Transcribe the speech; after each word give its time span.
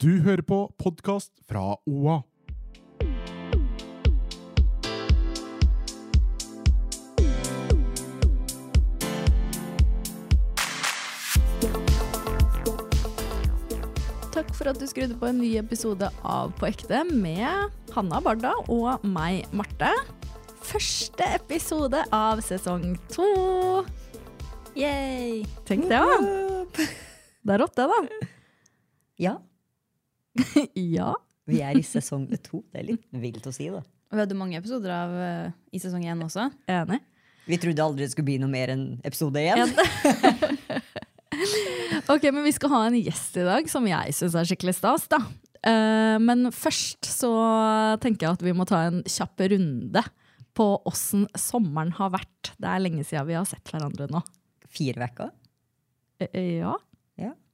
Du 0.00 0.22
hører 0.24 0.40
på 0.40 0.56
podkast 0.80 1.28
fra 1.44 1.74
OA. 1.84 2.14
Takk 14.32 14.54
for 14.56 14.70
at 14.70 14.80
du 14.80 14.86
skrudde 14.88 15.18
på 15.20 15.28
en 15.28 15.36
ny 15.42 15.50
episode 15.60 16.08
av 16.24 16.54
På 16.56 16.70
ekte 16.70 17.02
med 17.10 17.92
Hanna 17.92 18.22
Barda 18.24 18.54
og 18.72 19.04
meg, 19.04 19.44
Marte. 19.52 19.92
Første 20.64 21.28
episode 21.36 22.06
av 22.08 22.40
sesong 22.48 22.96
to. 23.12 23.28
Yay. 24.72 25.44
Tenk 25.68 25.92
det, 25.92 26.00
da. 26.00 26.88
Det 27.44 27.56
er 27.58 27.64
rått, 27.66 27.76
det, 27.76 27.90
da. 27.92 28.26
Ja, 29.20 29.36
Ja. 30.96 31.14
vi 31.50 31.60
er 31.64 31.78
i 31.78 31.82
sesong 31.86 32.28
to. 32.44 32.62
Det 32.70 32.82
er 32.82 32.88
litt 32.92 33.06
vilt 33.10 33.46
å 33.46 33.54
si, 33.54 33.68
da. 33.72 33.82
Og 34.10 34.18
vi 34.18 34.22
hadde 34.24 34.38
mange 34.38 34.58
episoder 34.58 34.92
av 34.94 35.14
uh, 35.14 35.56
i 35.74 35.80
sesong 35.82 36.04
én 36.06 36.22
også. 36.24 36.48
Enig. 36.70 37.00
Vi 37.50 37.58
trodde 37.62 37.82
aldri 37.82 38.04
det 38.04 38.12
skulle 38.12 38.28
bli 38.28 38.38
noe 38.42 38.50
mer 38.50 38.74
enn 38.74 38.84
episode 39.06 39.42
én. 39.42 39.70
Ok, 42.10 42.24
men 42.34 42.42
vi 42.42 42.52
skal 42.52 42.72
ha 42.72 42.80
en 42.88 42.96
gjest 42.98 43.36
i 43.38 43.44
dag 43.46 43.68
som 43.70 43.84
jeg 43.86 44.14
syns 44.16 44.34
er 44.36 44.48
skikkelig 44.48 44.74
stas, 44.76 45.06
da. 45.10 45.20
Uh, 45.60 46.16
men 46.22 46.48
først 46.54 47.06
så 47.06 47.30
tenker 48.02 48.26
jeg 48.26 48.38
at 48.38 48.44
vi 48.44 48.54
må 48.56 48.66
ta 48.68 48.82
en 48.88 49.02
kjapp 49.08 49.44
runde 49.52 50.02
på 50.56 50.66
åssen 50.88 51.26
sommeren 51.38 51.92
har 51.98 52.12
vært. 52.16 52.52
Det 52.58 52.68
er 52.68 52.82
lenge 52.82 53.04
siden 53.06 53.28
vi 53.28 53.38
har 53.38 53.46
sett 53.48 53.70
hverandre 53.70 54.08
nå. 54.10 54.22
Fire 54.70 55.08
uker. 55.10 55.30
Eh, 56.26 56.58
ja. 56.60 56.74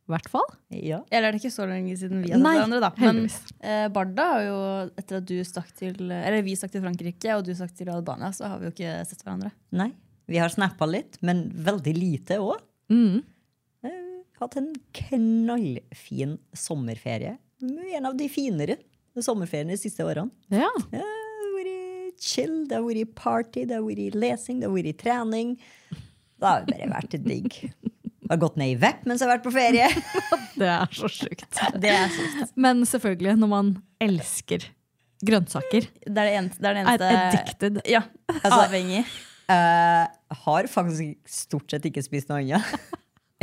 Hvert 0.06 0.28
fall. 0.30 0.46
Ja. 0.70 1.00
Eller 1.10 1.28
er 1.28 1.34
det 1.34 1.40
ikke 1.42 1.50
så 1.56 1.64
lenge 1.66 1.96
siden 1.98 2.20
vi 2.22 2.30
har 2.30 2.38
sett 2.38 2.46
hverandre, 2.46 2.78
da. 2.84 2.90
Men 3.02 3.24
eh, 3.58 3.86
Barda 3.90 4.26
har 4.36 4.42
jo, 4.46 4.58
etter 5.02 5.18
at 5.18 5.26
du 5.26 5.36
stakk 5.46 5.72
til 5.74 5.96
Eller 6.14 6.44
vi 6.46 6.54
stakk 6.58 6.70
til 6.76 6.84
Frankrike, 6.84 7.32
og 7.34 7.42
du 7.46 7.50
stakk 7.58 7.72
til 7.74 7.90
Albania, 7.90 8.30
så 8.36 8.52
har 8.52 8.60
vi 8.60 8.68
jo 8.68 8.74
ikke 8.76 8.92
sett 9.08 9.24
hverandre. 9.26 9.50
Nei. 9.74 9.90
Vi 10.30 10.38
har 10.42 10.50
snappa 10.50 10.86
litt, 10.90 11.18
men 11.26 11.48
veldig 11.66 11.94
lite 11.96 12.38
òg. 12.42 12.62
Mm. 12.90 13.24
Hatt 14.36 14.56
en 14.60 14.72
knallfin 14.92 16.36
sommerferie. 16.52 17.36
En 17.96 18.06
av 18.06 18.16
de 18.18 18.26
finere 18.28 18.76
sommerferiene 19.16 19.72
de 19.72 19.80
siste 19.80 20.04
årene. 20.04 20.30
Ja. 20.52 20.68
Ja, 20.92 21.00
Det 21.00 21.06
har 21.40 21.54
vært 21.56 22.20
chill, 22.20 22.56
det 22.68 22.76
har 22.76 22.84
vært 22.84 23.14
party, 23.16 23.64
det 23.68 23.78
har 23.78 23.84
vært 23.86 24.18
lesing, 24.18 24.60
det 24.60 24.68
har 24.68 24.74
vært 24.76 25.00
trening. 25.00 25.54
Det 26.36 26.44
har 26.44 26.66
bare 26.68 26.90
vært 26.92 27.16
digg. 27.24 27.56
Har 28.30 28.40
gått 28.42 28.56
ned 28.60 28.72
i 28.74 28.78
vepp 28.80 29.04
mens 29.06 29.22
jeg 29.22 29.28
har 29.28 29.36
vært 29.36 29.46
på 29.46 29.52
ferie. 29.54 29.86
Det 30.60 30.68
er 30.72 30.88
så 30.96 31.10
sjukt. 31.12 31.46
Men 32.56 32.84
selvfølgelig, 32.88 33.36
når 33.42 33.50
man 33.52 33.72
elsker 34.02 34.64
grønnsaker. 35.26 35.86
Det 36.04 36.12
er 36.12 36.28
det 36.28 36.34
eneste, 36.40 36.60
det 36.64 36.70
er 36.72 36.76
det 36.76 37.08
Er 37.08 37.16
addicted. 37.22 37.80
Ja. 37.88 38.02
Altså, 38.42 38.60
avhengig. 38.66 39.04
Uh, 39.46 40.04
har 40.42 40.66
faktisk 40.66 41.14
stort 41.30 41.70
sett 41.70 41.84
ikke 41.86 42.02
spist 42.02 42.28
noe 42.32 42.40
annet 42.42 42.94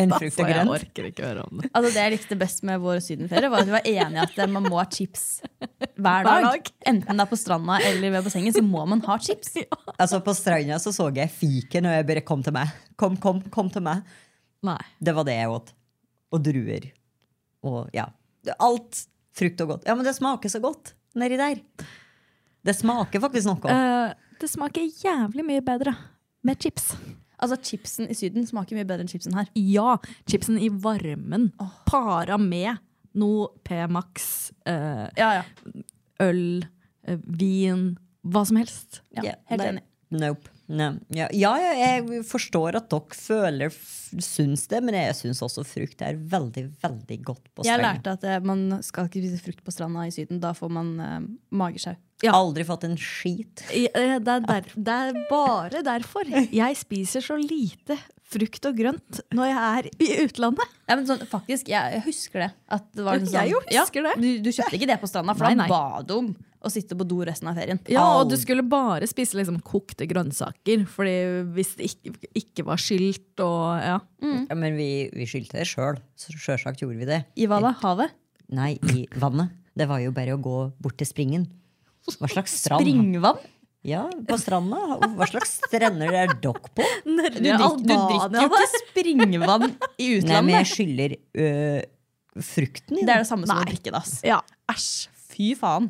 enn 0.01 0.09
frukt 0.09 0.39
og 0.41 0.41
og 0.41 0.49
jeg 0.49 0.55
grønt. 0.57 0.71
orker 0.73 1.05
ikke 1.05 1.23
høre 1.27 1.43
om 1.45 1.59
det. 1.61 1.69
Altså 1.69 1.89
Det 1.93 2.01
jeg 2.01 2.11
likte 2.15 2.37
best 2.41 2.63
med 2.65 2.79
vår 2.81 2.97
sydenferie, 3.05 3.49
var 3.53 3.61
at 3.61 3.69
vi 3.69 3.75
var 3.75 3.85
enige 3.91 4.23
at 4.25 4.49
man 4.49 4.65
må 4.65 4.79
ha 4.81 4.85
chips 4.89 5.25
hver 5.61 5.93
Hver 6.01 6.25
dag. 6.25 6.47
dag. 6.49 6.71
Enten 6.89 7.21
det 7.21 7.23
er 7.23 7.29
på 7.29 7.37
stranda 7.37 7.77
eller 7.85 8.15
ved 8.17 8.25
bassenget, 8.25 8.57
så 8.57 8.63
må 8.65 8.81
man 8.89 9.03
ha 9.05 9.17
chips. 9.21 9.53
Altså 10.01 10.19
På 10.25 10.33
stranda 10.35 10.79
så, 10.81 10.91
så 10.91 11.11
jeg 11.13 11.29
fiken, 11.31 11.85
og 11.85 11.93
jeg 11.93 12.07
bare 12.09 12.25
kom 12.25 12.41
til 12.43 12.55
meg. 12.57 12.73
Kom, 12.97 13.15
kom, 13.21 13.39
kom 13.53 13.69
til 13.71 13.85
meg. 13.85 14.01
Nei. 14.63 14.79
Det 15.03 15.13
var 15.15 15.27
det 15.27 15.37
jeg 15.37 15.51
åt. 15.51 15.73
Og 16.33 16.43
druer. 16.43 16.89
Og 17.67 17.89
ja. 17.95 18.07
Alt 18.59 19.05
frukt 19.35 19.61
og 19.63 19.73
godt. 19.75 19.87
Ja, 19.87 19.95
men 19.97 20.07
det 20.07 20.15
smaker 20.17 20.51
så 20.51 20.61
godt 20.63 20.93
nedi 21.19 21.37
der. 21.39 21.59
Det 22.63 22.75
smaker 22.77 23.21
faktisk 23.23 23.49
noe. 23.49 23.73
Uh, 23.73 24.13
det 24.41 24.49
smaker 24.51 24.85
jævlig 25.03 25.45
mye 25.45 25.63
bedre 25.65 25.93
med 26.43 26.59
chips. 26.63 26.93
Altså 27.43 27.57
Chipsen 27.59 28.07
i 28.07 28.15
Syden 28.15 28.45
smaker 28.47 28.77
mye 28.77 28.87
bedre 28.87 29.03
enn 29.03 29.11
chipsen 29.11 29.35
her. 29.35 29.49
Ja, 29.57 29.97
chipsen 30.29 30.59
i 30.63 30.69
varmen, 30.71 31.49
para 31.89 32.37
med 32.39 32.79
noe 33.19 33.49
P-Max, 33.67 34.51
uh, 34.65 35.09
Ja, 35.19 35.41
ja. 35.41 35.43
øl, 36.23 36.63
uh, 37.09 37.19
vin, 37.27 37.91
hva 38.23 38.45
som 38.47 38.61
helst. 38.61 39.01
ja 39.17 39.27
Ja, 39.27 39.35
helt 39.51 39.67
enig. 39.67 39.83
Nope. 40.13 40.52
Ja, 40.73 41.27
ja, 41.31 41.51
ja, 41.61 41.73
jeg 41.79 42.23
forstår 42.25 42.75
at 42.79 42.87
dere 42.89 43.17
føler 43.17 43.73
syns 44.23 44.67
det, 44.69 44.79
men 44.85 44.93
jeg 44.97 45.15
syns 45.17 45.41
også 45.45 45.63
frukt 45.65 46.01
er 46.05 46.17
veldig, 46.17 46.67
veldig 46.83 47.17
godt 47.25 47.47
på 47.55 47.65
Jeg 47.65 47.79
stranda. 47.79 47.93
lærte 47.93 48.13
at 48.17 48.23
eh, 48.29 48.39
man 48.45 48.65
skal 48.85 49.07
ikke 49.09 49.23
spise 49.25 49.41
frukt 49.45 49.63
på 49.65 49.73
stranda 49.73 50.05
i 50.07 50.11
Syden. 50.13 50.39
Da 50.43 50.51
får 50.57 50.69
man 50.73 50.91
eh, 50.99 51.19
magesjau. 51.51 51.95
Aldri 52.23 52.63
fått 52.63 52.85
en 52.87 52.93
skit. 52.97 53.65
Eh, 53.73 53.89
Det 54.23 54.35
er, 54.37 54.45
der, 54.45 54.69
det 54.75 54.97
er 55.09 55.17
bare 55.29 55.81
derfor 55.83 56.29
jeg 56.29 56.77
spiser 56.79 57.25
så 57.25 57.35
lite 57.41 57.97
frukt 58.33 58.69
og 58.69 58.79
grønt 58.79 59.19
når 59.35 59.51
jeg 59.51 59.65
er 59.67 59.89
i 59.91 60.09
utlandet. 60.25 60.79
Ja, 60.87 60.97
men 60.97 61.05
sånn, 61.09 61.21
faktisk, 61.29 61.69
jeg, 61.71 61.97
jeg 61.97 62.05
husker 62.07 62.45
det. 62.45 62.49
At 62.77 62.89
det 62.93 63.05
var 63.05 63.19
Jeg 63.21 63.29
sånn, 63.31 63.51
jo 63.51 63.61
husker 63.67 64.03
ja, 64.03 64.13
det. 64.13 64.15
Du, 64.23 64.47
du 64.47 64.49
kjøpte 64.51 64.79
ikke 64.79 64.89
det 64.89 64.99
på 65.01 65.09
stranda, 65.11 65.35
for 65.37 65.47
Nei, 65.47 65.55
da 65.63 65.69
ba 65.71 66.01
du 66.05 66.17
om 66.17 66.33
å 66.63 66.71
sitte 66.71 66.95
på 66.95 67.05
do 67.07 67.19
resten 67.27 67.49
av 67.51 67.57
ferien. 67.59 67.79
Ja, 67.91 68.03
og 68.21 68.29
du 68.31 68.37
skulle 68.39 68.63
bare 68.63 69.07
spise 69.09 69.35
liksom 69.35 69.57
kokte 69.67 70.07
grønnsaker, 70.07 70.85
fordi 70.89 71.15
hvis 71.57 71.73
det 71.79 71.89
ikke, 71.91 72.13
ikke 72.39 72.65
var 72.69 72.79
skylt 72.79 73.43
og 73.43 73.65
ja. 73.83 73.97
Ja, 74.23 74.55
men 74.55 74.77
vi, 74.79 74.89
vi 75.11 75.27
skyldte 75.27 75.59
det 75.59 75.67
sjøl. 75.67 75.99
Sjølsagt 76.15 76.83
gjorde 76.83 77.01
vi 77.01 77.09
det. 77.09 77.23
I 77.35 77.49
hva 77.51 77.59
da? 77.63 77.73
Havet? 77.83 78.15
Nei, 78.55 78.77
i 78.93 79.03
vannet. 79.19 79.51
Det 79.73 79.89
var 79.89 79.99
jo 80.03 80.13
bare 80.15 80.37
å 80.37 80.41
gå 80.41 80.57
bort 80.83 80.99
til 81.01 81.09
springen. 81.09 81.47
Hva 82.19 82.29
slags 82.31 82.55
strand? 82.61 82.83
Springvann? 82.83 83.43
Ja, 83.83 84.05
på 84.07 84.37
stranda. 84.39 84.77
Hva 85.17 85.27
slags 85.27 85.57
strender 85.59 86.13
er 86.15 86.31
dere 86.39 86.53
på? 86.55 86.85
Du, 87.03 87.17
drik, 87.19 87.35
du 87.43 87.91
drikker 87.91 88.37
jo 88.39 88.47
ikke 88.47 88.69
springvann 88.77 89.65
i 89.99 90.13
utlandet. 90.15 90.29
Nei, 90.29 90.41
men 90.47 90.55
jeg 90.61 90.69
skyller 90.71 91.15
skylder 91.17 91.17
øh, 91.43 92.43
frukten 92.53 93.01
i 93.01 93.03
Det 93.03 93.11
er 93.17 93.25
det 93.25 93.29
samme 93.29 93.49
som 93.49 93.59
å 93.59 93.67
drikke 93.67 93.91
dass. 93.93 94.21
ja. 94.25 94.39
Æsj. 94.71 95.09
Fy 95.33 95.51
faen. 95.59 95.89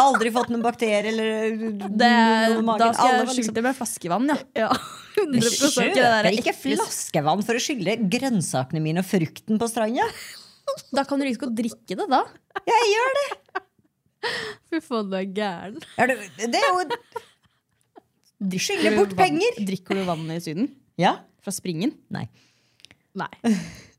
Aldri 0.00 0.30
fått 0.32 0.50
noen 0.52 0.64
bakterier 0.64 1.06
eller 1.08 1.54
Det, 1.56 2.10
noe 2.52 2.64
magen. 2.64 2.82
da 2.82 2.88
skal 2.96 3.12
jeg 3.12 3.20
skylde 3.20 3.36
skylle 3.36 3.54
det 3.56 3.64
med 3.64 3.76
flaskevann, 3.78 4.30
ja. 4.32 4.36
ja. 4.66 4.70
100 5.16 5.46
Ikke 5.46 5.94
det 5.96 6.04
er 6.04 6.28
ikke 6.36 6.56
flaskevann 6.56 7.44
for 7.46 7.56
å 7.56 7.62
skylle 7.62 7.94
grønnsakene 8.12 8.82
mine 8.84 9.04
og 9.04 9.08
frukten 9.08 9.60
på 9.60 9.68
stranda. 9.70 10.08
Da 10.92 11.06
kan 11.08 11.20
du 11.20 11.24
like 11.28 11.40
godt 11.40 11.56
drikke 11.56 11.96
det, 11.96 12.08
da. 12.12 12.24
Jeg 12.68 12.90
gjør 12.92 13.18
det! 13.20 13.26
Fy 14.76 14.82
faen, 14.84 15.08
du 15.08 15.16
er 15.16 15.28
gæren. 15.32 15.80
Er 15.96 16.12
det, 16.12 16.18
det 16.52 16.60
er 16.60 16.68
jo 16.68 16.84
Skylder 18.60 18.98
bort 18.98 19.14
penger. 19.16 19.56
Drikker 19.64 19.96
du 19.96 20.02
vann 20.04 20.28
i 20.34 20.36
Syden? 20.44 20.68
Ja. 21.00 21.16
Fra 21.40 21.54
springen? 21.54 21.94
Nei. 22.12 22.26
Nei. 23.16 23.30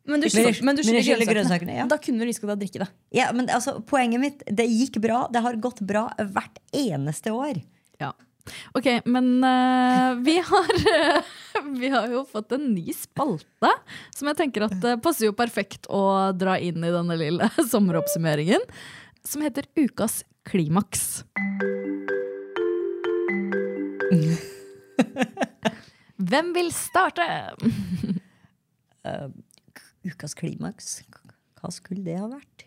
Men 0.08 0.22
du, 0.24 0.30
skylder 0.32 1.28
grønnsakene. 1.28 1.74
ja. 1.82 1.86
Da 1.90 1.98
kunne 2.00 2.22
du 2.22 2.30
like 2.30 2.40
godt 2.40 2.54
ha 2.54 2.60
drikke 2.62 2.80
det. 2.80 2.86
Ja, 3.12 3.26
men 3.36 3.50
altså, 3.52 3.74
poenget 3.84 4.22
mitt, 4.24 4.46
det 4.48 4.64
gikk 4.72 5.02
bra. 5.04 5.26
Det 5.28 5.42
har 5.44 5.58
gått 5.60 5.82
bra 5.84 6.06
hvert 6.32 6.62
eneste 6.72 7.34
år. 7.36 7.60
Ja. 8.00 8.14
Ok, 8.72 8.88
men 9.04 9.28
uh, 9.44 10.16
vi 10.24 10.38
har 10.48 10.70
uh, 10.72 11.34
Vi 11.82 11.90
har 11.92 12.08
jo 12.14 12.22
fått 12.30 12.56
en 12.56 12.70
ny 12.72 12.94
spalte 12.96 13.74
som 14.16 14.30
jeg 14.32 14.40
tenker 14.40 14.70
at 14.70 14.78
uh, 14.80 14.96
passer 15.04 15.28
jo 15.28 15.36
perfekt 15.36 15.90
å 15.92 16.32
dra 16.32 16.56
inn 16.56 16.80
i 16.80 16.94
denne 16.94 17.20
lille 17.20 17.52
sommeroppsummeringen. 17.74 18.64
Som 19.28 19.44
heter 19.44 19.68
Ukas 19.76 20.22
klimaks. 20.48 21.24
Hvem 26.30 26.54
vil 26.56 26.72
starte? 26.76 27.28
Ukas 30.08 30.34
klimaks, 30.38 31.02
hva 31.60 31.70
skulle 31.74 32.04
det 32.08 32.18
ha 32.20 32.28
vært? 32.32 32.66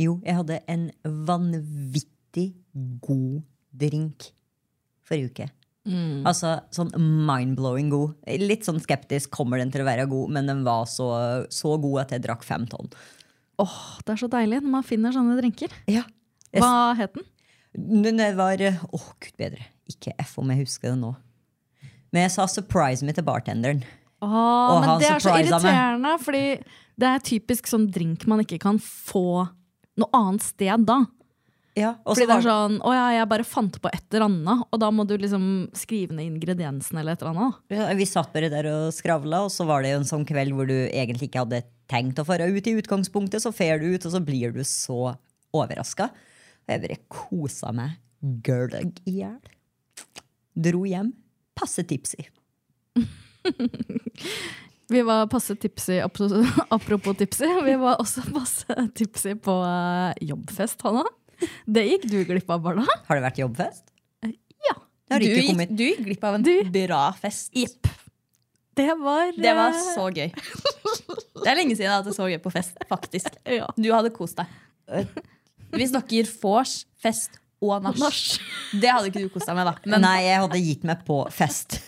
Jo, 0.00 0.16
jeg 0.24 0.38
hadde 0.38 0.60
en 0.72 0.88
vanvittig 1.28 2.54
god 3.04 3.42
drink 3.76 4.30
forrige 5.06 5.28
uke. 5.32 5.48
Altså 6.28 6.54
sånn 6.74 6.92
mind-blowing 6.96 7.90
god. 7.92 8.14
Litt 8.40 8.64
sånn 8.68 8.80
skeptisk 8.82 9.32
kommer 9.34 9.58
den 9.60 9.72
til 9.74 9.82
å 9.82 9.88
være 9.88 10.06
god, 10.10 10.30
men 10.32 10.48
den 10.48 10.62
var 10.66 10.86
så, 10.90 11.08
så 11.52 11.74
god 11.82 12.04
at 12.04 12.14
jeg 12.16 12.24
drakk 12.24 12.46
fem 12.46 12.64
tonn. 12.70 12.88
Åh, 13.62 13.78
det 14.06 14.14
er 14.14 14.20
så 14.22 14.30
deilig 14.32 14.62
når 14.62 14.72
man 14.78 14.86
finner 14.86 15.14
sånne 15.14 15.36
drinker. 15.40 15.74
Ja. 15.90 16.06
Hva 16.60 16.92
het 16.98 17.14
den? 17.16 17.24
Den 18.04 18.20
var 18.36 18.60
Å, 18.60 18.72
Åh, 18.92 19.08
gud 19.22 19.36
bedre. 19.40 19.64
Ikke 19.88 20.12
F 20.20 20.36
om 20.42 20.50
jeg 20.52 20.66
husker 20.66 20.92
det 20.92 20.98
nå. 21.00 21.14
Men 22.12 22.26
jeg 22.26 22.34
sa 22.34 22.44
'surprise 22.44 23.02
me' 23.02 23.14
til 23.16 23.24
bartenderen. 23.24 23.82
Åh, 24.20 24.80
men 24.80 25.00
det 25.00 25.08
er 25.08 25.18
så 25.18 25.32
irriterende, 25.34 25.98
meg. 25.98 26.20
fordi 26.20 26.62
det 26.98 27.08
er 27.08 27.18
typisk 27.18 27.66
sånn 27.66 27.90
drink 27.90 28.26
man 28.26 28.40
ikke 28.44 28.60
kan 28.60 28.78
få 28.78 29.48
noe 29.98 30.08
annet 30.12 30.42
sted 30.42 30.86
da. 30.86 31.06
Ja, 31.74 31.94
Fordi 32.04 32.20
så 32.20 32.28
det 32.28 32.34
er 32.36 32.44
sånn, 32.44 32.74
å 32.84 32.92
ja, 32.92 33.04
jeg 33.16 33.28
bare 33.30 33.44
fant 33.48 33.78
på 33.80 33.88
et 33.88 34.04
eller 34.12 34.26
annet, 34.26 34.64
og 34.68 34.80
da 34.82 34.90
må 34.92 35.06
du 35.08 35.14
liksom 35.16 35.70
skrive 35.72 36.12
ned 36.12 36.26
ingrediensene 36.28 37.00
eller 37.00 37.16
et 37.16 37.22
eller 37.22 37.32
annet. 37.32 37.60
Ja, 37.72 37.86
Vi 37.96 38.04
satt 38.04 38.32
bare 38.34 38.50
der 38.52 38.68
og 38.68 38.92
skravla, 38.92 39.40
og 39.46 39.50
så 39.54 39.64
var 39.64 39.80
det 39.80 39.94
jo 39.94 40.02
en 40.02 40.10
sånn 40.10 40.26
kveld 40.28 40.52
hvor 40.52 40.68
du 40.68 40.76
egentlig 40.90 41.30
ikke 41.30 41.46
hadde 41.46 41.62
tenkt 41.88 42.20
å 42.20 42.26
fare 42.28 42.44
ut 42.44 42.68
i 42.68 42.76
utgangspunktet, 42.76 43.40
så 43.40 43.54
fer 43.56 43.80
du 43.80 43.88
ut, 43.94 44.04
og 44.04 44.12
så 44.12 44.20
blir 44.20 44.52
du 44.52 44.60
så 44.68 45.14
overraska. 45.56 46.10
Og 46.62 46.72
jeg 46.74 46.82
bare 46.84 46.98
kosa 47.12 47.72
meg 47.74 47.98
gølg 48.46 49.00
i 49.10 49.16
hjel. 49.20 49.38
Dro 50.54 50.84
hjem 50.86 51.12
passe 51.58 51.82
tipsy. 51.88 52.22
Vi 54.92 55.00
var 55.02 55.26
passe 55.32 55.54
tipsy, 55.56 55.96
apropos 56.68 57.16
tipsy, 57.16 57.46
vi 57.64 57.74
var 57.80 57.96
også 58.02 58.20
passe 58.34 58.74
tipsy 58.98 59.32
på 59.40 59.54
eh, 59.64 60.18
jobbfest, 60.28 60.82
Hanna. 60.84 61.04
Det 61.64 61.84
gikk 61.86 62.04
du 62.10 62.18
glipp 62.28 62.50
av, 62.52 62.60
Barna. 62.66 62.84
Har 63.06 63.16
det 63.16 63.24
vært 63.24 63.40
jobbfest? 63.40 63.86
Ja. 64.68 64.74
Du 65.16 65.24
gikk, 65.24 65.62
du 65.72 65.82
gikk 65.86 66.02
glipp 66.10 66.26
av 66.28 66.36
en 66.36 66.44
Du- 66.44 66.68
bra 66.74 67.06
fest. 67.16 67.54
Det 68.76 68.90
var 69.00 69.32
Det 69.36 69.54
var 69.56 69.72
eh, 69.72 69.80
så 69.96 70.04
gøy. 70.12 70.28
Det 70.28 71.48
er 71.48 71.56
lenge 71.56 71.72
siden 71.74 71.88
jeg 71.88 71.90
har 71.94 72.02
hatt 72.02 72.10
det 72.12 72.16
så 72.18 72.28
gøy 72.28 72.38
på 72.44 72.52
fest, 72.52 72.76
faktisk. 72.92 73.32
Ja. 73.62 73.70
Du 73.76 73.88
hadde 73.96 74.12
kost 74.12 74.36
deg. 74.42 74.52
Vi 75.72 75.86
snakker 75.88 76.28
vors, 76.42 76.82
fest 77.02 77.38
og 77.62 77.82
nach. 77.84 77.96
Nach. 78.00 78.20
Det 78.72 78.90
hadde 78.90 79.10
ikke 79.10 79.22
du 79.24 79.30
kost 79.32 79.48
deg 79.48 79.56
med, 79.58 79.68
da. 79.70 79.74
Men, 79.86 80.04
Nei, 80.04 80.16
jeg 80.26 80.40
hadde 80.44 80.60
gitt 80.62 80.86
meg 80.88 81.04
på 81.06 81.18
fest. 81.32 81.78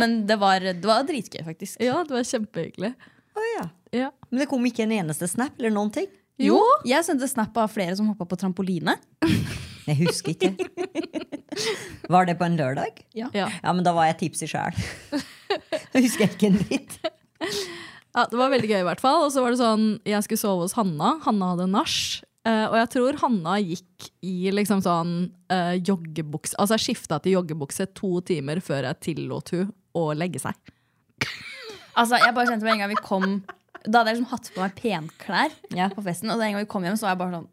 men 0.00 0.20
det, 0.28 0.38
var, 0.40 0.64
det 0.64 0.86
var 0.88 1.04
dritgøy, 1.08 1.42
faktisk. 1.46 1.80
Ja, 1.82 2.00
det 2.06 2.14
var 2.14 2.26
kjempehyggelig. 2.28 2.92
Oh, 3.34 3.48
ja. 3.58 3.64
Ja. 3.94 4.10
Men 4.30 4.44
det 4.44 4.48
kom 4.50 4.64
ikke 4.66 4.84
en 4.86 4.94
eneste 4.94 5.28
snap 5.30 5.58
eller 5.58 5.74
noen 5.74 5.90
ting. 5.94 6.08
Jo, 6.42 6.58
jeg 6.86 7.04
sendte 7.06 7.28
snap 7.30 7.54
av 7.62 7.70
flere 7.70 7.94
som 7.94 8.08
hoppa 8.10 8.26
på 8.26 8.38
trampoline. 8.40 8.96
Jeg 9.84 9.98
husker 10.00 10.32
ikke. 10.34 10.50
Var 12.10 12.26
det 12.26 12.34
på 12.40 12.46
en 12.48 12.56
lørdag? 12.58 13.02
Ja. 13.14 13.28
Ja, 13.36 13.50
men 13.70 13.84
da 13.86 13.92
var 13.94 14.08
jeg 14.08 14.16
tipsy 14.22 14.48
sjæl. 14.50 14.74
Da 15.92 16.00
husker 16.02 16.24
jeg 16.24 16.32
ikke 16.34 16.48
en 16.48 16.56
dritt. 16.62 16.96
Ja, 18.14 18.24
det 18.30 18.38
var 18.38 18.50
veldig 18.54 18.70
gøy 18.70 18.80
i 18.80 18.86
hvert 18.88 19.02
fall. 19.02 19.26
Og 19.26 19.30
så 19.34 19.42
var 19.44 19.54
det 19.54 19.60
sånn, 19.60 19.84
jeg 20.08 20.24
skulle 20.26 20.40
sove 20.42 20.64
hos 20.66 20.74
Hanna. 20.78 21.16
Hanna 21.26 21.52
hadde 21.52 21.68
nach. 21.70 21.98
Eh, 22.44 22.66
og 22.68 22.74
jeg 22.76 22.88
tror 22.92 23.16
Hanna 23.22 23.54
gikk 23.62 24.08
i 24.28 24.50
liksom 24.52 24.82
sånn 24.84 25.12
uh, 25.48 25.74
joggebukse 25.80 26.58
Altså 26.60 26.76
jeg 26.76 26.82
skifta 26.90 27.16
til 27.24 27.38
joggebukse 27.38 27.86
to 27.96 28.18
timer 28.28 28.60
før 28.60 28.84
jeg 28.90 28.98
tillot 29.06 29.52
hun 29.56 29.70
å 29.96 30.02
legge 30.12 30.42
seg. 30.42 30.58
Altså, 31.94 32.18
jeg 32.20 32.34
bare 32.36 32.50
kjente 32.50 32.66
med 32.66 32.74
en 32.74 32.82
gang 32.82 32.90
vi 32.92 32.98
kom 33.00 33.26
Da 33.86 34.00
hadde 34.02 34.10
jeg 34.12 34.18
liksom 34.18 34.30
hatt 34.34 34.50
på 34.54 34.60
meg 34.64 34.76
penklær 34.80 35.56
Ja. 35.72 35.88
på 35.94 36.04
festen. 36.04 36.28
Og 36.34 36.40
en 36.42 36.52
gang 36.56 36.60
vi 36.64 36.68
kom 36.74 36.84
hjem, 36.84 36.98
så 37.00 37.06
var 37.08 37.14
jeg 37.14 37.22
bare 37.22 37.38
sånn 37.38 37.48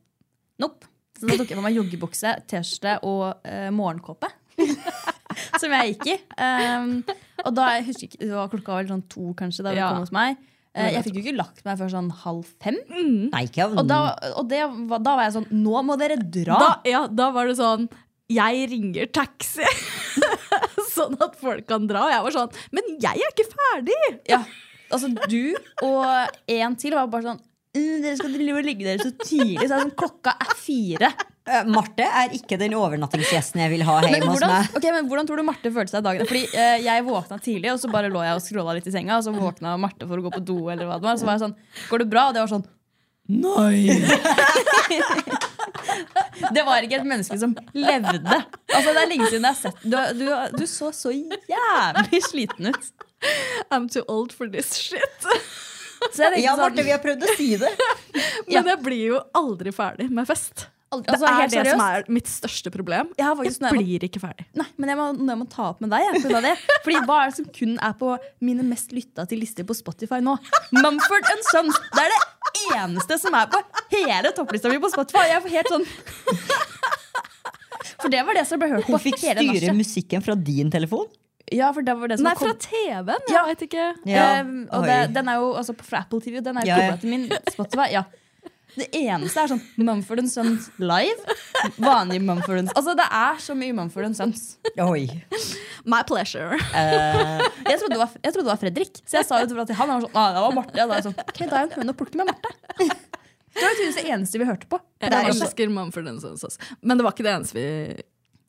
Nopp. 0.62 0.86
Så 1.18 1.28
da 1.30 1.36
tok 1.38 1.50
jeg 1.54 1.58
på 1.58 1.64
meg 1.64 1.76
joggebukse, 1.78 2.32
T-skjorte 2.50 2.98
og 3.08 3.24
uh, 3.46 3.70
morgenkåpe. 3.74 4.28
som 5.62 5.72
jeg 5.74 5.94
gikk 5.96 6.08
i. 6.12 6.16
Um, 6.42 6.92
og 7.46 7.54
da 7.58 7.68
jeg 7.78 7.86
husker 7.88 8.08
ikke, 8.10 8.20
Det 8.26 8.32
var 8.36 8.50
klokka 8.52 8.76
var 8.76 8.90
sånn 8.92 9.04
to 9.10 9.32
kanskje 9.40 9.66
da 9.66 9.72
vi 9.74 9.80
Ja. 9.82 9.90
kom 9.94 10.04
hos 10.04 10.12
meg. 10.14 10.38
Eh, 10.72 10.94
jeg 10.96 11.04
fikk 11.04 11.18
jo 11.20 11.22
ikke 11.26 11.36
lagt 11.36 11.66
meg 11.68 11.80
før 11.82 11.90
sånn 11.92 12.08
halv 12.22 12.48
fem. 12.64 12.78
Nei, 13.34 13.42
ikke 13.50 13.66
Og, 13.74 13.84
da, 13.90 13.98
og 14.40 14.46
det, 14.48 14.62
da 15.04 15.16
var 15.18 15.26
jeg 15.26 15.34
sånn 15.36 15.50
Nå 15.52 15.82
må 15.84 15.98
dere 16.00 16.16
dra! 16.16 16.56
Da, 16.62 16.70
ja, 16.88 17.02
da 17.12 17.28
var 17.36 17.50
det 17.50 17.58
sånn 17.60 17.90
Jeg 18.32 18.70
ringer 18.72 19.10
taxi! 19.12 19.68
sånn 20.96 21.18
at 21.24 21.36
folk 21.40 21.68
kan 21.68 21.90
dra. 21.92 22.06
Og 22.08 22.14
jeg 22.16 22.24
var 22.28 22.38
sånn 22.38 22.56
Men 22.78 22.88
jeg 23.04 23.20
er 23.20 23.34
ikke 23.36 23.50
ferdig! 23.52 24.00
Ja, 24.32 24.40
altså 24.92 25.12
Du 25.28 25.56
og 25.84 26.40
en 26.56 26.80
til 26.80 26.96
var 26.96 27.12
bare 27.12 27.34
sånn 27.34 27.42
«Mm, 27.42 27.51
Dere 27.72 28.18
skal 28.20 28.34
drive 28.36 28.60
og 28.60 28.66
legge 28.68 28.84
dere 28.84 29.00
så 29.00 29.14
tidlig. 29.16 29.64
Så 29.64 29.78
er 29.78 29.86
sånn, 29.86 29.94
klokka 29.96 30.34
er 30.44 30.50
fire. 30.60 31.08
Eh, 31.48 31.64
Marte 31.72 32.04
er 32.06 32.34
ikke 32.36 32.58
den 32.60 32.76
overnattingsgjesten 32.78 33.62
jeg 33.64 33.72
vil 33.72 33.84
ha 33.88 33.96
hjemme 34.04 34.28
hos 34.30 34.44
meg. 34.44 34.68
Okay, 34.78 34.92
men 34.94 35.08
hvordan 35.10 35.26
tror 35.30 35.40
du 35.40 35.44
Marte 35.48 35.72
følte 35.74 35.96
seg 35.96 36.04
dagen? 36.06 36.28
Fordi 36.30 36.44
eh, 36.52 36.78
Jeg 36.84 37.06
våkna 37.08 37.38
tidlig, 37.42 37.72
og 37.72 37.80
så 37.82 37.88
bare 37.94 38.12
lå 38.12 38.20
jeg 38.28 38.36
og 38.38 38.44
scrolla 38.44 38.76
litt 38.78 38.90
i 38.92 38.94
senga. 38.94 39.18
Og 39.18 39.24
så 39.26 39.32
våkna 39.34 39.78
Marte 39.82 40.06
for 40.10 40.20
å 40.20 40.26
gå 40.28 40.32
på 40.36 40.44
do. 40.52 40.60
Eller 40.74 40.86
hva 40.90 41.00
det 41.00 41.08
var 41.08 41.16
Så 41.22 41.26
var 41.30 41.36
jeg 41.40 41.46
sånn 41.48 41.56
Går 41.88 41.98
det 42.04 42.10
bra? 42.12 42.24
Og 42.30 42.34
det 42.38 42.44
var 42.44 42.52
sånn 42.52 42.68
Nei! 43.32 43.88
det 46.56 46.64
var 46.68 46.84
ikke 46.84 46.98
et 47.00 47.08
menneske 47.08 47.38
som 47.40 47.54
levde. 47.78 48.38
Altså 48.74 48.90
Det 48.92 49.02
er 49.06 49.10
lenge 49.14 49.30
siden 49.30 49.46
jeg 49.46 49.54
har 49.54 49.60
sett 49.62 49.78
Du, 49.86 49.96
du, 50.20 50.26
du 50.58 50.66
så 50.68 50.92
så 50.96 51.10
jævlig 51.16 52.20
sliten 52.28 52.66
ut. 52.74 52.84
I'm 53.72 53.88
too 53.88 54.04
old 54.12 54.34
for 54.36 54.50
this 54.52 54.74
shit. 54.76 55.22
Så 56.16 56.28
jeg 56.28 56.44
Ja, 56.44 56.56
sånn, 56.56 56.66
Marte, 56.66 56.86
vi 56.86 56.94
har 56.94 57.02
prøvd 57.04 57.26
å 57.26 57.34
si 57.38 57.50
det. 57.62 57.72
Men 58.50 58.70
jeg 58.74 58.80
blir 58.84 59.04
jo 59.14 59.24
aldri 59.38 59.74
ferdig 59.76 60.10
med 60.12 60.30
fest. 60.30 60.68
altså, 60.92 61.20
det 61.24 61.30
er 61.32 61.52
det 61.52 61.60
det 61.64 61.74
som 61.76 61.84
er 61.86 62.08
mitt 62.12 62.28
største 62.28 62.72
problem. 62.74 63.12
Jeg 63.20 63.24
har 63.24 63.38
faktisk 63.40 63.64
Jeg 63.64 63.78
blir 63.78 64.06
ikke 64.10 64.20
ferdig. 64.20 64.44
Nei, 64.60 64.66
men 64.76 64.92
jeg 64.92 65.00
må, 65.00 65.06
jeg 65.30 65.40
må 65.40 65.46
ta 65.48 65.70
opp 65.70 65.80
med 65.80 65.94
deg. 65.94 66.04
Jeg, 66.10 66.42
det. 66.44 66.52
Fordi 66.84 66.98
Hva 67.08 67.20
er 67.22 67.32
det 67.32 67.38
som 67.38 67.48
kun 67.56 67.78
er 67.80 67.96
på 68.02 68.10
mine 68.44 68.66
mest 68.68 68.92
lytta 68.96 69.24
til 69.30 69.40
lister 69.40 69.68
på 69.68 69.78
Spotify 69.78 70.20
nå? 70.26 70.36
Mumford 70.76 71.32
and 71.32 71.48
Sons. 71.48 71.80
Det 71.96 72.04
er 72.04 72.12
det 72.12 72.20
eneste 72.76 73.18
som 73.22 73.38
er 73.40 73.48
på 73.54 73.62
hele 73.96 74.34
topplista 74.36 74.74
mi 74.74 74.82
på 74.84 74.92
Spotify. 74.92 75.30
Jeg 75.32 75.46
får 75.46 75.56
helt 75.56 75.72
sånn 75.78 75.88
For 78.02 78.10
det 78.12 78.22
var 78.26 78.38
det 78.38 78.44
som 78.50 78.60
ble 78.62 78.70
hørt 78.72 78.88
på 78.88 78.98
Hun 78.98 79.04
fikk 79.04 79.20
styre 79.22 79.74
musikken 79.78 80.24
fra 80.26 80.36
din 80.36 80.72
telefon. 80.74 81.08
Ja, 81.52 81.72
for 81.76 81.84
det 81.84 81.94
var 82.00 82.08
det 82.12 82.18
som 82.22 82.28
Nei, 82.30 82.34
kom- 82.40 82.48
fra 82.54 82.56
TV-en. 82.64 83.28
Ja. 83.28 83.42
Jeg 83.44 83.48
vet 83.52 83.68
ikke. 83.68 83.86
Ja, 84.08 84.26
Um, 84.42 84.68
og 84.72 84.86
det, 84.88 84.98
den 85.16 85.28
er 85.28 85.36
jo 85.42 85.52
altså 85.60 85.76
fra 85.84 86.00
Apple 86.06 86.22
TV, 86.24 86.38
og 86.40 86.46
den 86.48 86.58
er 86.58 86.66
jo 86.66 86.72
Ja, 86.72 86.78
ja. 86.92 86.98
til 87.02 87.10
min 87.12 87.26
Spotify. 87.52 87.90
Ja. 87.92 88.04
Det 88.72 88.86
eneste 88.96 89.36
er 89.42 89.50
sånn 89.52 89.60
Mumford 89.84 90.22
and 90.24 90.32
Sons 90.32 90.70
live. 90.80 91.34
Vanlig 91.76 92.22
Mumford 92.24 92.62
and 92.62 92.70
Altså 92.80 92.94
Det 92.96 93.04
er 93.04 93.42
så 93.44 93.52
mye 93.60 93.76
Mumford 93.76 94.06
and 94.08 94.16
Sons. 94.16 94.46
Oi. 94.80 95.10
My 95.84 96.00
pleasure. 96.08 96.56
Uh. 96.72 97.44
Jeg 97.68 97.82
trodde, 97.82 97.92
det 97.92 98.00
var, 98.00 98.14
jeg 98.24 98.32
trodde 98.32 98.46
det 98.48 98.54
var 98.54 98.62
Fredrik, 98.62 99.02
så 99.04 99.20
jeg 99.20 99.28
sa 99.28 99.42
jo 99.44 99.50
til 99.52 99.60
han. 99.60 99.76
Han 99.82 99.92
var 99.92 100.06
sånn, 100.08 100.16
ah, 100.16 100.30
det 100.38 100.46
var 100.46 100.56
Marte. 100.56 100.72
Og 100.72 100.80
da 100.80 100.88
er 100.88 101.02
jeg 101.02 101.08
sånn, 101.10 101.20
ok, 101.26 101.42
da 101.44 101.50
er 101.52 101.58
jeg 101.66 101.68
en 101.68 101.76
høne 101.82 101.92
å 101.92 102.00
plukke 102.00 102.22
med 102.22 102.32
Marte. 102.32 102.56
Det 103.52 103.66
var 103.68 103.76
det 103.84 104.06
eneste 104.08 104.40
vi 104.40 104.48
hørte 104.48 104.68
på. 104.72 104.80
Jeg 105.04 105.12
Det 105.12 105.18
er, 105.20 105.28
også, 105.34 105.50
elsker 105.50 105.76
Mumford 105.76 106.08
Sons. 106.24 106.56
Men 106.80 106.96
det 106.96 107.04
var 107.04 107.12
ikke 107.12 107.28
det 107.28 107.34
eneste 107.36 107.60
vi 107.60 107.68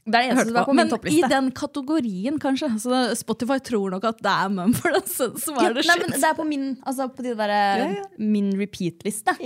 det 0.03 0.19
er 0.19 0.25
det 0.25 0.31
eneste 0.33 0.49
som 0.49 0.57
er 0.59 0.67
på. 0.67 0.75
min 0.75 0.89
Men 0.91 1.13
i 1.15 1.21
den 1.31 1.49
kategorien, 1.55 2.39
kanskje. 2.43 2.69
Så 2.83 3.03
Spotify 3.21 3.61
tror 3.63 3.93
nok 3.95 4.07
at 4.09 4.19
det 4.25 4.33
er 4.33 4.49
Mumford 4.51 4.99
Sons 5.07 5.43
som 5.47 5.61
Ja, 5.61 5.69
er 5.69 5.77
det 5.77 5.85
nei, 5.87 5.95
shit. 6.01 6.17
det 6.17 6.27
er 6.27 6.35
på 6.39 6.47
min, 6.49 6.65
altså 6.83 7.07
på 7.15 7.23
de 7.23 7.37
der, 7.39 7.95
min 8.19 8.51
repeat-liste. 8.59 9.37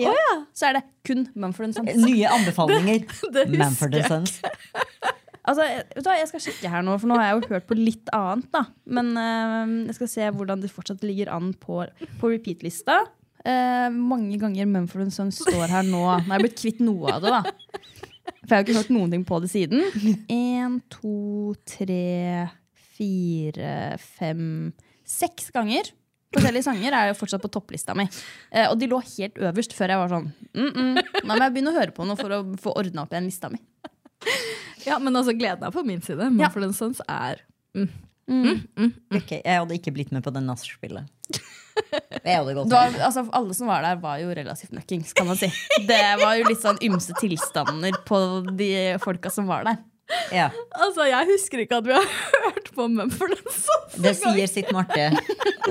Så 0.57 0.71
er 0.71 0.79
det 0.79 0.83
kun 1.07 1.27
Mumford 1.37 1.77
Sons. 1.77 1.93
nye 2.01 2.33
anbefalinger. 2.33 3.05
det 3.37 3.47
Manford 3.53 4.01
jeg. 4.01 4.09
Sons. 4.09 4.41
Altså, 5.47 5.63
jeg 5.63 6.27
skal 6.27 6.43
sjekke 6.43 6.71
her 6.73 6.83
nå, 6.83 6.97
for 6.99 7.07
nå 7.07 7.15
har 7.21 7.29
jeg 7.29 7.37
jo 7.37 7.51
hørt 7.53 7.69
på 7.69 7.77
litt 7.79 8.09
annet. 8.17 8.49
da 8.51 8.65
Men 8.91 9.13
uh, 9.15 9.87
jeg 9.87 9.95
skal 10.01 10.09
se 10.11 10.31
hvordan 10.35 10.65
det 10.65 10.73
fortsatt 10.75 11.05
ligger 11.07 11.31
an 11.31 11.53
på, 11.55 11.85
på 12.19 12.31
repeat-lista. 12.33 13.05
Uh, 13.47 13.87
mange 13.95 14.41
ganger 14.43 14.67
Mumford 14.67 15.13
Sons 15.15 15.39
står 15.45 15.71
her 15.71 15.87
nå. 15.87 16.01
Nå 16.03 16.09
har 16.27 16.41
jeg 16.41 16.49
blitt 16.49 16.59
kvitt 16.59 16.83
noe 16.83 17.15
av 17.15 17.23
det, 17.23 17.37
da. 17.37 18.06
For 18.47 18.55
jeg 18.55 18.63
har 18.63 18.67
ikke 18.67 18.79
hørt 18.79 18.95
noen 18.95 19.13
ting 19.13 19.27
på 19.27 19.43
det 19.43 19.51
siden. 19.53 19.85
Én, 20.33 20.81
to, 20.93 21.55
tre, 21.69 22.49
fire, 22.97 23.77
fem 24.17 24.73
Seks 25.07 25.53
ganger 25.55 25.93
forskjellige 26.37 26.67
sanger 26.67 26.97
er 26.97 27.11
jo 27.11 27.19
fortsatt 27.19 27.45
på 27.45 27.51
topplista 27.53 27.95
mi. 27.97 28.07
Eh, 28.51 28.67
og 28.69 28.77
de 28.81 28.89
lå 28.91 29.01
helt 29.05 29.39
øverst 29.49 29.75
før 29.77 29.93
jeg 29.93 30.03
var 30.03 30.13
sånn 30.13 30.27
mm 30.57 30.71
-mm, 30.73 31.03
Nå 31.25 31.33
må 31.33 31.43
jeg 31.43 31.53
begynne 31.55 31.73
å 31.73 31.79
høre 31.79 31.95
på 31.97 32.07
noe 32.07 32.17
for 32.17 32.31
å 32.31 32.41
få 32.61 32.75
ordna 32.77 33.03
opp 33.03 33.13
igjen 33.13 33.29
lista 33.31 33.49
mi. 33.49 33.59
Ja, 34.87 34.99
men 34.99 35.17
altså, 35.17 35.33
gleden 35.33 35.65
er 35.65 35.71
på 35.71 35.85
min 35.85 36.01
side. 36.01 36.23
Ja. 36.23 36.31
Mumford 36.31 36.75
Sons 36.75 37.01
er 37.09 37.43
Ok, 39.15 39.31
Jeg 39.39 39.59
hadde 39.61 39.77
ikke 39.79 39.93
blitt 39.95 40.11
med 40.15 40.25
på 40.27 40.33
det 40.35 40.43
nachspielet. 40.43 41.07
Altså, 43.05 43.27
alle 43.37 43.55
som 43.55 43.69
var 43.71 43.85
der, 43.85 43.99
var 44.03 44.19
jo 44.23 44.31
relativt 44.35 44.73
møkkings, 44.75 45.13
kan 45.17 45.29
man 45.29 45.37
si. 45.39 45.51
Det 45.87 46.01
var 46.23 46.39
jo 46.39 46.47
litt 46.49 46.63
sånn 46.63 46.81
ymse 46.83 47.15
tilstander 47.21 47.99
på 48.09 48.19
de 48.57 48.71
folka 49.03 49.31
som 49.33 49.47
var 49.51 49.67
der. 49.69 49.79
Ja. 50.31 50.51
Altså, 50.77 51.07
jeg 51.09 51.27
husker 51.33 51.63
ikke 51.65 51.79
at 51.81 51.87
vi 51.89 51.95
har 51.97 52.07
hørt 52.47 52.69
på 52.77 52.87
Mumford 52.93 53.35
Sons. 53.51 53.97
Det 54.05 54.13
sier 54.19 54.51
sitt, 54.51 54.69
Marte, 54.75 55.09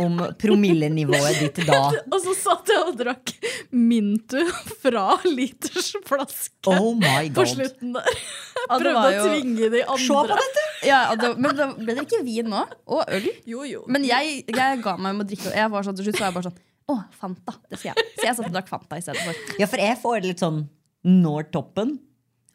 om 0.01 0.17
promillenivået 0.41 1.39
ditt 1.39 1.61
da. 1.67 1.79
Og 2.11 2.17
så 2.23 2.33
satt 2.37 2.71
jeg 2.73 2.81
og 2.89 2.97
drakk 2.99 3.31
Mintu 3.75 4.41
fra 4.81 5.15
litersflaske 5.27 6.71
Oh 6.73 6.93
my 6.97 7.29
på 7.29 7.41
god. 7.43 7.51
slutten 7.53 7.95
der. 7.95 8.21
Og 8.65 8.81
Prøvde 8.81 9.05
jo... 9.15 9.23
å 9.23 9.29
tvinge 9.29 9.69
de 9.75 9.83
andre. 9.85 10.05
Se 10.05 10.19
på 10.19 10.39
dette! 10.43 10.65
Ja, 10.85 10.99
det, 11.19 11.31
men 11.41 11.57
da 11.57 11.69
ble 11.77 11.95
det 11.97 12.05
ikke 12.07 12.23
vin 12.25 12.49
nå? 12.51 12.63
Og 12.91 13.03
øl? 13.17 13.29
Jo, 13.49 13.63
jo. 13.69 13.83
Men 13.91 14.05
jeg, 14.07 14.41
jeg 14.49 14.81
ga 14.83 14.95
meg 14.97 15.15
med 15.17 15.25
å 15.25 15.29
drikke. 15.31 15.53
Jeg 15.55 15.71
var 15.73 15.85
sånn 15.87 15.97
til 15.97 16.09
slutt 16.09 16.19
så 16.19 16.25
var 16.25 16.31
jeg 16.33 16.37
bare 16.39 16.49
sånn 16.49 16.59
Å, 16.91 16.97
Fanta. 17.17 17.55
Det 17.71 17.79
skal 17.81 17.93
jeg. 17.93 18.09
Så 18.19 18.27
jeg 18.27 18.37
satt 18.39 18.49
og 18.49 18.57
drakk 18.57 18.71
Fanta 18.71 18.99
istedenfor. 19.01 19.39
Ja, 19.61 19.69
for 19.71 19.81
jeg 19.81 20.01
får 20.01 20.27
litt 20.27 20.43
sånn 20.43 20.65
når 21.05 21.47
toppen. 21.53 21.95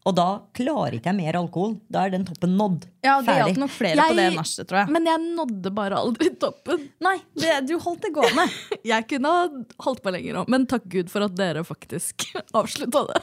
Og 0.09 0.14
da 0.16 0.25
klarer 0.57 0.95
ikke 0.97 1.11
jeg 1.11 1.16
mer 1.19 1.37
alkohol. 1.37 1.75
Da 1.92 2.07
er 2.07 2.14
den 2.14 2.23
toppen 2.25 2.54
nådd. 2.57 2.87
Ja, 3.04 3.19
det 3.21 3.26
Ferdig. 3.28 3.42
hjalp 3.42 3.59
nok 3.61 3.71
flere 3.75 3.97
på 4.09 4.14
det 4.16 4.23
Jeg- 4.25 4.37
nachet, 4.38 4.66
tror 4.71 4.78
jeg. 4.80 4.88
Men 4.97 5.04
jeg 5.11 5.21
nådde 5.37 5.73
bare 5.76 5.99
aldri 6.00 6.30
toppen. 6.40 6.87
Nei, 7.04 7.19
det, 7.37 7.66
du 7.69 7.75
holdt 7.78 8.00
det 8.07 8.12
gående. 8.16 8.47
Jeg 8.90 9.07
kunne 9.11 9.28
ha 9.28 9.42
holdt 9.85 10.00
på 10.02 10.11
lenger 10.14 10.40
òg, 10.40 10.49
men 10.49 10.64
takk 10.66 10.87
Gud 10.88 11.11
for 11.12 11.21
at 11.26 11.35
dere 11.37 11.61
faktisk 11.69 12.25
avslutta 12.57 13.02
det. 13.12 13.21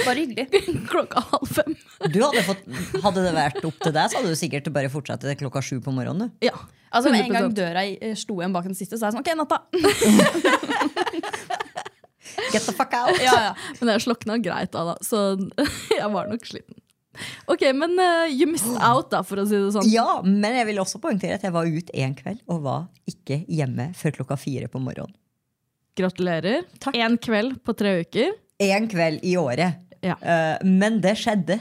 Bare 0.00 0.16
hyggelig. 0.24 0.48
Klokka 0.90 1.20
halv 1.28 1.46
fem. 1.60 1.76
Du 2.08 2.18
hadde, 2.24 2.42
fått, 2.48 2.64
hadde 3.04 3.20
det 3.28 3.34
vært 3.36 3.60
opp 3.68 3.78
til 3.84 3.92
deg, 3.94 4.08
så 4.10 4.16
hadde 4.22 4.32
du 4.32 4.40
sikkert 4.40 4.72
bare 4.72 4.88
fortsatt 4.90 5.20
til 5.28 5.36
klokka 5.44 5.60
sju 5.62 5.76
på 5.84 5.92
morgenen. 5.92 6.32
du. 6.32 6.48
Ja. 6.48 6.56
Altså, 6.94 7.10
med 7.12 7.26
en 7.26 7.32
gang 7.34 7.52
døra 7.52 7.82
sto 8.14 8.14
slo 8.22 8.40
igjen 8.40 8.52
bak 8.54 8.64
den 8.70 8.76
siste, 8.78 8.96
så 8.96 9.04
er 9.04 9.10
jeg 9.10 9.16
sånn 9.18 9.24
OK, 9.26 9.30
natta. 9.44 9.58
Get 12.52 12.64
the 12.64 12.72
fuck 12.72 12.94
out! 12.96 13.18
Ja, 13.22 13.34
ja. 13.50 13.52
Men 13.80 13.94
jeg 13.94 14.04
slokna 14.06 14.38
greit 14.42 14.72
da, 14.74 14.84
da, 14.92 14.96
så 15.04 15.26
jeg 16.00 16.10
var 16.14 16.30
nok 16.30 16.48
sliten. 16.48 16.80
Ok, 17.46 17.62
men 17.78 17.94
uh, 18.00 18.26
you 18.26 18.48
missed 18.50 18.78
out, 18.82 19.10
da, 19.12 19.20
for 19.26 19.42
å 19.42 19.44
si 19.46 19.54
det 19.54 19.74
sånn. 19.76 19.86
Ja, 19.92 20.18
men 20.26 20.56
jeg 20.58 20.66
vil 20.72 20.80
også 20.82 20.98
poengtere 21.02 21.38
at 21.38 21.44
jeg 21.46 21.54
var 21.54 21.68
ute 21.68 21.94
en 22.02 22.16
kveld 22.18 22.40
og 22.50 22.64
var 22.64 22.88
ikke 23.10 23.44
hjemme 23.46 23.92
før 23.98 24.16
klokka 24.18 24.38
fire 24.40 24.70
på 24.72 24.82
morgenen. 24.82 25.14
Gratulerer. 25.94 26.64
Takk. 26.82 26.96
Én 26.98 27.14
kveld 27.22 27.60
på 27.62 27.76
tre 27.78 28.00
uker. 28.02 28.32
En 28.64 28.88
kveld 28.90 29.22
i 29.22 29.36
året. 29.38 29.78
Ja. 30.02 30.16
Uh, 30.18 30.58
men 30.66 30.98
det 31.04 31.14
skjedde. 31.20 31.60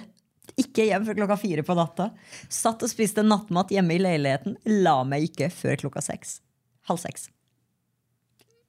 Ikke 0.60 0.86
hjem 0.86 1.06
før 1.06 1.18
klokka 1.22 1.38
fire 1.42 1.66
på 1.66 1.76
natta. 1.78 2.10
Satt 2.52 2.82
og 2.86 2.90
spiste 2.92 3.24
nattmat 3.26 3.72
hjemme 3.74 3.96
i 3.96 4.02
leiligheten. 4.02 4.58
La 4.84 5.00
meg 5.08 5.30
ikke 5.30 5.52
før 5.54 5.78
klokka 5.86 6.02
seks. 6.06 6.40
Halv 6.90 7.02
seks. 7.06 7.30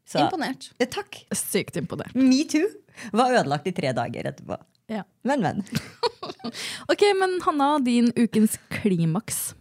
Så, 0.04 0.20
Imponert. 0.20 0.70
eh, 0.78 0.88
takk. 0.88 1.22
Sykt 1.32 1.76
imponert. 1.80 2.14
Metoo 2.14 2.68
var 3.16 3.32
ødelagt 3.32 3.66
i 3.66 3.72
tre 3.72 3.92
dager 3.96 4.28
etterpå. 4.30 4.58
Ja. 4.92 5.04
Men, 5.22 5.40
men. 5.40 5.64
Ok, 6.92 7.00
men 7.16 7.38
Hanna, 7.40 7.78
din 7.80 8.10
ukens 8.16 8.58
klimaks. 8.68 9.54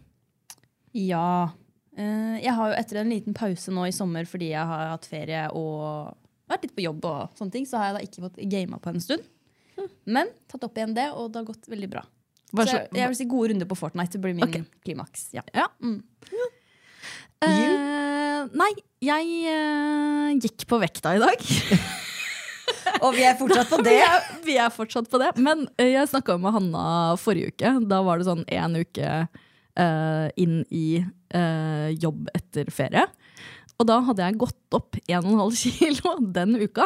Ja. 0.92 1.52
Eh, 1.98 2.42
jeg 2.44 2.54
har 2.58 2.74
jo 2.74 2.76
etter 2.76 3.00
en 3.00 3.14
liten 3.14 3.36
pause 3.38 3.72
nå 3.72 3.86
i 3.88 3.94
sommer 3.96 4.28
fordi 4.28 4.50
jeg 4.52 4.68
har 4.68 4.90
hatt 4.92 5.08
ferie 5.08 5.46
og 5.56 6.12
vært 6.52 6.68
litt 6.68 6.76
på 6.76 6.84
jobb, 6.84 7.06
og 7.08 7.38
sånne 7.40 7.56
ting, 7.56 7.68
så 7.70 7.80
har 7.80 7.90
jeg 7.90 7.96
da 7.96 8.04
ikke 8.10 8.26
fått 8.26 8.42
gama 8.52 8.82
på 8.84 8.92
en 8.92 9.04
stund. 9.04 9.30
Men 10.06 10.30
tatt 10.52 10.68
opp 10.68 10.76
igjen 10.78 10.94
det, 10.98 11.08
og 11.16 11.32
det 11.32 11.42
har 11.42 11.48
gått 11.48 11.72
veldig 11.72 11.90
bra. 11.96 12.04
Så 12.54 12.68
jeg, 12.68 12.90
jeg 12.94 13.10
vil 13.10 13.18
si 13.18 13.26
gode 13.32 13.54
runder 13.54 13.70
på 13.70 13.78
Fortnite. 13.80 14.14
Det 14.14 14.22
blir 14.22 14.36
min 14.38 14.46
okay. 14.46 14.68
klimaks. 14.86 15.32
Ja. 15.34 15.42
Ja. 15.56 15.66
Mm. 15.82 16.04
Eh, 17.44 18.44
nei, 18.56 18.72
jeg 19.04 19.30
uh, 19.52 20.32
gikk 20.40 20.66
på 20.70 20.80
vekta 20.82 21.16
i 21.18 21.22
dag. 21.22 21.48
Og 23.04 23.16
vi 23.16 23.26
er 23.28 23.36
fortsatt 23.40 23.72
på 23.72 23.80
det. 23.86 23.96
Vi 23.96 24.04
er, 24.06 24.28
vi 24.48 24.58
er 24.62 24.74
fortsatt 24.74 25.10
på 25.12 25.22
det. 25.22 25.34
Men 25.44 25.66
uh, 25.80 25.88
jeg 25.88 26.12
snakka 26.12 26.38
med 26.42 26.56
Hanna 26.56 26.86
forrige 27.20 27.54
uke. 27.54 27.74
Da 27.90 28.02
var 28.06 28.20
det 28.20 28.30
sånn 28.30 28.46
én 28.48 28.80
uke 28.80 29.26
inn 30.38 30.60
i 30.70 31.02
jobb 31.98 32.28
etter 32.38 32.68
ferie. 32.70 33.08
Og 33.82 33.88
da 33.90 33.96
hadde 34.06 34.28
jeg 34.28 34.38
gått 34.44 34.76
opp 34.78 35.00
1,5 35.10 35.56
kilo 35.64 36.12
den 36.36 36.60
uka. 36.62 36.86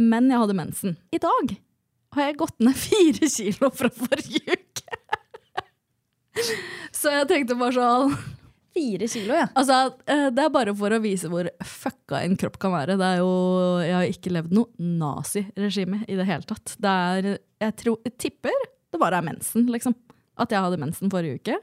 Men 0.00 0.30
jeg 0.32 0.40
hadde 0.40 0.56
mensen. 0.56 0.96
I 1.12 1.20
dag 1.20 1.52
har 2.16 2.30
jeg 2.30 2.38
gått 2.40 2.56
ned 2.64 2.80
4 2.86 3.28
kilo 3.36 3.68
fra 3.76 3.92
forrige 3.92 4.56
uke. 4.56 4.96
Så 6.96 7.12
jeg 7.18 7.28
tenkte 7.28 7.60
bare 7.60 7.76
sånn 7.76 8.16
Fire 8.80 9.08
kilo, 9.12 9.36
ja. 9.36 9.46
Altså, 9.52 9.78
eh, 10.08 10.26
Det 10.32 10.44
er 10.44 10.52
bare 10.54 10.74
for 10.76 10.96
å 10.96 11.00
vise 11.04 11.28
hvor 11.28 11.48
fucka 11.60 12.22
en 12.24 12.36
kropp 12.40 12.58
kan 12.62 12.72
være. 12.72 12.96
Det 13.00 13.08
er 13.12 13.20
jo, 13.20 13.32
Jeg 13.84 13.96
har 13.98 14.08
ikke 14.08 14.32
levd 14.32 14.54
noe 14.56 14.90
naziregime 15.00 16.04
i 16.08 16.16
det 16.16 16.28
hele 16.28 16.48
tatt. 16.48 16.76
Det 16.80 16.94
er, 17.14 17.32
jeg, 17.60 17.76
tror, 17.84 18.00
jeg 18.08 18.16
tipper 18.18 18.56
det 18.90 18.98
bare 19.00 19.20
er 19.20 19.26
mensen, 19.26 19.68
liksom. 19.70 19.94
At 20.40 20.52
jeg 20.54 20.64
hadde 20.64 20.80
mensen 20.80 21.12
forrige 21.12 21.40
uke. 21.40 21.58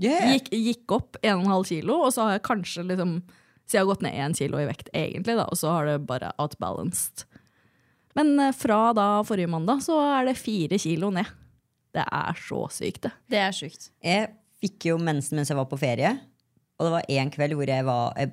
Yeah. 0.00 0.34
Gikk, 0.34 0.50
gikk 0.52 0.92
opp 0.92 1.18
1,5 1.24 1.66
kilo, 1.70 2.02
og 2.06 2.12
så 2.14 2.26
har 2.26 2.36
jeg 2.36 2.44
kanskje 2.50 2.84
liksom 2.84 3.18
Så 3.66 3.78
jeg 3.78 3.80
har 3.82 3.88
gått 3.88 4.02
ned 4.04 4.14
1 4.14 4.36
kilo 4.38 4.60
i 4.60 4.66
vekt, 4.68 4.92
egentlig, 4.94 5.34
da, 5.34 5.48
og 5.50 5.58
så 5.58 5.72
har 5.74 5.88
det 5.88 5.96
bare 6.06 6.28
outbalanced. 6.38 7.24
Men 8.14 8.38
eh, 8.38 8.52
fra 8.54 8.92
da 8.94 9.24
forrige 9.26 9.50
mandag 9.50 9.82
så 9.82 9.96
er 10.06 10.28
det 10.28 10.36
fire 10.38 10.78
kilo 10.78 11.10
ned. 11.10 11.26
Det 11.96 12.04
er 12.06 12.38
så 12.38 12.60
sykt, 12.70 13.08
det. 13.08 13.12
Det 13.32 13.40
er 13.42 13.56
sykt. 13.56 13.88
Jeg 14.04 14.28
fikk 14.62 14.86
jo 14.92 15.00
mensen 15.02 15.40
mens 15.40 15.50
jeg 15.50 15.58
var 15.58 15.66
på 15.66 15.80
ferie. 15.80 16.12
Og 16.76 16.86
det 16.86 16.94
var 16.94 17.10
en 17.16 17.32
kveld 17.32 17.56
hvor 17.56 17.72
jeg, 17.72 17.86
var, 17.86 18.16
jeg 18.20 18.32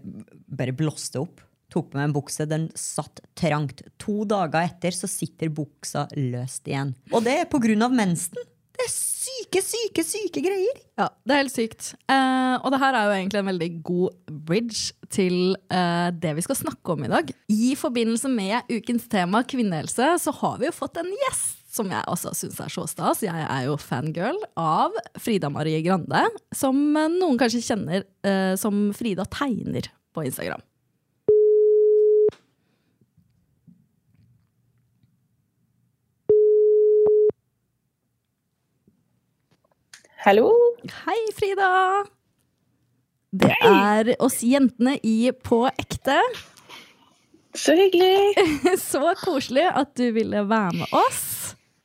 bare 0.59 0.75
blåste 0.75 1.21
opp. 1.23 1.43
Tok 1.73 1.89
på 1.89 1.97
meg 1.97 2.09
en 2.09 2.15
bukse. 2.15 2.47
Den 2.49 2.67
satt 2.77 3.23
trangt. 3.39 3.85
To 4.03 4.23
dager 4.29 4.67
etter 4.67 4.95
så 4.95 5.09
sitter 5.09 5.53
buksa 5.53 6.05
løst 6.17 6.67
igjen. 6.69 6.93
Og 7.13 7.23
det 7.25 7.37
er 7.43 7.47
av 7.87 7.95
mensen. 7.95 8.49
Det 8.73 8.87
er 8.87 8.89
syke, 8.89 9.61
syke, 9.61 10.03
syke 10.05 10.41
greier. 10.43 10.79
Ja, 10.97 11.07
det 11.23 11.33
er 11.33 11.41
helt 11.43 11.53
sykt. 11.53 11.91
Eh, 12.09 12.55
og 12.57 12.73
det 12.73 12.79
her 12.81 12.97
er 12.97 13.05
jo 13.05 13.17
egentlig 13.17 13.39
en 13.39 13.51
veldig 13.51 13.71
god 13.85 14.31
bridge 14.49 15.09
til 15.13 15.55
eh, 15.69 16.09
det 16.09 16.33
vi 16.37 16.45
skal 16.45 16.57
snakke 16.57 16.95
om 16.95 17.05
i 17.05 17.11
dag. 17.11 17.29
I 17.53 17.73
forbindelse 17.79 18.31
med 18.33 18.73
ukens 18.73 19.05
tema 19.11 19.43
kvinnehelse 19.45 20.15
så 20.25 20.33
har 20.41 20.57
vi 20.59 20.67
jo 20.67 20.75
fått 20.75 20.99
en 21.01 21.13
gjest 21.25 21.62
som 21.73 21.89
jeg 21.89 22.05
også 22.09 22.33
syns 22.37 22.59
er 22.61 22.69
så 22.71 22.85
stas. 22.89 23.23
Jeg 23.25 23.45
er 23.47 23.65
jo 23.65 23.79
fangirl 23.81 24.37
av 24.59 24.93
Frida 25.21 25.49
Marie 25.53 25.81
Grande, 25.85 26.27
som 26.53 26.77
noen 26.93 27.39
kanskje 27.41 27.63
kjenner 27.65 28.05
eh, 28.25 28.53
som 28.59 28.91
Frida 28.95 29.25
Tegner 29.33 29.89
på 30.13 30.27
Instagram. 30.27 30.61
Hallo? 40.23 40.47
Hei, 41.03 41.19
Frida! 41.35 41.69
Det 43.33 43.49
er 43.65 44.13
oss 44.23 44.37
jentene 44.45 44.93
i 45.03 45.33
På 45.43 45.65
ekte. 45.67 46.21
Så 47.57 47.75
hyggelig. 47.75 48.37
Så 48.79 49.17
koselig 49.25 49.65
at 49.73 49.91
du 49.99 50.11
ville 50.15 50.45
være 50.47 50.77
med 50.79 50.95
oss. 50.95 51.32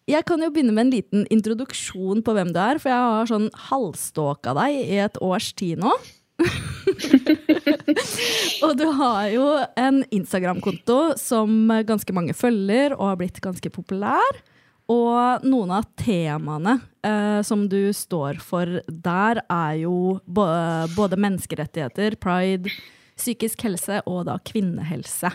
Jeg 0.09 0.25
kan 0.25 0.41
jo 0.41 0.49
begynne 0.49 0.73
med 0.73 0.87
en 0.87 0.95
liten 0.95 1.27
introduksjon 1.33 2.23
på 2.25 2.35
hvem 2.37 2.53
du 2.55 2.61
er, 2.63 2.79
for 2.81 2.89
jeg 2.89 3.09
har 3.13 3.29
sånn 3.29 3.51
halvstalka 3.69 4.55
deg 4.57 4.79
i 4.81 5.01
et 5.05 5.19
års 5.21 5.51
tid 5.59 5.83
nå. 5.83 5.93
og 8.65 8.73
du 8.79 8.87
har 8.97 9.27
jo 9.35 9.45
en 9.77 10.01
Instagram-konto 10.15 11.19
som 11.21 11.69
ganske 11.85 12.15
mange 12.17 12.33
følger, 12.37 12.97
og 12.97 13.11
har 13.11 13.19
blitt 13.21 13.43
ganske 13.45 13.73
populær. 13.75 14.41
Og 14.89 15.45
noen 15.45 15.75
av 15.77 15.85
temaene 16.01 16.79
eh, 17.05 17.41
som 17.45 17.67
du 17.69 17.93
står 17.93 18.41
for 18.41 18.81
der, 18.89 19.43
er 19.45 19.75
jo 19.83 20.17
både 20.25 21.21
menneskerettigheter, 21.21 22.17
pride, 22.17 22.73
psykisk 23.19 23.67
helse 23.69 24.01
og 24.09 24.25
da 24.31 24.39
kvinnehelse. 24.41 25.35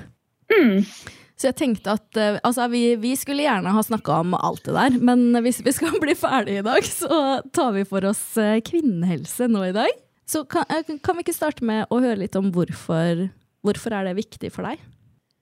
Så 1.43 1.49
jeg 1.49 1.59
tenkte 1.59 1.97
at 1.97 2.15
eh, 2.15 2.37
altså, 2.47 2.69
vi, 2.71 2.93
vi 2.95 3.09
skulle 3.19 3.43
gjerne 3.43 3.73
ha 3.75 3.81
snakka 3.83 4.21
om 4.23 4.31
alt 4.37 4.63
det 4.63 4.77
der, 4.77 4.93
men 5.03 5.35
hvis 5.43 5.57
vi 5.65 5.73
skal 5.75 5.97
bli 6.03 6.15
ferdige 6.15 6.61
i 6.61 6.63
dag, 6.63 6.85
så 6.87 7.41
tar 7.51 7.73
vi 7.75 7.81
for 7.89 8.05
oss 8.07 8.21
eh, 8.39 8.61
kvinnehelse 8.63 9.49
nå 9.51 9.65
i 9.67 9.73
dag. 9.75 9.89
Så 10.23 10.45
kan, 10.47 10.63
eh, 10.71 10.87
kan 11.03 11.17
vi 11.17 11.25
ikke 11.25 11.35
starte 11.35 11.65
med 11.67 11.91
å 11.91 11.97
høre 11.99 12.21
litt 12.21 12.37
om 12.39 12.47
hvorfor, 12.55 13.25
hvorfor 13.59 13.95
er 13.97 14.07
det 14.07 14.13
viktig 14.21 14.53
for 14.55 14.69
deg? 14.69 14.79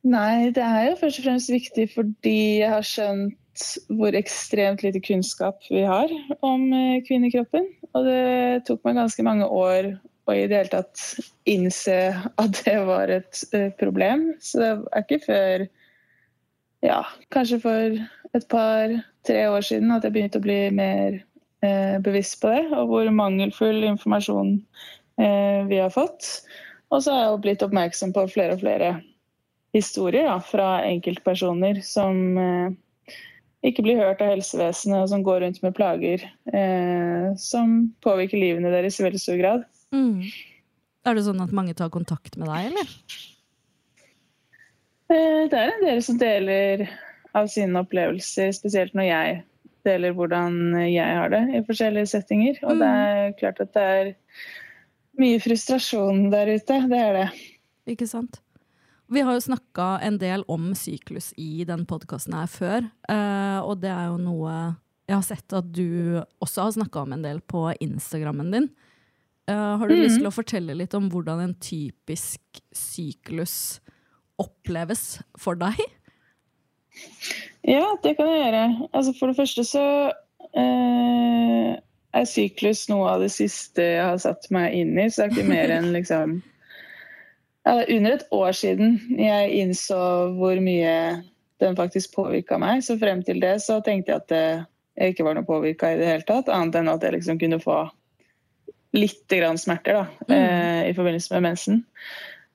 Nei, 0.10 0.50
det 0.55 0.63
er 0.65 0.88
jo 0.88 0.96
først 1.03 1.22
og 1.22 1.27
fremst 1.27 1.51
viktig 1.53 1.86
fordi 1.91 2.39
jeg 2.63 2.72
har 2.74 2.88
skjønt 2.88 3.65
hvor 3.93 4.17
ekstremt 4.17 4.81
lite 4.81 5.03
kunnskap 5.05 5.62
vi 5.70 5.84
har 5.86 6.10
om 6.41 6.63
kvinnekroppen. 7.05 7.67
Og 7.93 8.08
det 8.08 8.63
tok 8.65 8.81
meg 8.88 8.98
ganske 8.98 9.25
mange 9.27 9.46
år 9.46 9.91
å 10.25 10.34
i 10.34 10.48
det 10.50 10.63
hele 10.63 10.74
tatt 10.74 11.03
innse 11.46 12.00
at 12.41 12.63
det 12.63 12.79
var 12.89 13.13
et 13.13 13.43
problem. 13.77 14.31
Så 14.41 14.63
det 14.63 14.72
er 14.72 15.05
ikke 15.05 15.22
før 15.27 15.67
ja, 16.86 17.02
kanskje 17.34 17.60
for 17.64 18.00
et 18.38 18.48
par-tre 18.52 19.44
år 19.52 19.66
siden 19.66 19.94
at 19.94 20.06
jeg 20.06 20.16
begynte 20.16 20.42
å 20.42 20.46
bli 20.46 20.60
mer 20.76 21.20
eh, 21.66 21.98
bevisst 22.04 22.40
på 22.42 22.52
det, 22.54 22.66
og 22.76 22.92
hvor 22.92 23.12
mangelfull 23.16 23.84
informasjon 23.92 24.58
eh, 25.22 25.62
vi 25.70 25.82
har 25.82 25.94
fått. 25.94 26.30
Og 26.92 27.04
så 27.04 27.16
har 27.16 27.26
jeg 27.28 27.42
blitt 27.46 27.66
oppmerksom 27.66 28.14
på 28.16 28.28
flere 28.34 28.58
og 28.58 28.64
flere 28.64 28.94
historier 29.76 30.28
da, 30.28 30.38
fra 30.44 30.82
enkeltpersoner 30.88 31.80
som 31.86 32.38
eh, 32.40 32.80
ikke 33.68 33.86
blir 33.86 34.02
hørt 34.02 34.24
av 34.24 34.34
helsevesenet, 34.34 35.04
og 35.04 35.12
som 35.12 35.26
går 35.26 35.44
rundt 35.46 35.62
med 35.64 35.76
plager 35.78 36.24
eh, 36.54 37.28
som 37.40 37.92
påvirker 38.04 38.42
livene 38.42 38.74
deres 38.74 38.98
i 39.00 39.06
veldig 39.06 39.22
stor 39.22 39.38
grad. 39.40 39.68
Er 41.06 41.18
det 41.18 41.26
sånn 41.26 41.44
at 41.44 41.54
mange 41.56 41.76
tar 41.78 41.92
kontakt 41.94 42.38
med 42.42 42.50
deg, 42.50 42.72
eller? 42.72 42.96
Eh, 45.12 45.46
det 45.51 45.58
er 45.60 45.72
en 45.74 45.86
del 45.86 46.03
som 46.06 46.20
deler 46.20 46.86
av 47.38 47.48
sine 47.51 47.82
opplevelser, 47.84 48.51
spesielt 48.56 48.96
når 48.98 49.08
jeg 49.10 49.39
deler 49.88 50.13
hvordan 50.15 50.60
jeg 50.86 51.18
har 51.18 51.32
det 51.34 51.41
i 51.58 51.63
forskjellige 51.65 52.12
settinger. 52.13 52.60
Og 52.68 52.82
det 52.82 52.91
er 52.91 53.34
klart 53.39 53.62
at 53.63 53.74
det 53.75 53.88
er 53.96 54.13
mye 55.20 55.41
frustrasjon 55.41 56.30
der 56.34 56.53
ute. 56.53 56.77
Det 56.91 57.01
er 57.01 57.18
det. 57.18 57.27
Ikke 57.91 58.08
sant? 58.10 58.39
Vi 59.12 59.24
har 59.25 59.36
jo 59.36 59.44
snakka 59.44 59.98
en 60.08 60.22
del 60.22 60.46
om 60.51 60.70
syklus 60.77 61.34
i 61.36 61.65
den 61.68 61.84
podkasten 61.89 62.38
her 62.38 62.48
før, 62.48 62.86
eh, 63.12 63.60
og 63.60 63.82
det 63.84 63.91
er 63.91 64.08
jo 64.13 64.22
noe 64.22 64.53
jeg 65.10 65.18
har 65.18 65.25
sett 65.27 65.56
at 65.58 65.68
du 65.75 66.22
også 66.39 66.63
har 66.63 66.75
snakka 66.77 67.01
om 67.03 67.18
en 67.18 67.25
del 67.25 67.41
på 67.44 67.65
Instagrammen 67.84 68.53
din. 68.53 68.70
Eh, 69.51 69.74
har 69.82 69.89
du 69.89 69.98
lyst 69.98 70.22
til 70.22 70.30
å 70.30 70.32
fortelle 70.32 70.77
litt 70.80 70.96
om 70.96 71.10
hvordan 71.12 71.41
en 71.44 71.56
typisk 71.60 72.62
syklus 72.72 73.82
oppleves 74.41 75.21
for 75.39 75.60
deg? 75.60 75.79
Ja, 77.67 77.93
det 78.03 78.15
kan 78.17 78.29
jeg 78.29 78.41
gjøre. 78.41 78.65
Altså, 78.91 79.13
for 79.19 79.31
det 79.31 79.38
første 79.38 79.65
så 79.67 79.86
eh, 80.57 81.75
er 82.12 82.27
syklus 82.27 82.88
noe 82.91 83.13
av 83.13 83.24
det 83.24 83.31
siste 83.33 83.86
jeg 83.93 84.03
har 84.03 84.19
satt 84.21 84.50
meg 84.53 84.74
inn 84.75 84.98
i. 84.98 85.07
Så 85.10 85.24
det 85.24 85.27
er 85.27 85.36
ikke 85.36 85.51
mer 85.51 85.75
enn 85.77 85.91
liksom 85.95 86.39
ja, 87.62 87.75
er 87.77 87.91
Under 87.93 88.17
et 88.17 88.25
år 88.33 88.55
siden 88.57 88.98
jeg 89.19 89.53
innså 89.62 90.01
hvor 90.39 90.57
mye 90.63 90.95
den 91.62 91.77
faktisk 91.77 92.15
påvirka 92.17 92.57
meg. 92.62 92.81
Så 92.86 92.98
frem 93.01 93.21
til 93.25 93.41
det 93.43 93.60
så 93.62 93.79
tenkte 93.86 94.15
jeg 94.15 94.24
at 94.24 94.31
det, 94.33 94.45
jeg 94.98 95.13
ikke 95.13 95.27
var 95.27 95.38
noe 95.38 95.48
påvirka 95.48 95.93
i 95.93 96.00
det 96.01 96.10
hele 96.10 96.25
tatt. 96.27 96.50
Annet 96.50 96.79
enn 96.81 96.91
at 96.91 97.05
jeg 97.05 97.19
liksom 97.19 97.39
kunne 97.41 97.62
få 97.62 97.83
litt 98.98 99.24
grann 99.31 99.60
smerter 99.62 100.01
da, 100.01 100.33
eh, 100.36 100.89
i 100.89 100.95
forbindelse 100.98 101.38
med 101.38 101.45
mensen. 101.51 101.83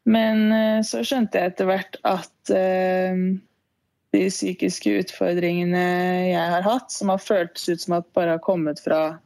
Men 0.07 0.49
eh, 0.55 0.81
så 0.87 1.03
skjønte 1.07 1.41
jeg 1.41 1.53
etter 1.53 1.69
hvert 1.69 1.99
at 2.07 2.55
eh, 2.55 3.19
de 4.15 4.25
psykiske 4.31 4.93
utfordringene 5.03 5.87
jeg 6.31 6.51
har 6.55 6.67
hatt, 6.67 6.93
som 6.95 7.11
har 7.13 7.23
føltes 7.23 7.69
ut 7.69 7.83
som 7.83 7.99
at 7.99 8.11
bare 8.17 8.37
har 8.37 8.45
kommet 8.45 8.81
fra 8.83 9.19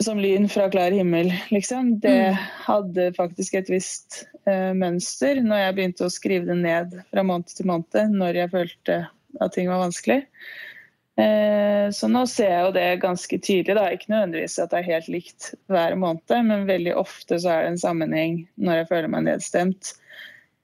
som 0.00 0.20
lyn 0.22 0.48
fra 0.48 0.68
klar 0.70 0.94
himmel, 0.94 1.32
liksom. 1.50 1.98
Det 2.00 2.32
hadde 2.64 3.10
faktisk 3.16 3.58
et 3.58 3.68
visst 3.68 4.22
uh, 4.48 4.72
mønster 4.76 5.42
når 5.44 5.64
jeg 5.64 5.76
begynte 5.76 6.06
å 6.06 6.12
skrive 6.12 6.48
det 6.48 6.56
ned 6.62 6.94
fra 7.10 7.24
måned 7.26 7.52
til 7.52 7.68
måned 7.68 8.14
når 8.16 8.38
jeg 8.38 8.52
følte 8.54 8.98
at 9.40 9.54
ting 9.54 9.68
var 9.68 9.82
vanskelig. 9.84 10.22
Eh, 11.18 11.90
så 11.90 12.08
nå 12.08 12.22
ser 12.30 12.52
jeg 12.52 12.66
jo 12.66 12.74
det 12.76 12.88
ganske 13.02 13.38
tydelig. 13.38 13.76
Da. 13.76 13.86
Ikke 13.90 14.12
nødvendigvis 14.12 14.58
at 14.62 14.72
det 14.72 14.82
er 14.82 14.92
helt 14.92 15.08
likt 15.12 15.48
hver 15.72 15.96
måned, 15.98 16.36
men 16.46 16.68
veldig 16.68 16.94
ofte 17.00 17.40
så 17.40 17.54
er 17.54 17.64
det 17.64 17.72
en 17.74 17.82
sammenheng 17.82 18.44
når 18.60 18.82
jeg 18.82 18.90
føler 18.92 19.12
meg 19.12 19.26
nedstemt, 19.26 19.94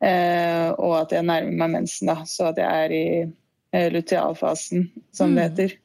eh, 0.04 0.70
og 0.76 1.00
at 1.02 1.16
jeg 1.16 1.26
nærmer 1.26 1.58
meg 1.64 1.74
mensen. 1.80 2.12
Da. 2.12 2.20
Så 2.28 2.52
at 2.52 2.62
jeg 2.62 2.86
er 2.86 2.94
i 2.94 3.08
eh, 3.24 3.90
lutealfasen, 3.94 4.88
som 5.16 5.34
det 5.36 5.50
heter. 5.50 5.76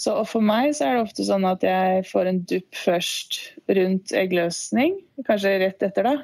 Så 0.00 0.14
for 0.24 0.40
meg 0.40 0.72
så 0.72 0.86
er 0.86 0.96
det 0.96 1.04
ofte 1.04 1.26
sånn 1.28 1.44
at 1.44 1.64
jeg 1.64 2.06
får 2.08 2.28
en 2.30 2.42
dupp 2.48 2.76
først 2.86 3.40
rundt 3.68 4.14
eggløsning, 4.16 4.96
kanskje 5.26 5.58
rett 5.60 5.84
etter 5.84 6.08
da. 6.08 6.14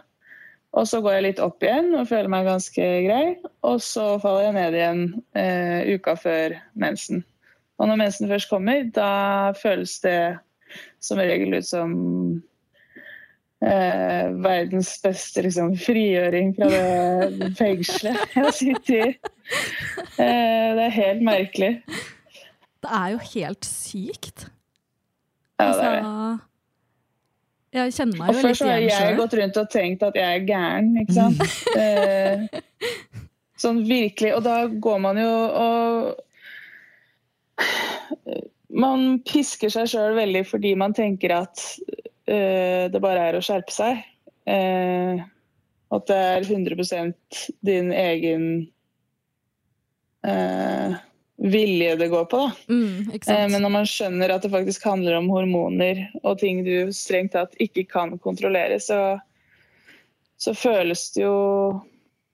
Og 0.77 0.89
så 0.89 1.01
går 1.05 1.17
jeg 1.17 1.25
litt 1.25 1.41
opp 1.45 1.65
igjen 1.65 1.93
og 1.97 2.09
føler 2.09 2.29
meg 2.33 2.49
ganske 2.49 2.87
grei. 3.07 3.37
Og 3.65 3.79
så 3.85 4.17
faller 4.21 4.49
jeg 4.49 4.57
ned 4.57 4.77
igjen 4.77 5.03
eh, 5.37 5.95
uka 5.97 6.17
før 6.21 6.57
mensen. 6.77 7.23
Og 7.77 7.89
når 7.89 8.01
mensen 8.01 8.29
først 8.29 8.51
kommer, 8.51 8.87
da 8.95 9.53
føles 9.57 9.99
det 10.05 10.21
som 11.05 11.21
regel 11.21 11.59
ut 11.59 11.69
som 11.69 11.93
eh, 13.65 14.33
verdens 14.45 14.95
beste 15.05 15.45
liksom, 15.47 15.77
frigjøring 15.81 16.55
fra 16.57 16.71
det 16.73 17.53
fengselet 17.61 18.37
jeg 18.37 18.57
sitter 18.61 18.97
i. 18.97 19.09
Eh, 20.17 20.69
det 20.77 20.89
er 20.89 20.99
helt 20.99 21.25
merkelig. 21.27 21.73
Det 22.83 22.93
er 23.03 23.15
jo 23.15 23.23
helt 23.35 23.69
sykt. 23.69 24.49
Ja, 25.61 25.73
det 25.73 25.85
er 25.85 25.97
det. 25.97 26.03
Altså, 26.05 26.43
jeg 27.77 27.93
kjenner 27.93 28.21
meg 28.21 28.29
Og 28.31 28.37
jo 28.37 28.41
før 28.41 28.49
litt 28.49 28.59
så 28.59 28.69
har 28.71 28.83
jeg 28.85 29.17
gått 29.19 29.35
rundt 29.37 29.59
og 29.61 29.73
tenkt 29.73 30.05
at 30.07 30.17
jeg 30.17 30.37
er 30.41 30.45
gæren, 30.49 30.95
ikke 31.03 31.17
sant. 31.17 31.43
Eh, 31.77 32.47
sånn 33.61 33.83
virkelig. 33.89 34.33
Og 34.37 34.45
da 34.47 34.63
går 34.69 35.03
man 35.03 35.21
jo 35.21 35.33
og 35.33 36.26
Man 38.77 39.21
pisker 39.25 39.73
seg 39.73 39.89
sjøl 39.89 40.17
veldig 40.19 40.43
fordi 40.49 40.75
man 40.79 40.95
tenker 40.97 41.33
at 41.39 41.63
uh, 42.29 42.87
det 42.93 43.01
bare 43.03 43.31
er 43.31 43.39
å 43.39 43.45
skjerpe 43.45 43.73
seg. 43.73 44.03
Uh, 44.47 45.23
at 45.95 46.09
det 46.11 46.17
er 46.17 46.49
100 46.51 47.13
din 47.65 47.93
egen 47.95 48.47
uh, 50.27 50.97
vilje 51.37 51.97
det 51.97 52.09
går 52.09 52.25
på. 52.25 52.51
Mm, 52.69 53.13
Eh. 53.33 53.49
Men 53.51 53.63
når 53.63 53.73
man 53.79 53.89
skjønner 53.89 54.35
at 54.35 54.43
det 54.43 54.53
faktisk 54.53 54.85
handler 54.89 55.19
om 55.19 55.31
hormoner 55.31 56.07
og 56.23 56.39
ting 56.43 56.65
du 56.67 56.93
strengt 56.93 57.35
tatt 57.37 57.55
ikke 57.63 57.87
kan 57.91 58.17
kontrollere, 58.19 58.81
så, 58.81 59.19
så 60.39 60.55
føles 60.55 61.11
det 61.15 61.27
jo 61.27 61.37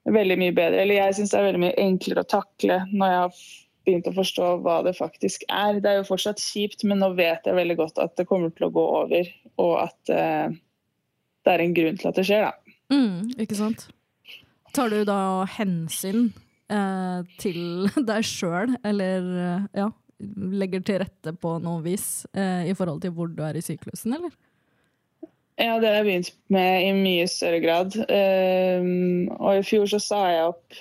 veldig 0.09 0.39
mye 0.39 0.55
bedre. 0.55 0.81
Eller 0.81 1.01
jeg 1.01 1.19
syns 1.19 1.33
det 1.33 1.39
er 1.39 1.49
veldig 1.49 1.65
mye 1.67 1.81
enklere 1.83 2.23
å 2.23 2.31
takle 2.33 2.79
når 2.91 3.13
jeg 3.13 3.21
har 3.21 3.43
begynt 3.87 4.07
å 4.09 4.15
forstå 4.15 4.49
hva 4.63 4.81
det 4.85 4.95
faktisk 4.97 5.45
er. 5.49 5.79
Det 5.83 5.91
er 5.91 5.99
jo 6.01 6.07
fortsatt 6.07 6.41
kjipt, 6.41 6.85
men 6.87 7.01
nå 7.03 7.13
vet 7.17 7.47
jeg 7.47 7.57
veldig 7.57 7.77
godt 7.79 7.99
at 8.03 8.15
det 8.19 8.27
kommer 8.29 8.53
til 8.55 8.67
å 8.69 8.73
gå 8.75 8.85
over, 9.01 9.33
og 9.63 9.73
at 9.83 10.13
eh, 10.13 10.55
det 11.43 11.53
er 11.53 11.63
en 11.63 11.75
grunn 11.75 11.99
til 11.99 12.11
at 12.11 12.19
det 12.19 12.27
skjer, 12.29 12.47
da. 12.47 12.77
Mm, 12.93 13.33
ikke 13.41 13.57
sant? 13.57 13.87
Tar 14.73 14.93
du 14.93 15.03
da 15.07 15.19
hensyn 15.57 16.31
eh, 16.71 17.19
til 17.41 17.89
deg 18.09 18.25
sjøl, 18.27 18.77
eller 18.85 19.27
eh, 19.47 19.67
ja, 19.83 19.91
legger 20.63 20.85
til 20.85 21.03
rette 21.03 21.35
på 21.35 21.57
noe 21.63 21.83
vis 21.85 22.25
eh, 22.33 22.69
i 22.71 22.77
forhold 22.77 23.03
til 23.03 23.13
hvor 23.15 23.29
du 23.31 23.43
er 23.45 23.59
i 23.59 23.65
syklusen, 23.65 24.15
eller? 24.17 24.33
Ja, 25.61 25.77
det 25.77 25.85
har 25.85 25.99
jeg 25.99 26.07
begynt 26.07 26.31
med 26.49 26.87
i 26.87 26.93
mye 26.97 27.27
større 27.29 27.59
grad. 27.61 27.93
Um, 28.09 29.29
og 29.37 29.59
i 29.59 29.65
fjor 29.67 29.85
så 29.91 29.99
sa 30.01 30.21
jeg 30.31 30.47
opp 30.49 30.79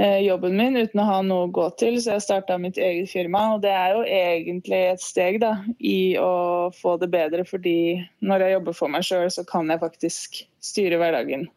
jobben 0.00 0.54
min 0.56 0.78
uten 0.78 1.02
å 1.02 1.04
ha 1.04 1.18
noe 1.26 1.44
å 1.44 1.52
gå 1.52 1.66
til, 1.80 1.98
så 2.00 2.14
jeg 2.14 2.24
starta 2.24 2.56
mitt 2.60 2.78
eget 2.80 3.10
firma. 3.12 3.42
Og 3.54 3.64
det 3.64 3.72
er 3.74 3.94
jo 3.96 4.02
egentlig 4.06 4.80
et 4.94 5.04
steg 5.04 5.40
da, 5.42 5.54
i 5.76 6.16
å 6.16 6.70
få 6.72 6.96
det 7.02 7.10
bedre, 7.12 7.44
fordi 7.44 8.00
når 8.24 8.46
jeg 8.46 8.54
jobber 8.56 8.78
for 8.80 8.94
meg 8.94 9.04
sjøl, 9.04 9.28
så 9.32 9.44
kan 9.48 9.68
jeg 9.68 9.82
faktisk 9.82 10.44
styre 10.64 11.00
hverdagen 11.00 11.50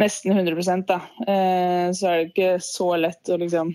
nesten 0.00 0.32
100 0.32 0.82
da. 0.86 1.00
Eh, 1.26 1.92
så 1.92 2.08
er 2.08 2.16
det 2.16 2.30
ikke 2.32 2.56
så 2.62 2.94
lett 2.98 3.30
å 3.30 3.38
liksom 3.40 3.74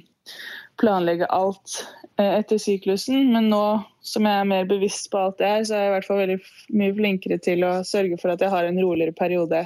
planlegge 0.80 1.28
alt 1.36 1.80
eh, 2.20 2.40
etter 2.40 2.60
syklusen. 2.62 3.32
Men 3.34 3.50
nå 3.52 3.64
som 4.06 4.28
jeg 4.28 4.42
er 4.42 4.52
mer 4.52 4.70
bevisst 4.70 5.10
på 5.12 5.22
alt 5.22 5.40
det 5.40 5.54
her, 5.54 5.64
så 5.68 5.76
er 5.76 5.84
jeg 5.84 5.92
i 5.92 5.96
hvert 5.98 6.10
fall 6.10 6.22
veldig 6.24 6.40
mye 6.82 6.98
flinkere 7.00 7.40
til 7.44 7.66
å 7.68 7.74
sørge 7.88 8.20
for 8.22 8.34
at 8.34 8.44
jeg 8.44 8.54
har 8.54 8.68
en 8.68 8.82
roligere 8.82 9.16
periode 9.16 9.66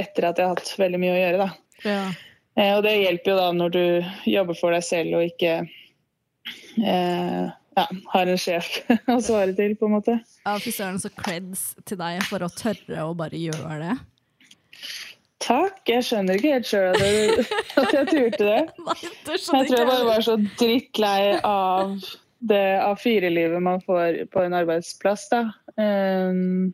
etter 0.00 0.26
at 0.26 0.38
jeg 0.38 0.48
har 0.48 0.56
hatt 0.56 0.76
veldig 0.80 1.02
mye 1.02 1.14
å 1.14 1.20
gjøre. 1.20 1.46
Da. 1.46 1.50
Ja. 1.86 2.04
Eh, 2.58 2.74
og 2.76 2.82
det 2.84 2.98
hjelper 3.00 3.32
jo 3.32 3.38
da 3.38 3.48
når 3.56 3.74
du 3.74 3.84
jobber 4.28 4.58
for 4.58 4.76
deg 4.76 4.84
selv 4.84 5.18
og 5.18 5.26
ikke 5.30 5.54
eh, 6.82 7.44
ja, 7.48 7.86
har 8.12 8.28
en 8.28 8.40
sjef 8.40 8.68
å 9.14 9.18
svare 9.24 9.54
til, 9.56 9.76
på 9.78 9.88
en 9.88 9.96
måte. 9.96 10.18
Ja, 10.44 10.56
fy 10.60 10.74
søren, 10.74 11.00
så 11.02 11.12
creds 11.16 11.72
til 11.88 12.00
deg 12.00 12.24
for 12.28 12.44
å 12.44 12.50
tørre 12.52 13.06
å 13.06 13.14
bare 13.16 13.40
gjøre 13.40 13.78
det. 13.82 13.96
Takk. 15.42 15.80
Jeg 15.88 16.06
skjønner 16.06 16.38
ikke 16.38 16.52
helt 16.54 16.68
sjøl 16.68 16.92
at, 16.92 17.54
at 17.82 17.96
jeg 17.96 18.10
turte 18.10 18.44
det. 18.46 18.60
Nei, 18.86 18.98
det 19.26 19.38
Jeg 19.38 19.46
tror 19.48 19.78
jeg 19.78 19.88
bare 19.88 20.10
var 20.10 20.26
så 20.26 20.36
drittlei 20.60 21.22
av 21.38 21.96
det 22.42 22.62
A4-livet 22.82 23.62
man 23.62 23.82
får 23.86 24.24
på 24.34 24.42
en 24.42 24.54
arbeidsplass, 24.58 25.28
da. 25.30 25.44
Um, 25.78 26.72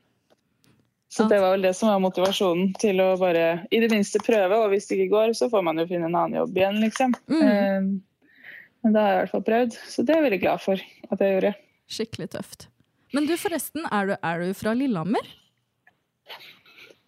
så 1.08 1.24
det 1.28 1.38
var 1.40 1.54
vel 1.54 1.64
det 1.64 1.72
som 1.76 1.88
var 1.88 2.02
motivasjonen 2.04 2.74
til 2.80 3.00
å 3.00 3.12
bare 3.20 3.46
i 3.72 3.80
det 3.80 3.88
minste 3.92 4.20
prøve, 4.24 4.58
og 4.60 4.72
hvis 4.74 4.90
det 4.90 4.98
ikke 4.98 5.14
går, 5.14 5.32
så 5.38 5.48
får 5.52 5.64
man 5.64 5.80
jo 5.80 5.86
finne 5.88 6.10
en 6.10 6.18
annen 6.18 6.42
jobb 6.42 6.60
igjen, 6.60 6.80
liksom. 6.84 7.16
Mm. 7.32 7.94
men 8.84 8.94
da 8.94 9.04
har 9.04 9.14
jeg 9.14 9.18
i 9.18 9.22
hvert 9.22 9.36
fall 9.36 9.46
prøvd, 9.48 9.78
så 9.88 10.04
det 10.04 10.14
er 10.14 10.20
jeg 10.20 10.28
veldig 10.28 10.42
glad 10.44 10.64
for 10.64 10.86
at 11.08 11.24
jeg 11.24 11.34
gjorde. 11.36 11.54
Skikkelig 11.88 12.30
tøft. 12.36 12.68
Men 13.16 13.28
du 13.28 13.34
forresten, 13.40 13.88
er 13.88 14.10
du, 14.10 14.16
er 14.20 14.44
du 14.44 14.56
fra 14.56 14.74
Lillehammer? 14.76 15.30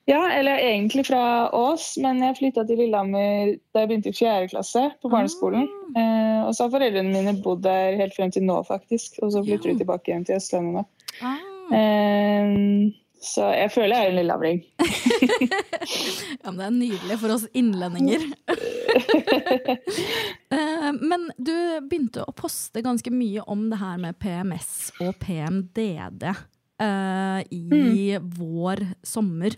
Ja, 0.09 0.23
eller 0.33 0.57
jeg 0.57 0.65
er 0.65 0.73
egentlig 0.75 1.05
fra 1.07 1.23
Ås, 1.55 1.93
men 2.03 2.23
jeg 2.25 2.39
flytta 2.39 2.65
til 2.67 2.81
Lillehammer 2.81 3.53
da 3.75 3.83
jeg 3.83 3.91
begynte 3.91 4.11
i 4.11 4.17
fjerde 4.17 4.49
klasse 4.51 4.87
på 5.03 5.11
barneskolen. 5.13 5.69
Eh, 5.93 6.41
og 6.47 6.55
så 6.57 6.67
har 6.67 6.73
foreldrene 6.73 7.13
mine 7.13 7.37
bodd 7.45 7.63
der 7.67 7.99
helt 8.01 8.17
frem 8.17 8.33
til 8.35 8.47
nå, 8.49 8.57
faktisk. 8.67 9.21
Og 9.23 9.35
så 9.37 9.45
flytter 9.45 9.71
de 9.71 9.83
tilbake 9.83 10.11
igjen 10.11 10.27
til 10.27 10.41
Østlandet 10.41 10.81
nå. 10.81 11.37
Eh, 11.77 12.57
så 13.21 13.51
jeg 13.53 13.69
føler 13.75 13.93
jeg 13.93 14.07
er 14.07 14.11
en 14.11 14.19
lillehamring. 14.21 14.61
Ja, 16.41 16.51
men 16.51 16.57
Det 16.57 16.67
er 16.67 16.75
nydelig 16.77 17.17
for 17.21 17.37
oss 17.37 17.49
innlendinger. 17.53 18.29
Eh, 20.51 20.89
men 20.99 21.29
du 21.39 21.53
begynte 21.87 22.25
å 22.27 22.33
poste 22.35 22.83
ganske 22.83 23.07
mye 23.15 23.45
om 23.47 23.69
det 23.71 23.79
her 23.79 24.01
med 24.03 24.17
PMS 24.19 24.91
og 24.99 25.13
PMDD 25.23 26.25
uh, 26.27 27.39
i 27.55 28.19
vår 28.19 28.83
sommer. 29.07 29.55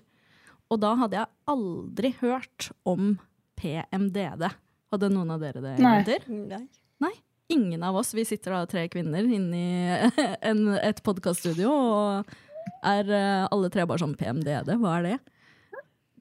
Og 0.68 0.82
da 0.84 0.92
hadde 1.00 1.16
jeg 1.16 1.32
aldri 1.48 2.12
hørt 2.20 2.68
om 2.84 3.14
PMDD. 3.56 4.44
Hadde 4.92 5.12
noen 5.14 5.32
av 5.32 5.40
dere 5.40 5.64
det? 5.64 5.74
Nei. 5.80 5.96
jenter? 6.02 6.28
Nei. 6.28 6.62
Nei. 7.06 7.14
Ingen 7.56 7.88
av 7.88 7.96
oss. 8.02 8.12
Vi 8.12 8.28
sitter 8.28 8.52
da 8.52 8.66
tre 8.68 8.84
kvinner 8.92 9.24
inne 9.24 9.64
i 9.64 10.10
en, 10.52 10.66
et 10.76 11.00
podkaststudio 11.04 11.72
og 11.72 12.36
er 12.82 13.12
eh, 13.12 13.44
alle 13.52 13.70
tre 13.72 13.86
bare 13.88 14.02
sånn 14.02 14.16
PMDD. 14.18 14.74
Hva 14.80 14.96
er 14.98 15.08
det? 15.08 15.18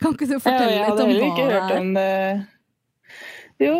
Kan 0.01 0.15
ikke 0.15 0.29
du 0.29 0.37
fortelle 0.41 0.75
ja, 0.75 0.89
litt 0.89 1.01
om 1.03 1.11
hva 1.13 1.33
det 1.37 1.57
er? 1.57 1.73
om 1.77 1.91
det. 1.95 2.11
Jo, 3.61 3.75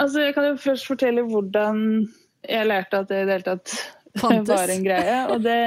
altså 0.00 0.26
jeg 0.26 0.34
kan 0.36 0.50
jo 0.50 0.56
først 0.60 0.88
fortelle 0.90 1.24
hvordan 1.28 1.78
jeg 2.44 2.68
lærte 2.68 3.00
at 3.00 3.08
det 3.08 3.22
i 3.22 3.28
det 3.28 3.38
hele 3.38 3.46
tatt 3.46 3.76
Fantes. 4.20 4.52
var 4.60 4.72
en 4.74 4.84
greie. 4.84 5.20
Og 5.32 5.44
det, 5.44 5.60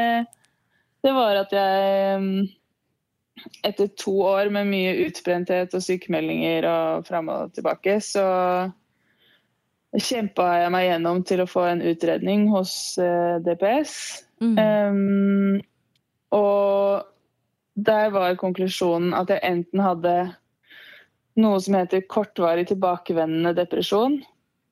det 1.05 1.13
var 1.17 1.41
at 1.41 1.55
jeg 1.57 2.19
mm, 2.21 2.43
etter 3.65 3.89
to 3.97 4.13
år 4.27 4.51
med 4.53 4.69
mye 4.69 4.93
utbrenthet 5.07 5.73
og 5.77 5.83
sykemeldinger 5.83 6.67
og 6.69 7.07
fram 7.07 7.31
og 7.33 7.55
tilbake, 7.57 7.97
så 8.03 8.27
kjempa 9.97 10.45
jeg 10.61 10.73
meg 10.73 10.87
gjennom 10.89 11.23
til 11.25 11.41
å 11.41 11.49
få 11.49 11.65
en 11.71 11.81
utredning 11.89 12.47
hos 12.51 12.73
eh, 13.01 13.39
DPS. 13.45 13.97
Mm. 14.43 14.57
Um, 14.61 15.57
og 16.35 17.05
der 17.77 18.09
var 18.09 18.39
konklusjonen 18.41 19.13
at 19.13 19.29
jeg 19.29 19.43
enten 19.45 19.83
hadde 19.83 20.15
noe 21.37 21.59
som 21.61 21.77
heter 21.77 22.07
kortvarig 22.09 22.65
tilbakevendende 22.71 23.53
depresjon. 23.59 24.19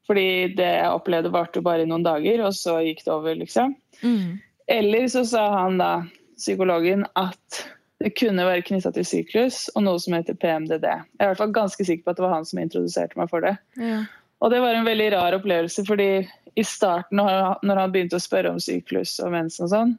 Fordi 0.05 0.53
det 0.57 0.67
jeg 0.67 0.89
opplevde 0.93 1.31
varte 1.33 1.61
jo 1.61 1.65
bare 1.65 1.85
i 1.85 1.89
noen 1.89 2.05
dager, 2.05 2.43
og 2.45 2.53
så 2.53 2.77
gikk 2.85 3.01
det 3.05 3.13
over, 3.13 3.37
liksom. 3.39 3.73
Mm. 4.01 4.37
Eller 4.69 5.07
så 5.09 5.23
sa 5.25 5.47
han 5.53 5.79
da, 5.81 6.05
psykologen, 6.37 7.05
at 7.17 7.61
det 8.03 8.11
kunne 8.19 8.45
være 8.45 8.65
knytta 8.67 8.91
til 8.93 9.05
syklus 9.07 9.63
og 9.73 9.85
noe 9.85 10.01
som 10.03 10.17
heter 10.17 10.37
PMDD. 10.37 10.83
Jeg 10.83 11.05
er 11.21 11.25
i 11.25 11.29
hvert 11.31 11.39
fall 11.39 11.55
ganske 11.55 11.85
sikker 11.87 12.03
på 12.05 12.13
at 12.13 12.19
det 12.19 12.25
var 12.25 12.35
han 12.35 12.47
som 12.49 12.59
introduserte 12.61 13.17
meg 13.17 13.31
for 13.31 13.45
det. 13.45 13.55
Ja. 13.79 14.01
Og 14.43 14.51
det 14.51 14.59
var 14.61 14.75
en 14.75 14.85
veldig 14.85 15.07
rar 15.15 15.37
opplevelse, 15.37 15.85
fordi 15.87 16.09
i 16.55 16.63
starten, 16.63 17.17
når 17.17 17.79
han- 17.79 17.91
begynte 17.91 18.19
å 18.19 18.23
spørre 18.23 18.51
om 18.51 18.59
syklus 18.59 19.17
og 19.23 19.31
mensen 19.31 19.65
og 19.65 19.71
sånn, 19.71 19.97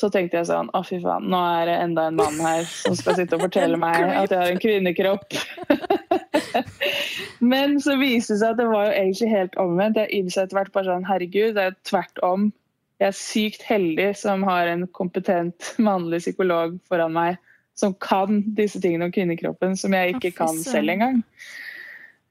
så 0.00 0.10
tenkte 0.10 0.40
jeg 0.40 0.48
sånn 0.48 0.70
Å, 0.74 0.80
fy 0.86 0.98
faen, 1.02 1.28
nå 1.30 1.38
er 1.60 1.68
det 1.70 1.76
enda 1.84 2.08
en 2.10 2.18
mann 2.18 2.40
her 2.42 2.66
som 2.66 2.96
skal 2.98 3.18
sitte 3.18 3.38
og 3.38 3.46
fortelle 3.46 3.78
meg 3.84 4.02
at 4.10 4.32
jeg 4.32 4.40
har 4.40 4.50
en 4.50 4.62
kvinnekropp. 4.62 5.38
Men 7.52 7.78
så 7.82 7.96
viste 8.00 8.34
det 8.34 8.42
seg 8.42 8.54
at 8.54 8.60
det 8.60 8.68
var 8.70 8.88
jo 8.88 8.98
egentlig 8.98 9.30
helt 9.30 9.56
omvendt. 9.60 10.00
Jeg 10.00 10.20
innså 10.20 10.44
etter 10.44 10.58
hvert 10.58 10.74
bare 10.74 10.90
sånn 10.90 11.08
Herregud, 11.08 11.54
det 11.58 11.66
er 11.68 11.80
tvert 11.86 12.22
om. 12.26 12.48
Jeg 13.02 13.10
er 13.10 13.18
sykt 13.18 13.66
heldig 13.66 14.12
som 14.18 14.46
har 14.46 14.70
en 14.70 14.86
kompetent 14.96 15.74
mannlig 15.82 16.22
psykolog 16.24 16.78
foran 16.88 17.14
meg 17.14 17.38
som 17.74 17.94
kan 17.98 18.42
disse 18.54 18.78
tingene 18.80 19.08
om 19.08 19.14
kvinnekroppen 19.14 19.74
som 19.76 19.94
jeg 19.96 20.14
ikke 20.14 20.30
kan 20.38 20.58
selv 20.62 20.94
engang. 20.94 21.22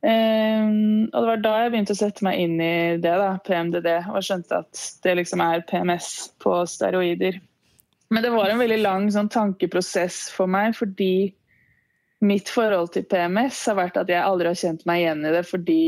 Um, 0.04 1.08
og 1.14 1.18
det 1.22 1.28
var 1.30 1.42
da 1.44 1.52
jeg 1.62 1.72
begynte 1.74 1.96
å 1.96 2.00
sette 2.00 2.26
meg 2.28 2.40
inn 2.44 2.58
i 2.60 2.76
det, 3.00 3.12
da, 3.20 3.38
PMDD, 3.44 3.90
og 4.12 4.24
skjønte 4.26 4.64
at 4.64 4.82
det 5.04 5.18
liksom 5.20 5.44
er 5.44 5.64
PMS 5.68 6.10
på 6.44 6.58
steroider. 6.68 7.40
Men 8.10 8.26
det 8.26 8.34
var 8.34 8.50
en 8.50 8.62
veldig 8.62 8.82
lang 8.82 9.08
sånn, 9.14 9.32
tankeprosess 9.32 10.28
for 10.34 10.50
meg, 10.52 10.76
fordi 10.78 11.34
mitt 12.24 12.50
forhold 12.52 12.94
til 12.94 13.06
PMS 13.10 13.66
har 13.70 13.80
vært 13.80 14.00
at 14.00 14.12
jeg 14.12 14.24
aldri 14.24 14.52
har 14.52 14.60
kjent 14.60 14.86
meg 14.88 15.04
igjen 15.04 15.24
i 15.28 15.32
det, 15.34 15.44
fordi 15.48 15.84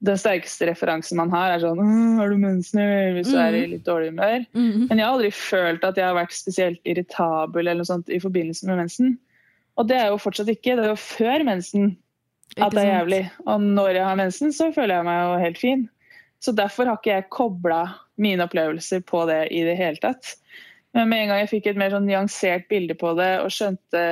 den 0.00 0.16
sterkeste 0.16 0.64
referansen 0.70 1.18
man 1.20 1.32
har, 1.34 1.52
er 1.52 1.60
sånn 1.60 1.80
«Åh, 1.82 2.16
'Har 2.16 2.30
du 2.32 2.38
mensen?' 2.40 3.16
hvis 3.16 3.32
du 3.32 3.36
er 3.36 3.56
i 3.58 3.66
litt 3.74 3.84
dårlig 3.84 4.14
humør. 4.14 4.46
Mhm. 4.54 4.86
Men 4.88 4.98
jeg 4.98 5.04
har 5.04 5.12
aldri 5.12 5.30
følt 5.30 5.84
at 5.84 5.96
jeg 5.96 6.06
har 6.06 6.16
vært 6.16 6.32
spesielt 6.32 6.80
irritabel 6.88 7.66
eller 7.66 7.82
noe 7.82 7.90
sånt 7.90 8.08
i 8.08 8.20
forbindelse 8.22 8.66
med 8.66 8.80
mensen. 8.80 9.18
Og 9.76 9.88
det 9.88 9.98
er 10.00 10.08
jo 10.08 10.16
fortsatt 10.16 10.48
ikke. 10.48 10.76
Det 10.76 10.84
er 10.86 10.94
jo 10.94 10.96
før 10.96 11.44
mensen 11.44 11.96
at 12.56 12.72
det 12.72 12.82
er 12.82 13.04
jævlig. 13.04 13.30
Og 13.46 13.60
når 13.60 13.94
jeg 13.94 14.04
har 14.04 14.16
mensen, 14.16 14.52
så 14.52 14.72
føler 14.74 14.96
jeg 14.96 15.04
meg 15.04 15.20
jo 15.20 15.44
helt 15.44 15.58
fin. 15.58 15.88
Så 16.40 16.56
derfor 16.56 16.88
har 16.88 16.96
ikke 16.96 17.14
jeg 17.14 17.30
kobla 17.30 17.82
mine 18.16 18.44
opplevelser 18.48 19.04
på 19.04 19.26
det 19.28 19.52
i 19.52 19.62
det 19.64 19.76
hele 19.76 20.00
tatt. 20.00 20.34
Men 20.96 21.10
med 21.10 21.22
en 21.22 21.32
gang 21.32 21.40
jeg 21.44 21.52
fikk 21.52 21.70
et 21.70 21.78
mer 21.78 21.92
sånn 21.94 22.08
nyansert 22.08 22.66
bilde 22.70 22.96
på 22.98 23.12
det 23.18 23.32
og 23.44 23.52
skjønte 23.54 24.04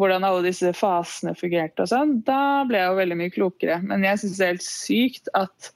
hvordan 0.00 0.24
alle 0.26 0.46
disse 0.48 0.72
fasene 0.74 1.34
fungerte 1.38 1.84
og 1.84 1.90
sånn, 1.92 2.16
da 2.26 2.64
ble 2.66 2.80
jeg 2.80 2.90
jo 2.90 2.98
veldig 2.98 3.18
mye 3.20 3.34
klokere. 3.34 3.76
Men 3.86 4.06
jeg 4.06 4.22
syns 4.22 4.38
det 4.40 4.46
er 4.46 4.54
helt 4.54 4.66
sykt 4.66 5.30
at 5.38 5.72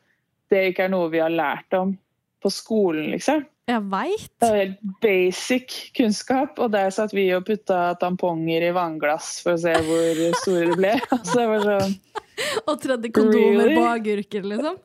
det 0.51 0.63
ikke 0.71 0.87
er 0.87 0.93
noe 0.95 1.11
vi 1.13 1.21
har 1.23 1.31
lært 1.35 1.77
om 1.77 1.95
på 2.43 2.51
skolen, 2.53 3.11
liksom. 3.15 3.45
Jeg 3.67 3.83
veit. 3.91 4.29
Det 4.39 4.49
er 4.49 4.61
helt 4.61 4.83
basic 5.03 5.73
kunnskap, 5.99 6.59
og 6.63 6.71
der 6.75 6.93
satt 6.95 7.15
vi 7.17 7.25
og 7.35 7.47
putta 7.49 7.97
tamponger 7.99 8.69
i 8.69 8.75
vannglass 8.75 9.41
for 9.43 9.57
å 9.57 9.63
se 9.63 9.73
hvor 9.89 10.21
store 10.43 10.69
det 10.71 10.77
ble. 10.79 10.93
Altså, 11.17 11.41
det 11.41 11.49
var 11.51 11.65
sånn, 11.67 11.97
Og 12.67 12.77
tredje 12.83 13.11
kondomer 13.17 13.65
Really? 13.65 13.75
på 13.79 13.89
agurker, 13.91 14.47
liksom. 14.53 14.79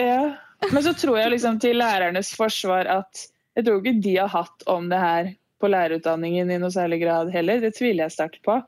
ja. 0.00 0.22
Men 0.70 0.84
så 0.86 0.92
tror 0.94 1.18
jeg 1.18 1.32
liksom 1.34 1.56
til 1.60 1.80
lærernes 1.82 2.30
forsvar 2.38 2.86
at 2.86 3.24
jeg 3.56 3.66
tror 3.66 3.80
ikke 3.80 4.02
de 4.04 4.16
har 4.16 4.30
hatt 4.32 4.66
om 4.70 4.88
det 4.90 5.00
her 5.00 5.32
på 5.62 5.70
lærerutdanningen 5.70 6.50
i 6.50 6.58
noe 6.58 6.72
særlig 6.74 7.02
grad 7.04 7.32
heller. 7.34 7.60
Det 7.62 7.74
tviler 7.76 8.06
jeg 8.06 8.16
sterkt 8.16 8.40
på. 8.46 8.58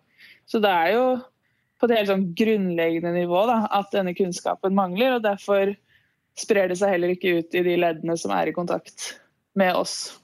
Så 0.46 0.60
det 0.62 0.70
er 0.70 0.92
jo 0.94 1.06
på 1.80 1.88
det 1.90 1.98
helt 1.98 2.12
sånn 2.12 2.26
grunnleggende 2.38 3.14
nivå 3.16 3.44
da, 3.50 3.64
at 3.74 3.90
denne 3.92 4.14
kunnskapen 4.16 4.76
mangler, 4.76 5.16
og 5.16 5.24
derfor 5.24 5.74
sprer 6.38 6.70
det 6.70 6.78
seg 6.80 6.94
heller 6.94 7.14
ikke 7.14 7.38
ut 7.40 7.56
i 7.56 7.64
de 7.66 7.74
leddene 7.80 8.16
som 8.18 8.32
er 8.34 8.50
i 8.50 8.54
kontakt 8.56 9.14
med 9.58 9.74
oss, 9.78 10.20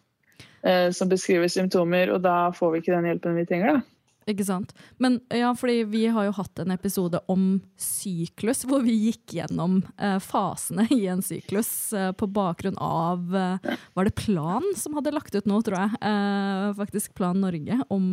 eh, 0.66 0.88
som 0.94 1.10
beskriver 1.10 1.50
symptomer, 1.52 2.14
og 2.14 2.22
da 2.24 2.50
får 2.56 2.72
vi 2.72 2.82
ikke 2.82 2.94
den 2.96 3.10
hjelpen 3.10 3.38
vi 3.38 3.46
trenger. 3.50 3.80
da. 3.80 3.99
Ikke 4.30 4.44
sant? 4.46 4.70
Men 5.02 5.16
ja, 5.34 5.50
fordi 5.58 5.80
vi 5.90 6.04
har 6.12 6.28
jo 6.28 6.34
hatt 6.36 6.60
en 6.62 6.70
episode 6.74 7.18
om 7.32 7.44
syklus, 7.80 8.62
hvor 8.68 8.84
vi 8.86 8.94
gikk 9.08 9.34
gjennom 9.40 9.80
eh, 9.98 10.18
fasene 10.22 10.86
i 10.94 11.00
en 11.10 11.22
syklus 11.24 11.70
eh, 11.96 12.10
på 12.14 12.28
bakgrunn 12.30 12.78
av 12.80 13.34
eh, 13.36 13.74
Var 13.98 14.04
det 14.08 14.14
Plan 14.20 14.66
som 14.78 14.94
hadde 14.98 15.14
lagt 15.16 15.34
ut 15.34 15.48
nå, 15.50 15.58
tror 15.66 15.78
jeg? 15.82 15.90
Eh, 16.10 16.66
faktisk 16.78 17.14
Plan 17.18 17.40
Norge. 17.42 17.80
Om, 17.90 18.06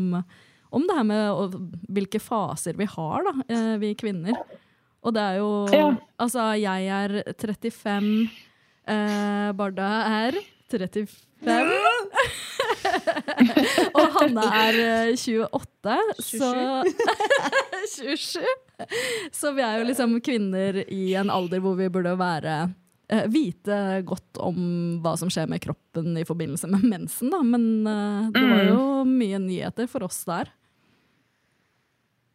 om 0.73 0.87
det 0.89 0.97
her 0.97 1.05
med 1.07 1.25
og, 1.31 1.53
hvilke 1.93 2.19
faser 2.23 2.73
vi 2.79 2.87
har, 2.89 3.23
da, 3.27 3.33
eh, 3.53 3.75
vi 3.83 3.93
kvinner. 3.99 4.35
Og 5.05 5.13
det 5.15 5.23
er 5.23 5.35
jo 5.41 5.51
Ja. 5.75 5.87
Altså, 6.17 6.41
jeg 6.57 6.89
er 6.89 7.19
35, 7.37 8.29
eh, 8.89 9.49
Barda 9.59 9.91
er 10.25 10.33
35. 10.71 11.07
og 14.17 14.25
Hanna 14.25 14.47
er 14.65 14.79
eh, 14.83 15.13
28, 15.15 15.97
så 16.25 16.51
27. 17.95 18.41
Så 19.33 19.51
vi 19.57 19.63
er 19.65 19.79
jo 19.79 19.87
liksom 19.87 20.19
kvinner 20.21 20.83
i 20.85 21.15
en 21.17 21.31
alder 21.33 21.63
hvor 21.63 21.73
vi 21.79 21.87
burde 21.89 22.11
være 22.19 22.57
eh, 23.09 23.23
Vite 23.33 24.03
godt 24.05 24.37
om 24.43 24.59
hva 25.01 25.15
som 25.17 25.31
skjer 25.33 25.49
med 25.49 25.63
kroppen 25.63 26.13
i 26.19 26.25
forbindelse 26.27 26.69
med 26.69 26.85
mensen, 26.85 27.31
da. 27.33 27.41
Men 27.41 27.65
uh, 27.87 28.27
det 28.35 28.43
var 28.45 28.63
jo 28.67 28.83
mye 29.09 29.41
nyheter 29.41 29.89
for 29.89 30.05
oss 30.05 30.21
der. 30.29 30.51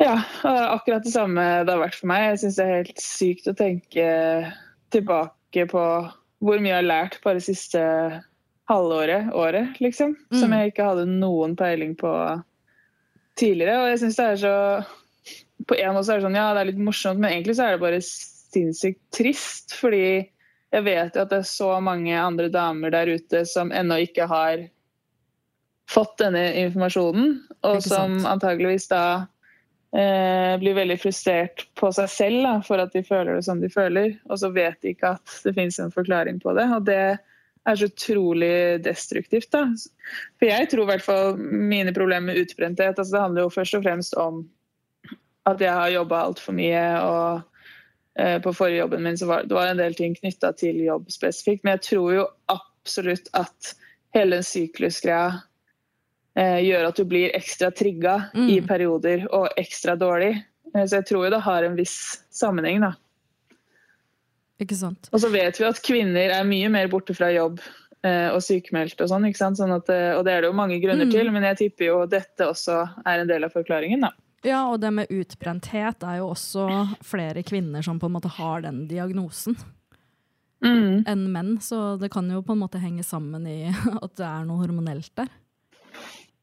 Ja, 0.02 0.16
akkurat 0.42 1.06
det 1.06 1.14
samme 1.14 1.44
det 1.62 1.70
har 1.70 1.84
vært 1.84 2.00
for 2.00 2.10
meg. 2.10 2.32
Jeg 2.32 2.42
syns 2.42 2.58
det 2.58 2.66
er 2.66 2.80
helt 2.80 3.04
sykt 3.04 3.46
å 3.46 3.54
tenke 3.54 4.08
tilbake 4.90 5.68
på 5.70 5.84
hvor 6.42 6.58
mye 6.58 6.72
jeg 6.72 6.80
har 6.80 6.88
lært 6.88 7.20
bare 7.22 7.38
det 7.38 7.46
siste 7.46 7.82
halvåret, 8.70 9.32
året, 9.34 9.80
liksom. 9.80 10.16
Som 10.30 10.50
Mm. 10.50 10.58
jeg 10.58 10.72
ikke 10.72 10.88
hadde 10.88 11.06
noen 11.10 11.56
peiling 11.56 11.96
på 11.98 12.12
tidligere. 13.36 13.80
Og 13.82 13.88
jeg 13.90 13.98
syns 14.02 14.16
det 14.16 14.26
er 14.26 14.36
så 14.36 14.56
På 15.62 15.76
en 15.78 15.94
måte 15.94 16.10
er 16.10 16.18
det 16.18 16.24
sånn, 16.26 16.34
ja, 16.34 16.48
det 16.54 16.60
er 16.60 16.68
litt 16.72 16.78
morsomt, 16.82 17.20
men 17.22 17.30
egentlig 17.30 17.54
så 17.54 17.68
er 17.68 17.76
det 17.76 17.80
bare 17.84 18.00
sinnssykt 18.02 18.98
trist. 19.14 19.76
Fordi 19.78 20.28
jeg 20.72 20.84
vet 20.84 21.14
jo 21.14 21.22
at 21.22 21.30
det 21.30 21.38
er 21.38 21.46
så 21.46 21.80
mange 21.80 22.16
andre 22.18 22.48
damer 22.50 22.90
der 22.90 23.06
ute 23.06 23.44
som 23.46 23.70
ennå 23.70 24.00
ikke 24.02 24.26
har 24.26 24.64
fått 25.88 26.16
denne 26.18 26.42
informasjonen, 26.64 27.36
og 27.62 27.82
som 27.84 28.26
antageligvis 28.26 28.88
da 28.90 29.26
eh, 29.94 30.58
blir 30.58 30.74
veldig 30.74 30.98
frustrert 30.98 31.66
på 31.78 31.92
seg 31.94 32.08
selv 32.10 32.42
da, 32.42 32.54
for 32.66 32.82
at 32.82 32.92
de 32.92 33.02
føler 33.06 33.36
det 33.36 33.44
som 33.44 33.60
de 33.60 33.68
føler, 33.70 34.16
og 34.30 34.38
så 34.42 34.50
vet 34.50 34.80
de 34.82 34.94
ikke 34.96 35.14
at 35.18 35.38
det 35.44 35.54
finnes 35.54 35.78
en 35.78 35.92
forklaring 35.94 36.40
på 36.42 36.54
det. 36.58 36.66
Og 36.74 36.86
det 36.88 37.18
er 37.68 37.76
så 37.78 37.86
utrolig 37.86 38.82
destruktivt. 38.84 39.50
da. 39.52 39.66
For 40.38 40.48
jeg 40.48 40.70
tror 40.70 40.82
i 40.82 40.90
hvert 40.92 41.04
fall 41.06 41.36
mine 41.38 41.92
problemer 41.94 42.32
med 42.32 42.40
utbrenthet 42.42 42.98
altså 42.98 43.12
Det 43.14 43.20
handler 43.22 43.42
jo 43.46 43.54
først 43.54 43.74
og 43.78 43.84
fremst 43.84 44.14
om 44.18 44.42
at 45.46 45.60
jeg 45.62 45.72
har 45.74 45.90
jobba 45.94 46.24
altfor 46.26 46.54
mye. 46.54 46.82
og 47.02 47.42
eh, 48.18 48.38
På 48.42 48.52
forrige 48.54 48.82
jobben 48.82 49.02
min 49.02 49.18
så 49.18 49.26
var 49.26 49.46
det 49.46 49.54
var 49.54 49.70
en 49.70 49.80
del 49.82 49.94
ting 49.94 50.14
knytta 50.18 50.52
til 50.58 50.82
jobb 50.84 51.10
spesifikt. 51.10 51.64
Men 51.64 51.78
jeg 51.78 51.86
tror 51.92 52.12
jo 52.14 52.26
absolutt 52.50 53.30
at 53.38 53.74
hele 54.14 54.36
den 54.36 54.46
syklusgreia 54.46 55.40
eh, 56.36 56.58
gjør 56.66 56.88
at 56.90 56.96
du 56.98 57.04
blir 57.04 57.34
ekstra 57.36 57.70
trigga 57.70 58.30
Mm. 58.34 58.48
i 58.50 58.60
perioder 58.60 59.26
og 59.30 59.48
ekstra 59.56 59.94
dårlig. 59.96 60.34
Eh, 60.74 60.84
så 60.86 60.98
jeg 61.00 61.06
tror 61.06 61.24
jo 61.26 61.30
det 61.30 61.40
har 61.46 61.62
en 61.62 61.76
viss 61.78 62.24
sammenheng. 62.30 62.80
da. 62.80 62.92
Ikke 64.62 64.76
sant? 64.78 65.08
Og 65.12 65.20
så 65.22 65.30
vet 65.32 65.58
vi 65.58 65.66
at 65.66 65.80
kvinner 65.82 66.30
er 66.38 66.44
mye 66.46 66.68
mer 66.70 66.86
borte 66.92 67.14
fra 67.18 67.32
jobb 67.34 67.60
eh, 68.04 68.28
og 68.30 68.40
sykemeldt 68.44 69.00
og 69.02 69.08
sånn. 69.10 69.26
Sånn 69.34 69.74
at, 69.74 69.88
eh, 69.90 70.12
og 70.16 70.24
det 70.26 70.32
er 70.36 70.40
det 70.44 70.50
jo 70.52 70.56
mange 70.58 70.78
grunner 70.82 71.06
Mm. 71.08 71.12
til, 71.14 71.30
men 71.34 71.42
jeg 71.50 71.56
tipper 71.64 71.86
jo 71.88 71.96
dette 72.06 72.46
også 72.46 72.80
er 73.06 73.20
en 73.22 73.26
del 73.30 73.44
av 73.44 73.52
forklaringen. 73.54 74.00
da. 74.06 74.10
Ja, 74.44 74.64
og 74.72 74.80
det 74.82 74.90
med 74.92 75.08
utbrenthet 75.14 76.02
er 76.02 76.16
jo 76.18 76.30
også 76.34 76.64
flere 77.06 77.44
kvinner 77.46 77.82
som 77.84 78.00
på 78.00 78.06
en 78.10 78.16
måte 78.16 78.30
har 78.38 78.60
den 78.62 78.86
diagnosen 78.88 79.56
Mm. 80.62 81.02
enn 81.06 81.32
menn, 81.32 81.56
så 81.58 81.98
det 81.98 82.10
kan 82.12 82.28
jo 82.30 82.40
på 82.42 82.52
en 82.52 82.60
måte 82.60 82.78
henge 82.80 83.02
sammen 83.02 83.46
i 83.46 83.66
at 84.02 84.14
det 84.14 84.26
er 84.26 84.44
noe 84.46 84.60
hormonelt 84.62 85.10
der. 85.16 85.28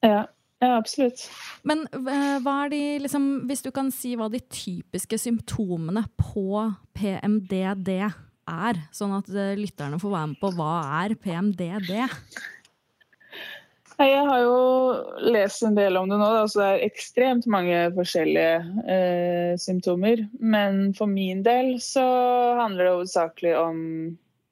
Ja. 0.03 0.25
Ja, 0.59 0.73
absolutt. 0.75 1.23
Men 1.63 1.85
eh, 1.87 2.37
hva 2.43 2.55
er 2.65 2.73
de, 2.73 2.81
liksom, 3.05 3.27
hvis 3.47 3.63
du 3.63 3.71
kan 3.75 3.91
si 3.95 4.15
hva 4.19 4.27
de 4.31 4.41
typiske 4.51 5.19
symptomene 5.21 6.03
på 6.19 6.65
PMDD 6.99 7.93
er, 7.99 8.81
sånn 8.95 9.15
at 9.15 9.29
eh, 9.31 9.55
lytterne 9.59 10.01
får 10.01 10.15
være 10.15 10.31
med 10.33 10.41
på 10.41 10.51
hva 10.57 10.73
er 10.99 11.15
PMDD? 11.15 11.93
Jeg 13.99 14.19
har 14.29 14.41
jo 14.45 14.59
lest 15.27 15.63
en 15.67 15.75
del 15.75 15.97
om 15.99 16.07
det 16.07 16.19
nå, 16.19 16.27
da, 16.31 16.43
så 16.47 16.61
det 16.61 16.67
er 16.69 16.85
ekstremt 16.87 17.47
mange 17.51 17.79
forskjellige 17.95 18.83
eh, 18.95 19.55
symptomer. 19.59 20.23
Men 20.39 20.93
for 20.95 21.11
min 21.11 21.43
del 21.43 21.77
så 21.83 22.05
handler 22.61 22.85
det 22.85 22.93
hovedsakelig 22.93 23.55
om 23.59 23.81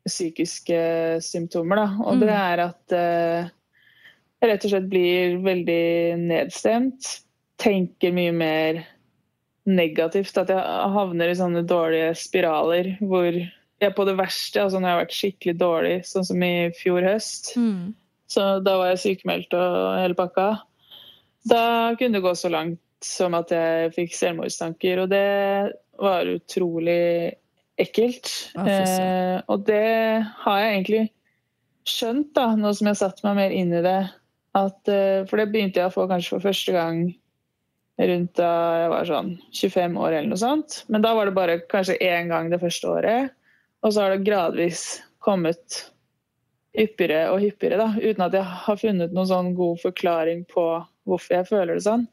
psykiske 0.08 0.82
symptomer. 1.24 1.80
Da. 1.80 1.88
Og 2.08 2.20
det 2.24 2.34
er 2.36 2.64
at 2.66 2.96
eh, 2.96 3.54
rett 4.44 4.66
og 4.66 4.72
slett 4.74 4.90
blir 4.92 5.38
veldig 5.46 6.18
nedstemt. 6.22 7.10
Tenker 7.62 8.14
mye 8.14 8.34
mer 8.36 8.82
negativt. 9.68 10.38
At 10.38 10.52
jeg 10.54 10.92
havner 10.94 11.32
i 11.32 11.38
sånne 11.38 11.64
dårlige 11.68 12.14
spiraler 12.20 12.94
hvor 13.02 13.32
jeg 13.34 13.94
på 13.94 14.06
det 14.08 14.16
verste, 14.18 14.62
altså 14.64 14.80
når 14.80 14.88
jeg 14.90 14.96
har 14.96 15.04
vært 15.04 15.18
skikkelig 15.18 15.56
dårlig, 15.62 15.96
sånn 16.10 16.26
som 16.26 16.44
i 16.44 16.70
fjor 16.80 17.06
høst, 17.06 17.52
Mm. 17.58 17.94
så 18.28 18.64
da 18.64 18.78
var 18.80 18.88
jeg 18.90 19.04
sykemeldt 19.04 19.54
og 19.54 20.00
hele 20.02 20.18
pakka. 20.18 20.48
Da 21.46 21.94
kunne 21.96 22.18
det 22.18 22.24
gå 22.26 22.34
så 22.36 22.50
langt 22.50 22.80
som 23.06 23.36
at 23.38 23.52
jeg 23.54 23.94
fikk 23.94 24.16
selvmordstanker, 24.18 25.04
og 25.04 25.10
det 25.10 25.74
var 26.02 26.26
utrolig 26.26 27.36
ekkelt. 27.78 28.32
Eh, 28.58 29.42
og 29.48 29.66
det 29.66 30.26
har 30.26 30.60
jeg 30.60 30.74
egentlig 30.74 31.04
skjønt, 31.86 32.34
da, 32.34 32.56
nå 32.56 32.74
som 32.74 32.90
jeg 32.90 32.96
har 32.98 33.02
satt 33.04 33.22
meg 33.24 33.38
mer 33.38 33.52
inn 33.54 33.74
i 33.78 33.84
det. 33.86 34.00
At, 34.58 34.80
eh, 34.90 35.24
for 35.30 35.40
det 35.40 35.50
begynte 35.54 35.82
jeg 35.82 35.92
å 35.92 35.94
få 35.94 36.08
kanskje 36.10 36.36
for 36.36 36.50
første 36.50 36.74
gang 36.76 37.02
rundt 37.98 38.34
da 38.38 38.52
jeg 38.84 38.90
var 38.94 39.10
sånn 39.10 39.30
25 39.58 39.98
år 39.98 40.12
eller 40.12 40.32
noe 40.32 40.42
sånt. 40.42 40.82
Men 40.92 41.06
da 41.06 41.14
var 41.18 41.30
det 41.30 41.38
bare 41.38 41.60
kanskje 41.72 41.98
én 42.06 42.32
gang 42.32 42.52
det 42.54 42.62
første 42.62 42.90
året. 42.90 43.38
Og 43.86 43.94
så 43.94 44.04
har 44.04 44.14
det 44.14 44.26
gradvis 44.28 44.86
kommet 45.24 45.82
hyppigere 46.78 47.32
og 47.34 47.42
hyppigere, 47.42 47.80
da, 47.82 47.90
uten 47.98 48.26
at 48.28 48.36
jeg 48.38 48.46
har 48.66 48.78
funnet 48.78 49.16
noen 49.16 49.30
sånn 49.30 49.56
god 49.58 49.82
forklaring 49.82 50.44
på 50.52 50.66
hvorfor 51.08 51.40
jeg 51.40 51.50
føler 51.50 51.78
det 51.78 51.86
sånn. 51.88 52.06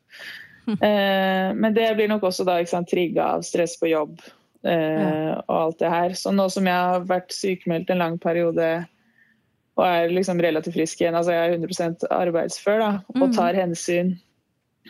Eh, 0.64 1.50
men 1.52 1.74
det 1.76 1.90
blir 1.98 2.08
nok 2.08 2.24
også 2.30 2.46
da 2.48 2.56
trigga 2.64 3.34
av 3.36 3.42
stress 3.44 3.76
på 3.76 3.90
jobb 3.90 4.16
eh, 4.64 5.32
og 5.44 5.56
alt 5.58 5.78
det 5.82 5.90
her. 5.92 6.14
Så 6.16 6.32
nå 6.32 6.48
som 6.48 6.64
jeg 6.64 6.88
har 6.88 7.04
vært 7.08 7.34
sykemeldt 7.36 7.92
en 7.92 8.00
lang 8.00 8.16
periode 8.18 8.86
og 9.74 9.86
er 9.86 10.12
liksom 10.14 10.38
relativt 10.42 10.76
frisk 10.76 11.00
igjen, 11.02 11.16
altså 11.18 11.34
jeg 11.34 11.48
er 11.48 11.56
100 11.56 12.06
arbeidsfør 12.14 12.78
da, 12.78 12.90
og 13.14 13.26
Mm. 13.28 13.34
tar 13.34 13.58
hensyn 13.58 14.14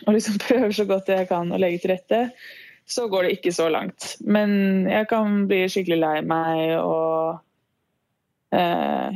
og 0.05 0.13
liksom 0.13 0.37
prøver 0.47 0.71
så 0.75 0.85
godt 0.85 1.09
jeg 1.09 1.29
kan 1.29 1.51
å 1.51 1.57
legge 1.61 1.81
til 1.81 1.95
rette, 1.95 2.21
så 2.85 3.07
går 3.09 3.23
det 3.25 3.37
ikke 3.39 3.53
så 3.55 3.69
langt. 3.73 4.11
Men 4.21 4.85
jeg 4.89 5.07
kan 5.09 5.47
bli 5.49 5.63
skikkelig 5.71 5.97
lei 6.03 6.17
meg 6.21 6.75
og 6.77 7.39
eh, 8.53 9.15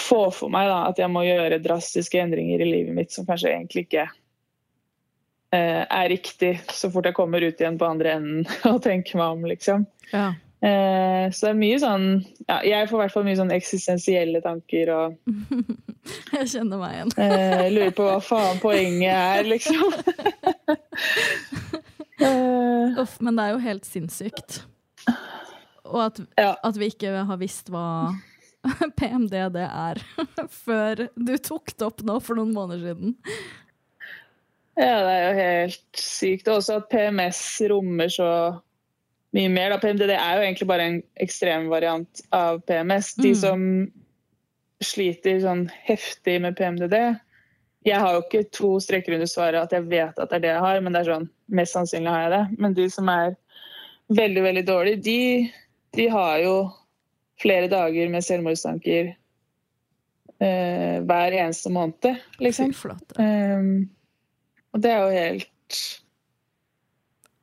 få 0.00 0.30
for 0.34 0.50
meg 0.52 0.66
da, 0.68 0.80
at 0.90 0.98
jeg 0.98 1.12
må 1.12 1.22
gjøre 1.22 1.60
drastiske 1.62 2.18
endringer 2.20 2.64
i 2.64 2.70
livet 2.70 2.96
mitt 2.96 3.14
som 3.14 3.28
kanskje 3.28 3.52
egentlig 3.52 3.86
ikke 3.86 4.08
eh, 5.54 5.84
er 5.86 6.08
riktig, 6.10 6.56
så 6.72 6.90
fort 6.90 7.06
jeg 7.06 7.16
kommer 7.16 7.46
ut 7.46 7.60
igjen 7.62 7.78
på 7.78 7.86
andre 7.88 8.16
enden 8.18 8.42
og 8.72 8.82
tenker 8.84 9.22
meg 9.22 9.38
om, 9.38 9.46
liksom. 9.52 9.86
Ja. 10.10 10.32
Eh, 10.64 11.26
så 11.36 11.46
det 11.46 11.50
er 11.50 11.58
mye 11.58 11.76
sånn 11.82 12.04
ja, 12.48 12.54
Jeg 12.64 12.86
får 12.88 12.96
i 12.96 13.00
hvert 13.02 13.12
fall 13.12 13.26
mye 13.26 13.36
sånn 13.36 13.52
eksistensielle 13.52 14.40
tanker 14.40 14.88
og 14.94 15.18
Jeg 16.32 16.48
kjenner 16.54 16.80
meg 16.80 16.94
igjen. 16.94 17.10
eh, 17.20 17.66
lurer 17.74 17.92
på 17.98 18.06
hva 18.06 18.16
faen 18.24 18.62
poenget 18.62 19.12
er, 19.12 19.44
liksom. 19.52 19.92
Eh, 22.16 22.96
Uff, 22.96 23.18
men 23.20 23.36
det 23.36 23.44
er 23.44 23.50
jo 23.52 23.58
helt 23.60 23.84
sinnssykt. 23.84 24.62
Og 25.84 25.98
at, 26.06 26.20
at 26.40 26.78
vi 26.80 26.88
ikke 26.88 27.10
har 27.28 27.36
visst 27.36 27.68
hva 27.68 28.14
PMDD 28.98 29.58
er 29.66 30.00
før 30.48 31.04
du 31.12 31.34
tok 31.36 31.74
det 31.76 31.84
opp 31.84 32.00
nå 32.08 32.16
for 32.24 32.40
noen 32.40 32.54
måneder 32.56 32.86
siden. 32.88 33.18
Ja, 34.80 34.96
det 35.04 35.12
er 35.12 35.22
jo 35.26 35.36
helt 35.42 36.00
sykt. 36.00 36.48
Og 36.48 36.62
også 36.62 36.80
at 36.80 36.88
PMS 36.92 37.42
rommer 37.68 38.08
så 38.16 38.30
mye 39.36 39.52
mer. 39.52 39.74
Da. 39.74 39.78
PMDD 39.82 40.14
er 40.16 40.38
jo 40.38 40.46
egentlig 40.46 40.68
bare 40.70 40.88
en 40.88 40.98
ekstrem 41.22 41.68
variant 41.72 42.24
av 42.36 42.62
PMS. 42.66 43.14
De 43.20 43.32
Mm. 43.34 43.40
som 43.42 43.62
sliter 44.84 45.40
sånn 45.40 45.70
heftig 45.86 46.40
med 46.44 46.56
PMDD 46.58 47.20
Jeg 47.86 48.00
har 48.02 48.16
jo 48.16 48.22
ikke 48.24 48.50
to 48.50 48.80
streker 48.82 49.14
under 49.14 49.28
svaret 49.30 49.62
at 49.62 49.72
jeg 49.72 49.86
vet 49.86 50.18
at 50.18 50.30
det 50.30 50.36
er 50.36 50.42
det 50.42 50.48
jeg 50.50 50.60
har, 50.64 50.80
men 50.82 50.92
det 50.92 51.04
er 51.04 51.12
sånn, 51.12 51.28
mest 51.48 51.76
sannsynlig 51.76 52.10
har 52.10 52.24
jeg 52.24 52.32
det. 52.32 52.58
Men 52.58 52.74
de 52.74 52.86
som 52.90 53.08
er 53.08 53.36
veldig, 54.10 54.42
veldig 54.42 54.64
dårlige, 54.66 55.02
de, 55.04 55.52
de 55.94 56.08
har 56.10 56.40
jo 56.42 56.56
flere 57.38 57.68
dager 57.70 58.10
med 58.10 58.26
selvmordstanker 58.26 59.12
eh, 60.40 60.96
hver 61.06 61.36
eneste 61.38 61.70
måned, 61.70 62.18
liksom. 62.42 62.74
Um, 63.20 63.88
og 64.74 64.82
det 64.82 64.90
er 64.90 64.98
jo 64.98 65.20
helt 65.20 65.80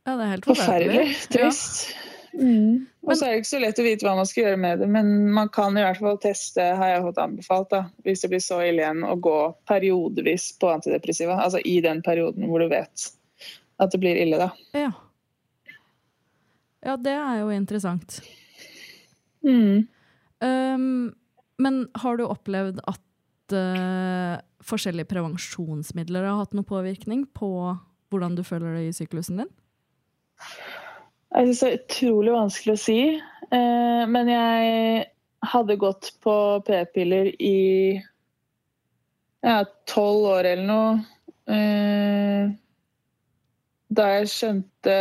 Ja, 0.04 0.18
det 0.18 0.24
er 0.24 0.34
helt 0.34 0.50
forferdelig. 0.50 1.06
Trist. 1.32 1.94
Ja. 1.94 2.10
Mm. 2.34 2.86
Og 3.06 3.18
så 3.18 3.28
er 3.28 3.34
det 3.34 3.42
ikke 3.44 3.52
så 3.52 3.60
lett 3.62 3.80
å 3.80 3.86
vite 3.86 4.08
hva 4.08 4.16
man 4.18 4.28
skal 4.28 4.48
gjøre 4.48 4.60
med 4.64 4.80
det, 4.82 4.88
men 4.90 5.10
man 5.36 5.50
kan 5.54 5.78
i 5.78 5.84
hvert 5.86 6.00
fall 6.02 6.18
teste, 6.24 6.66
har 6.80 6.90
jeg 6.90 7.04
fått 7.06 7.22
anbefalt, 7.22 7.70
da, 7.74 7.82
hvis 8.08 8.24
det 8.24 8.32
blir 8.32 8.42
så 8.44 8.60
ille 8.66 8.82
igjen, 8.82 9.04
å 9.06 9.16
gå 9.22 9.38
periodevis 9.70 10.50
på 10.62 10.72
antidepressiva. 10.74 11.38
Altså 11.44 11.62
i 11.68 11.78
den 11.86 12.02
perioden 12.06 12.50
hvor 12.50 12.64
du 12.64 12.72
vet 12.74 13.08
at 13.82 13.94
det 13.94 14.02
blir 14.02 14.18
ille, 14.22 14.40
da. 14.40 14.50
Ja. 14.78 14.92
ja, 16.86 16.98
det 16.98 17.16
er 17.20 17.42
jo 17.44 17.54
interessant. 17.54 18.20
Mm. 19.46 19.86
Um, 20.44 21.14
men 21.62 21.82
har 22.02 22.18
du 22.18 22.26
opplevd 22.28 22.82
at 22.90 23.56
uh, 23.56 24.38
forskjellige 24.64 25.12
prevensjonsmidler 25.12 26.30
har 26.30 26.40
hatt 26.42 26.56
noe 26.58 26.68
påvirkning 26.68 27.28
på 27.36 27.52
hvordan 28.14 28.38
du 28.38 28.46
føler 28.46 28.78
det 28.78 28.88
i 28.88 28.96
syklusen 28.96 29.44
din? 29.44 29.52
Jeg 31.34 31.48
synes 31.48 31.60
det 31.64 31.70
er 31.70 31.80
utrolig 31.80 32.34
vanskelig 32.36 32.74
å 32.76 32.82
si, 32.82 33.00
eh, 33.50 34.04
men 34.10 34.30
jeg 34.30 35.06
hadde 35.50 35.80
gått 35.82 36.12
på 36.24 36.36
p-piller 36.68 37.32
i 37.42 38.02
ja, 39.44 39.64
tolv 39.90 40.30
år 40.38 40.48
eller 40.54 40.68
noe. 40.68 40.92
Eh, 41.52 42.52
da 43.94 44.06
jeg 44.16 44.30
skjønte 44.32 44.94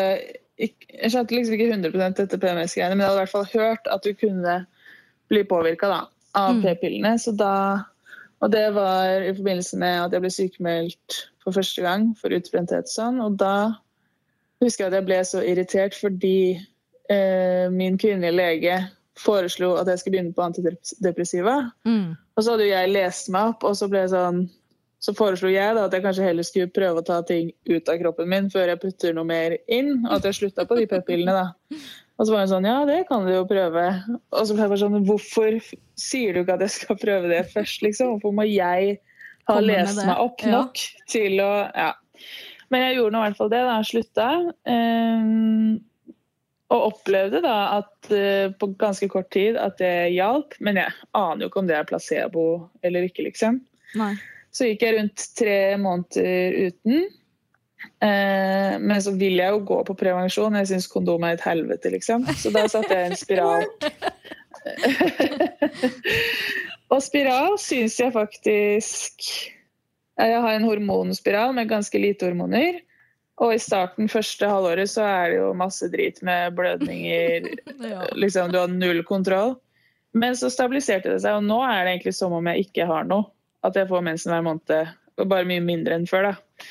Jeg 0.63 1.11
skjønte 1.11 1.35
liksom 1.35 1.55
ikke 1.57 1.69
100 1.73 2.17
dette 2.19 2.39
PMS-greiene, 2.39 2.97
men 2.97 3.03
jeg 3.03 3.09
hadde 3.09 3.21
i 3.21 3.23
hvert 3.23 3.33
fall 3.33 3.47
hørt 3.53 3.87
at 3.91 4.05
du 4.05 4.13
kunne 4.15 4.57
bli 5.33 5.45
påvirka 5.49 5.89
av 6.35 6.55
Mm. 6.57 6.63
p-pillene. 6.63 7.19
Så 7.19 7.33
da 7.37 7.85
Og 8.43 8.51
det 8.51 8.75
var 8.75 9.23
i 9.23 9.35
forbindelse 9.35 9.77
med 9.79 10.01
at 10.03 10.13
jeg 10.13 10.21
ble 10.21 10.31
sykemeldt 10.31 11.19
for 11.45 11.53
første 11.53 11.83
gang 11.83 12.17
for 12.19 12.35
utbrenthet 12.35 12.89
sånn. 12.91 13.21
Og 13.23 13.37
da 13.39 13.79
husker 14.63 14.87
jeg 14.87 14.93
at 14.93 14.99
jeg 15.01 15.09
ble 15.09 15.21
så 15.27 15.45
irritert 15.45 15.97
fordi 15.99 16.37
eh, 17.11 17.69
min 17.73 17.99
kvinnelige 18.01 18.39
lege 18.39 18.81
foreslo 19.19 19.75
at 19.77 19.91
jeg 19.91 20.01
skulle 20.01 20.17
begynne 20.17 20.37
på 20.37 20.45
antidepressiva. 20.45 21.57
Mm. 21.85 22.15
Og 22.37 22.45
så 22.45 22.55
hadde 22.55 22.67
jo 22.67 22.75
jeg 22.75 22.93
lest 22.95 23.31
meg 23.33 23.53
opp, 23.53 23.67
og 23.69 23.77
så 23.79 23.89
ble 23.91 24.05
jeg 24.05 24.15
sånn 24.15 24.45
så 25.03 25.11
foreslo 25.19 25.51
jeg 25.51 25.75
da 25.75 25.89
at 25.89 25.95
jeg 25.97 26.05
kanskje 26.05 26.27
heller 26.29 26.47
skulle 26.47 26.71
prøve 26.71 27.03
å 27.03 27.07
ta 27.07 27.17
ting 27.27 27.49
ut 27.67 27.89
av 27.91 27.97
kroppen 27.99 28.29
min 28.31 28.47
før 28.53 28.71
jeg 28.71 28.81
putter 28.85 29.17
noe 29.17 29.27
mer 29.27 29.57
inn, 29.67 29.97
og 30.05 30.21
at 30.21 30.29
jeg 30.29 30.39
slutta 30.39 30.67
på 30.69 30.79
de 30.79 30.85
p-pillene. 30.91 31.35
da. 31.35 31.81
Og 32.21 32.29
så 32.29 32.35
var 32.35 32.45
hun 32.45 32.53
sånn 32.53 32.69
Ja, 32.69 32.77
det 32.87 33.01
kan 33.09 33.27
du 33.27 33.33
jo 33.33 33.41
prøve. 33.51 33.83
Og 34.31 34.45
så 34.47 34.55
ble 34.55 34.63
jeg 34.63 34.71
bare 34.71 34.83
sånn 34.85 35.09
Hvorfor 35.09 35.57
sier 35.99 36.37
du 36.37 36.45
ikke 36.45 36.55
at 36.55 36.63
jeg 36.63 36.75
skal 36.77 37.01
prøve 37.01 37.33
det 37.33 37.41
først, 37.51 37.83
liksom? 37.83 38.13
Hvorfor 38.15 38.37
må 38.37 38.47
jeg 38.47 39.01
ha 39.51 39.59
lest 39.59 39.99
meg 40.07 40.23
opp 40.23 40.45
ja. 40.47 40.53
nok 40.55 40.85
til 41.11 41.43
å 41.43 41.51
Ja. 41.67 41.91
Men 42.73 42.87
jeg 42.87 42.99
gjorde 42.99 43.15
nå 43.15 43.23
i 43.23 43.29
hvert 43.29 43.39
fall 43.39 43.53
det 43.53 43.63
da 43.69 43.79
slutta. 43.85 44.29
Ehm, 44.73 45.73
og 46.73 46.87
opplevde 46.89 47.43
da 47.45 47.57
at 47.77 48.13
eh, 48.17 48.53
på 48.57 48.71
ganske 48.81 49.09
kort 49.13 49.29
tid 49.35 49.59
at 49.61 49.77
det 49.83 50.13
hjalp. 50.15 50.57
Men 50.65 50.81
jeg 50.81 50.95
aner 51.19 51.45
jo 51.45 51.51
ikke 51.51 51.63
om 51.63 51.69
det 51.69 51.79
er 51.79 51.89
placebo 51.89 52.47
eller 52.87 53.09
ikke, 53.09 53.27
liksom. 53.29 53.61
Nei. 54.01 54.15
Så 54.53 54.69
gikk 54.69 54.85
jeg 54.85 54.97
rundt 54.97 55.27
tre 55.37 55.59
måneder 55.81 56.57
uten. 56.69 57.05
Eh, 58.05 58.75
men 58.81 59.05
så 59.05 59.13
vil 59.21 59.41
jeg 59.41 59.53
jo 59.53 59.65
gå 59.69 59.83
på 59.89 59.99
prevensjon. 60.01 60.57
Jeg 60.63 60.73
syns 60.73 60.89
kondom 60.93 61.29
er 61.29 61.37
et 61.37 61.45
helvete, 61.45 61.93
liksom. 61.93 62.25
Så 62.41 62.53
da 62.55 62.65
satte 62.73 62.97
jeg 62.97 63.13
en 63.13 63.21
spiral. 63.21 63.69
Og 66.93 67.01
spiral 67.05 67.59
syns 67.61 67.99
jeg 68.01 68.15
faktisk 68.15 69.29
Jeg 70.21 70.41
har 70.45 70.55
en 70.55 70.67
hormonspiral 70.69 71.55
med 71.57 71.71
ganske 71.71 72.01
lite 72.01 72.29
hormoner. 72.29 72.81
Og 73.43 73.55
i 73.55 73.61
starten, 73.63 74.11
første 74.13 74.47
halvåret, 74.47 74.91
så 74.93 75.05
er 75.09 75.33
det 75.33 75.39
jo 75.41 75.53
masse 75.57 75.89
drit 75.93 76.21
med 76.27 76.57
blødninger. 76.59 77.49
Ja. 77.83 78.05
liksom, 78.15 78.53
du 78.53 78.61
har 78.61 78.71
null 78.71 79.03
kontroll. 79.09 79.57
Men 80.13 80.37
så 80.37 80.51
stabiliserte 80.53 81.11
det 81.11 81.23
seg, 81.25 81.39
og 81.41 81.47
nå 81.49 81.59
er 81.65 81.83
det 81.83 81.95
egentlig 81.97 82.15
som 82.15 82.35
om 82.37 82.51
jeg 82.53 82.69
ikke 82.69 82.87
har 82.87 83.09
noe. 83.09 83.31
At 83.67 83.77
jeg 83.79 83.89
får 83.89 84.05
mensen 84.05 84.35
hver 84.35 84.45
måned 84.45 84.93
og 85.21 85.29
bare 85.31 85.49
mye 85.49 85.63
mindre 85.65 85.97
enn 85.97 86.07
før. 86.11 86.31
da. 86.31 86.67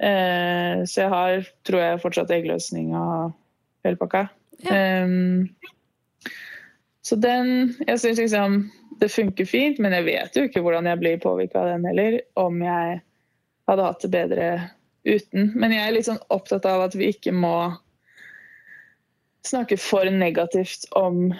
Eh, 0.00 0.82
så 0.88 1.04
jeg 1.04 1.12
har, 1.12 1.48
tror 1.68 1.84
jeg, 1.84 2.02
fortsatt 2.02 2.32
eggløsning 2.34 2.92
og 2.96 3.32
hele 3.86 4.00
pakka. 4.00 4.26
Um, 4.68 5.48
så 7.00 7.16
den 7.16 7.74
Jeg 7.86 8.00
syns 8.02 8.18
liksom 8.20 8.58
det 9.00 9.08
funker 9.12 9.48
fint, 9.48 9.78
men 9.80 9.94
jeg 9.96 10.06
vet 10.06 10.36
jo 10.36 10.46
ikke 10.48 10.62
hvordan 10.64 10.88
jeg 10.90 11.00
blir 11.00 11.22
påvirka 11.22 11.62
av 11.62 11.70
den 11.72 11.86
heller. 11.88 12.20
Om 12.40 12.60
jeg 12.64 13.00
hadde 13.70 13.86
hatt 13.86 14.04
det 14.04 14.12
bedre 14.12 14.48
uten. 15.08 15.52
Men 15.56 15.72
jeg 15.74 15.86
er 15.86 15.94
litt 15.94 16.08
sånn 16.08 16.20
opptatt 16.34 16.68
av 16.68 16.84
at 16.88 16.96
vi 16.98 17.10
ikke 17.14 17.32
må 17.34 17.72
snakke 19.46 19.78
for 19.80 20.04
negativt 20.12 20.84
om 20.98 21.30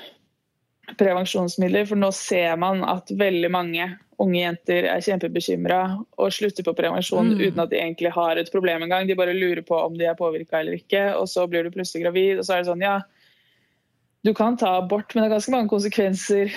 prevensjonsmidler, 0.98 1.84
for 1.86 2.00
nå 2.00 2.08
ser 2.16 2.56
man 2.58 2.80
at 2.88 3.12
veldig 3.14 3.50
mange 3.52 3.90
unge 4.20 4.40
jenter 4.40 4.88
er 4.90 5.04
kjempebekymra 5.04 5.80
og 6.20 6.34
slutter 6.34 6.64
på 6.66 6.74
prevensjon 6.76 7.30
mm. 7.30 7.38
uten 7.40 7.62
at 7.62 7.70
de 7.70 7.78
egentlig 7.78 8.10
har 8.12 8.40
et 8.40 8.50
problem 8.52 8.84
engang. 8.84 9.06
De 9.08 9.16
bare 9.16 9.36
lurer 9.36 9.62
på 9.66 9.76
om 9.78 9.96
de 9.96 10.08
er 10.10 10.18
påvirka 10.18 10.60
eller 10.60 10.80
ikke, 10.80 11.06
og 11.16 11.28
så 11.30 11.46
blir 11.48 11.64
du 11.64 11.72
plutselig 11.74 12.04
gravid. 12.04 12.40
Og 12.40 12.44
så 12.44 12.56
er 12.56 12.64
det 12.64 12.72
sånn, 12.72 12.84
ja, 12.84 12.98
du 14.26 14.34
kan 14.36 14.58
ta 14.60 14.74
abort, 14.80 15.14
men 15.14 15.24
det 15.24 15.30
er 15.30 15.36
ganske 15.38 15.54
mange 15.54 15.72
konsekvenser 15.72 16.52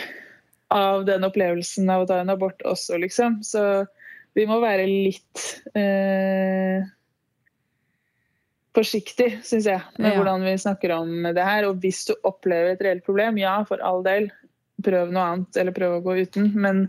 av 0.74 1.06
den 1.08 1.26
opplevelsen 1.28 1.90
av 1.94 2.04
å 2.04 2.10
ta 2.10 2.20
en 2.22 2.34
abort 2.34 2.62
også, 2.68 2.98
liksom. 3.02 3.42
Så 3.46 3.86
vi 4.34 4.46
må 4.50 4.58
være 4.64 4.86
litt 4.90 5.44
eh, 5.78 6.86
forsiktig, 8.74 9.30
syns 9.46 9.68
jeg, 9.70 9.82
med 10.00 10.12
ja. 10.12 10.20
hvordan 10.20 10.46
vi 10.48 10.56
snakker 10.62 10.96
om 10.96 11.12
det 11.30 11.46
her. 11.46 11.68
Og 11.70 11.84
hvis 11.84 12.04
du 12.10 12.16
opplever 12.26 12.74
et 12.74 12.86
reelt 12.86 13.06
problem, 13.06 13.38
ja, 13.42 13.60
for 13.70 13.84
all 13.86 14.02
del, 14.06 14.32
prøv 14.84 15.14
noe 15.14 15.28
annet, 15.36 15.62
eller 15.62 15.76
prøv 15.76 16.00
å 16.00 16.04
gå 16.06 16.18
uten. 16.26 16.50
Men 16.58 16.88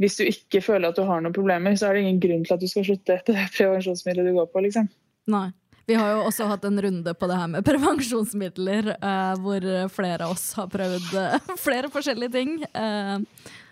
hvis 0.00 0.18
du 0.20 0.26
ikke 0.28 0.62
føler 0.64 0.90
at 0.90 1.00
du 1.00 1.06
har 1.08 1.24
noen 1.24 1.36
problemer, 1.36 1.76
så 1.76 1.88
er 1.88 1.96
det 1.96 2.04
ingen 2.04 2.20
grunn 2.22 2.44
til 2.46 2.56
at 2.56 2.62
du 2.62 2.68
skal 2.70 2.86
slutte 2.88 3.16
etter 3.16 3.36
det 3.36 3.48
prevensjonsmiddelet 3.56 4.30
du 4.30 4.38
går 4.38 4.52
på. 4.52 4.64
liksom. 4.68 4.90
Nei. 5.32 5.48
Vi 5.90 5.96
har 5.98 6.12
jo 6.12 6.26
også 6.28 6.46
hatt 6.46 6.62
en 6.68 6.78
runde 6.78 7.12
på 7.18 7.26
det 7.26 7.36
her 7.40 7.48
med 7.50 7.64
prevensjonsmidler, 7.66 8.92
uh, 9.02 9.32
hvor 9.42 9.64
flere 9.90 10.28
av 10.28 10.36
oss 10.36 10.52
har 10.54 10.68
prøvd 10.70 11.08
uh, 11.18 11.56
flere 11.58 11.90
forskjellige 11.90 12.30
ting. 12.36 12.60
Uh, 12.70 13.18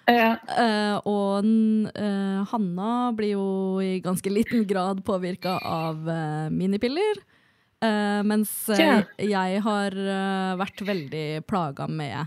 ja. 0.09 0.31
og 1.05 1.45
Hanna 2.49 2.93
blir 3.13 3.35
jo 3.35 3.49
i 3.85 3.99
ganske 4.01 4.31
liten 4.33 4.63
grad 4.65 5.03
påvirka 5.05 5.59
av 5.61 6.09
minipiller. 6.49 7.21
mens 8.25 8.55
ja. 8.73 9.03
jeg 9.21 9.61
har 9.67 9.99
vært 10.57 10.81
veldig 10.81 11.27
plaga 11.45 11.91
med 11.93 12.25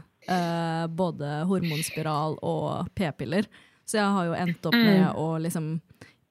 både 0.93 1.31
hormonspiral 1.49 2.37
og 2.45 2.93
p-piller. 2.93 3.49
Så 3.89 3.97
jeg 3.97 4.13
har 4.13 4.29
jo 4.29 4.37
endt 4.37 4.69
opp 4.69 4.77
med 4.77 5.01
mm. 5.01 5.17
å 5.17 5.27
liksom 5.41 5.73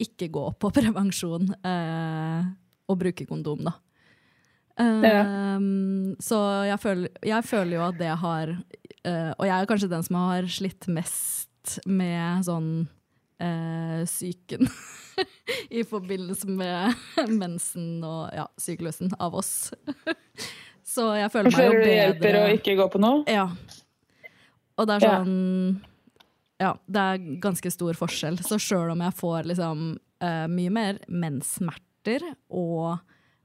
ikke 0.00 0.30
gå 0.32 0.46
på 0.60 0.70
prevensjon 0.74 1.50
eh, 1.66 2.44
og 2.90 2.98
bruke 3.00 3.26
kondom, 3.28 3.62
da. 3.68 3.76
Uh, 4.80 5.04
ja. 5.04 5.24
Så 6.24 6.38
jeg 6.64 6.80
føler, 6.80 7.10
jeg 7.26 7.44
føler, 7.44 7.74
jo 7.76 7.82
at 7.84 7.98
det 8.00 8.12
har 8.22 8.52
uh, 8.54 9.32
Og 9.34 9.42
jeg 9.44 9.52
er 9.52 9.66
kanskje 9.68 9.90
den 9.90 10.06
som 10.06 10.16
har 10.22 10.46
slitt 10.48 10.86
mest 10.88 11.74
med 11.84 12.46
sånn 12.46 12.70
uh, 13.42 14.00
psyken 14.06 14.64
i 15.78 15.84
forbindelse 15.84 16.48
med 16.48 16.96
mensen 17.28 18.00
og 18.06 18.30
ja, 18.32 18.46
syklusen 18.60 19.12
av 19.20 19.36
oss. 19.42 19.72
så 20.94 21.10
jeg 21.18 21.32
føler 21.34 21.52
meg 21.52 21.66
jo 21.66 21.74
bedre. 21.74 21.76
Føler 21.76 21.86
det 21.90 21.98
hjelper 21.98 22.40
å 22.40 22.48
ikke 22.56 22.76
gå 22.80 22.88
på 22.94 23.02
noe? 23.02 23.22
Ja. 23.28 23.46
Og 24.80 24.88
det 24.88 24.96
er 24.96 25.04
sånn. 25.04 25.80
Ja, 26.60 26.74
det 26.88 27.04
er 27.04 27.22
ganske 27.40 27.72
stor 27.72 27.96
forskjell. 27.96 28.40
Så 28.44 28.60
sjøl 28.60 28.92
om 28.94 29.04
jeg 29.04 29.16
får 29.16 29.48
liksom 29.48 29.84
uh, 29.96 30.46
mye 30.52 30.72
mer 30.72 31.04
menssmerter 31.08 31.89
og 32.50 32.98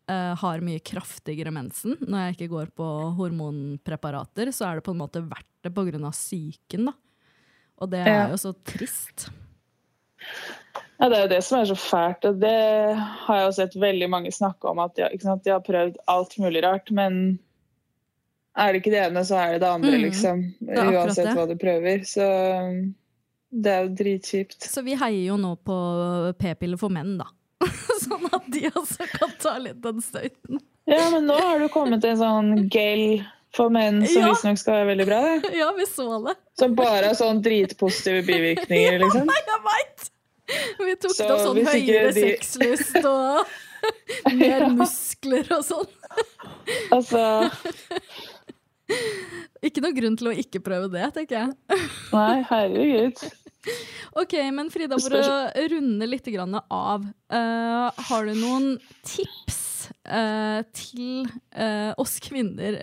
uh, 0.10 0.34
har 0.42 0.64
mye 0.66 0.84
kraftigere 0.86 1.52
mensen 1.54 1.98
når 2.06 2.28
jeg 2.28 2.36
ikke 2.36 2.52
går 2.54 2.72
på 2.78 2.90
hormonpreparater, 3.18 4.52
så 4.56 4.70
er 4.70 4.80
det 4.80 4.86
på 4.88 4.96
en 4.96 5.02
måte 5.04 5.24
verdt 5.26 5.50
det 5.66 5.74
pga. 5.74 6.12
psyken, 6.12 6.92
da. 6.92 6.94
Og 7.82 7.92
det 7.92 8.06
er 8.08 8.30
jo 8.32 8.38
så 8.40 8.54
trist. 8.64 9.30
Ja, 11.00 11.10
Det 11.10 11.18
er 11.18 11.24
jo 11.26 11.32
det 11.34 11.42
som 11.44 11.60
er 11.60 11.66
så 11.68 11.76
fælt. 11.76 12.26
og 12.26 12.40
Det 12.40 12.96
har 12.96 13.40
jeg 13.40 13.46
jo 13.46 13.56
sett 13.58 13.76
veldig 13.76 14.10
mange 14.10 14.32
snakke 14.32 14.70
om. 14.70 14.80
At 14.80 14.96
de, 14.96 15.10
de 15.20 15.52
har 15.52 15.64
prøvd 15.66 15.98
alt 16.08 16.38
mulig 16.40 16.64
rart. 16.64 16.92
Men 16.92 17.40
er 18.56 18.72
det 18.72 18.82
ikke 18.82 18.94
det 18.94 19.02
ene, 19.10 19.26
så 19.28 19.42
er 19.42 19.56
det 19.56 19.64
det 19.66 19.72
andre, 19.74 19.92
mm, 19.98 20.04
liksom. 20.06 20.44
Det 20.62 20.86
Uansett 20.94 21.34
hva 21.36 21.48
du 21.50 21.58
prøver. 21.60 22.06
Så 22.08 22.28
det 23.52 23.74
er 23.74 23.84
jo 23.84 23.96
dritkjipt. 24.00 24.70
Så 24.72 24.84
vi 24.86 24.96
heier 25.00 25.34
jo 25.34 25.40
nå 25.40 25.56
på 25.68 25.76
p-piller 26.40 26.80
for 26.80 26.94
menn, 26.94 27.18
da. 27.20 27.28
de 28.54 28.70
også 28.72 29.08
kan 29.12 29.34
ta 29.42 29.58
litt 29.62 29.82
den 29.84 30.02
støyten. 30.04 30.62
Ja, 30.86 31.08
men 31.14 31.26
nå 31.26 31.38
har 31.40 31.60
du 31.60 31.70
kommet 31.74 32.04
til 32.04 32.14
en 32.14 32.20
sånn 32.22 32.52
gel 32.70 33.24
for 33.56 33.72
menn 33.74 34.04
som 34.08 34.22
ja. 34.22 34.32
visstnok 34.34 34.60
skal 34.60 34.80
være 34.80 34.90
veldig 34.92 35.08
bra. 35.10 35.22
Det. 35.26 35.54
Ja, 35.62 35.70
vi 35.78 35.88
så 35.90 36.08
det. 36.28 36.36
Som 36.60 36.76
bare 36.78 37.10
har 37.10 37.18
sånn 37.18 37.42
dritpositive 37.46 38.26
bivirkninger, 38.28 39.00
liksom. 39.04 39.32
Ja, 39.32 39.40
jeg 39.52 39.64
veit! 39.70 40.12
Vi 40.78 40.94
tok 41.02 41.16
så, 41.18 41.26
da 41.26 41.38
sånn 41.42 41.62
høyere 41.66 42.12
de... 42.14 42.26
sexlyst 42.36 43.00
og 43.02 44.36
mer 44.38 44.68
muskler 44.74 45.48
og 45.56 45.64
sånn. 45.66 45.96
Altså 46.94 47.24
Ikke 49.66 49.82
noe 49.82 49.96
grunn 49.98 50.18
til 50.20 50.30
å 50.30 50.36
ikke 50.38 50.62
prøve 50.62 50.92
det, 50.94 51.08
tenker 51.16 51.40
jeg. 51.40 51.82
Nei, 52.14 52.36
herregud. 52.52 53.26
Ok, 54.22 54.34
men 54.56 54.72
Frida, 54.72 54.98
for 55.02 55.16
å 55.18 55.66
runde 55.72 56.08
litt 56.08 56.30
av, 56.32 57.06
uh, 57.34 58.04
har 58.10 58.28
du 58.28 58.34
noen 58.38 58.68
tips 59.04 59.90
uh, 60.08 60.62
til 60.76 61.26
uh, 61.58 61.92
oss 62.00 62.18
kvinner 62.24 62.80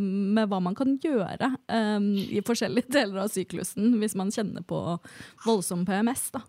med 0.00 0.50
hva 0.50 0.60
man 0.62 0.76
kan 0.78 0.96
gjøre 1.02 1.52
i 2.34 2.42
forskjellige 2.46 2.92
deler 2.98 3.24
av 3.24 3.32
syklusen 3.32 3.94
hvis 4.00 4.18
man 4.18 4.34
kjenner 4.34 4.66
på 4.66 4.82
voldsom 5.46 5.86
PMS? 5.88 6.30
da? 6.34 6.44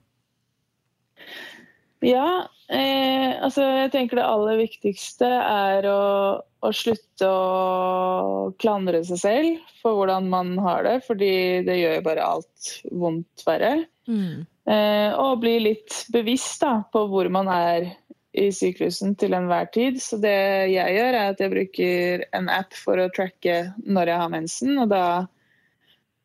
Ja, 2.05 2.45
eh, 2.69 3.31
altså 3.41 3.63
jeg 3.63 3.91
tenker 3.93 4.19
det 4.19 4.27
aller 4.27 4.59
viktigste 4.59 5.29
er 5.41 5.87
å, 5.89 6.01
å, 6.37 6.69
slutte 6.75 7.29
å 7.29 8.51
klandre 8.61 9.01
seg 9.07 9.21
selv 9.21 9.71
for 9.81 9.97
hvordan 9.97 10.29
man 10.29 10.53
har 10.61 10.85
det, 10.85 10.99
fordi 11.07 11.31
det 11.65 11.79
gjør 11.79 11.95
jo 11.97 12.05
bare 12.05 12.27
alt 12.35 12.73
vondt 12.91 13.45
verre. 13.47 13.73
Mm. 14.07 14.45
Eh, 14.69 15.15
og 15.17 15.41
bli 15.41 15.55
litt 15.63 16.03
bevisst 16.13 16.61
da, 16.61 16.81
på 16.93 17.07
hvor 17.09 17.31
man 17.33 17.49
er 17.51 17.89
i 18.37 18.51
syklusen 18.53 19.15
til 19.17 19.33
enhver 19.33 19.69
tid. 19.73 19.97
Så 20.03 20.19
det 20.21 20.37
jeg 20.69 20.99
gjør, 20.99 21.15
er 21.15 21.31
at 21.33 21.41
jeg 21.41 21.53
bruker 21.53 22.27
en 22.37 22.51
app 22.53 22.77
for 22.77 23.01
å 23.01 23.09
tracke 23.15 23.63
når 23.87 24.13
jeg 24.13 24.21
har 24.21 24.33
mensen. 24.33 24.77
og 24.83 24.93
da 24.93 25.07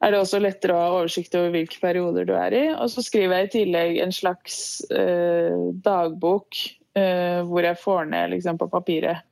er 0.02 0.12
det 0.12 0.18
også 0.18 0.40
lettere 0.42 0.74
å 0.74 0.82
ha 0.82 0.94
oversikt 0.98 1.34
over 1.38 1.52
hvilke 1.54 1.78
perioder 1.82 2.26
du 2.26 2.32
er 2.34 2.54
i. 2.56 2.62
Og 2.74 2.90
så 2.90 3.04
skriver 3.04 3.38
jeg 3.38 3.48
i 3.48 3.52
tillegg 3.56 4.00
en 4.02 4.14
slags 4.14 4.56
eh, 4.90 5.68
dagbok 5.84 6.58
eh, 6.98 7.38
hvor 7.46 7.66
jeg 7.66 7.78
får 7.82 8.10
ned 8.10 8.34
liksom, 8.34 8.58
på 8.58 8.70
papiret 8.72 9.22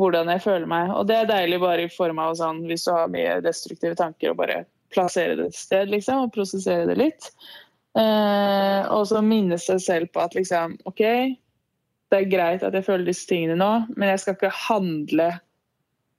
hvordan 0.00 0.30
jeg 0.32 0.44
føler 0.44 0.68
meg. 0.68 0.92
Og 0.96 1.06
det 1.08 1.16
er 1.16 1.30
deilig 1.30 1.60
bare 1.62 1.86
i 1.86 1.92
form 1.92 2.20
av 2.22 2.36
sånn, 2.40 2.64
hvis 2.68 2.86
du 2.86 2.92
har 2.94 3.12
mye 3.12 3.40
destruktive 3.44 3.96
tanker, 3.98 4.32
å 4.32 4.38
bare 4.38 4.64
plassere 4.92 5.36
det 5.38 5.50
et 5.50 5.58
sted 5.58 5.92
liksom, 5.92 6.26
og 6.26 6.34
prosessere 6.34 6.88
det 6.90 6.98
litt. 7.00 7.30
Eh, 7.98 8.80
og 8.92 9.06
så 9.08 9.20
minne 9.24 9.58
seg 9.60 9.80
selv 9.84 10.12
på 10.12 10.24
at 10.24 10.36
liksom, 10.36 10.76
OK, 10.88 11.02
det 12.12 12.20
er 12.20 12.28
greit 12.32 12.64
at 12.66 12.76
jeg 12.76 12.84
føler 12.84 13.08
disse 13.08 13.28
tingene 13.28 13.56
nå, 13.60 13.72
men 13.96 14.12
jeg 14.12 14.22
skal 14.22 14.36
ikke 14.36 14.52
handle 14.66 15.28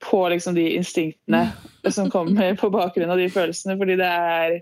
på 0.04 0.22
liksom 0.30 0.56
de 0.56 0.68
instinktene 0.76 1.48
som 1.90 2.10
kommer 2.12 2.56
på 2.60 2.70
bakgrunn 2.74 3.12
av 3.12 3.20
de 3.22 3.30
følelsene. 3.32 3.78
Fordi 3.80 3.98
det 4.00 4.10
er 4.10 4.58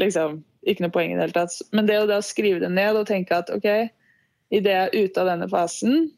liksom 0.00 0.40
ikke 0.68 0.84
noe 0.84 0.94
poeng 0.94 1.12
i 1.12 1.18
det 1.18 1.28
hele 1.28 1.36
tatt. 1.36 1.56
Men 1.74 1.88
det 1.88 2.00
å 2.02 2.08
da 2.10 2.20
skrive 2.24 2.62
det 2.62 2.72
ned 2.74 2.98
og 2.98 3.08
tenke 3.08 3.38
at 3.38 3.52
OK, 3.54 3.68
idet 4.50 4.74
jeg 4.74 4.88
er 4.88 5.06
ute 5.06 5.22
av 5.22 5.30
denne 5.30 5.48
fasen, 5.50 6.10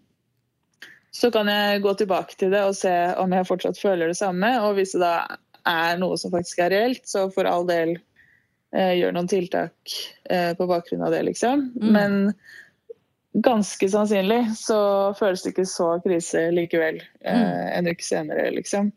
så 1.12 1.28
kan 1.32 1.50
jeg 1.52 1.82
gå 1.84 1.92
tilbake 2.00 2.38
til 2.40 2.54
det 2.54 2.62
og 2.64 2.76
se 2.76 2.92
om 3.20 3.34
jeg 3.36 3.48
fortsatt 3.48 3.80
føler 3.80 4.08
det 4.08 4.16
samme. 4.18 4.54
Og 4.64 4.78
hvis 4.78 4.96
det 4.96 5.02
da 5.04 5.14
er 5.68 6.00
noe 6.00 6.16
som 6.18 6.32
faktisk 6.32 6.64
er 6.64 6.72
reelt, 6.72 7.04
så 7.08 7.26
for 7.34 7.48
all 7.48 7.66
del 7.68 7.94
eh, 8.74 8.94
gjør 8.98 9.14
noen 9.14 9.28
tiltak 9.30 9.96
eh, 10.32 10.52
på 10.58 10.68
bakgrunn 10.70 11.04
av 11.04 11.12
det, 11.14 11.22
liksom. 11.28 11.68
Mm. 11.76 11.92
Men 11.92 12.18
ganske 13.32 13.88
sannsynlig 13.88 14.42
så 14.56 14.78
føles 15.18 15.42
det 15.44 15.54
ikke 15.54 15.68
så 15.68 15.88
krise 16.04 16.46
likevel 16.52 17.00
eh, 17.00 17.38
mm. 17.38 17.68
en 17.78 17.90
uke 17.92 18.04
senere, 18.04 18.50
liksom. 18.52 18.92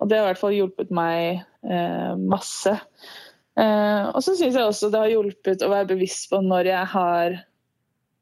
Og 0.00 0.08
det 0.08 0.16
har 0.16 0.28
i 0.28 0.30
hvert 0.30 0.40
fall 0.40 0.56
hjulpet 0.56 0.92
meg 0.94 1.42
eh, 1.66 2.12
masse. 2.16 2.72
Eh, 3.58 4.04
og 4.08 4.22
så 4.24 4.36
syns 4.38 4.56
jeg 4.56 4.64
også 4.64 4.90
det 4.92 5.02
har 5.02 5.12
hjulpet 5.12 5.64
å 5.66 5.72
være 5.72 5.90
bevisst 5.92 6.30
på 6.30 6.40
når 6.44 6.70
jeg 6.70 6.90
har 6.94 7.38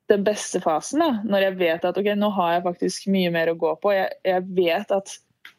den 0.09 0.25
beste 0.27 0.61
fasen. 0.65 1.05
Da. 1.05 1.11
Når 1.29 1.47
jeg 1.47 1.59
vet 1.61 1.87
at 1.87 2.01
ok, 2.01 2.13
nå 2.17 2.33
har 2.35 2.57
jeg 2.57 2.67
faktisk 2.67 3.09
mye 3.13 3.33
mer 3.35 3.53
å 3.53 3.59
gå 3.61 3.75
på. 3.83 3.93
Jeg, 3.95 4.17
jeg 4.27 4.47
vet 4.57 4.95
at 4.95 5.19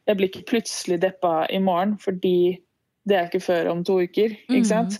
jeg 0.10 0.18
blir 0.18 0.32
ikke 0.32 0.48
plutselig 0.50 1.00
deppa 1.04 1.44
i 1.54 1.62
morgen 1.62 1.96
fordi 2.02 2.58
det 3.08 3.16
er 3.16 3.30
ikke 3.30 3.46
før 3.46 3.72
om 3.72 3.84
to 3.86 4.02
uker. 4.04 4.34
ikke 4.50 4.66
mm. 4.66 4.98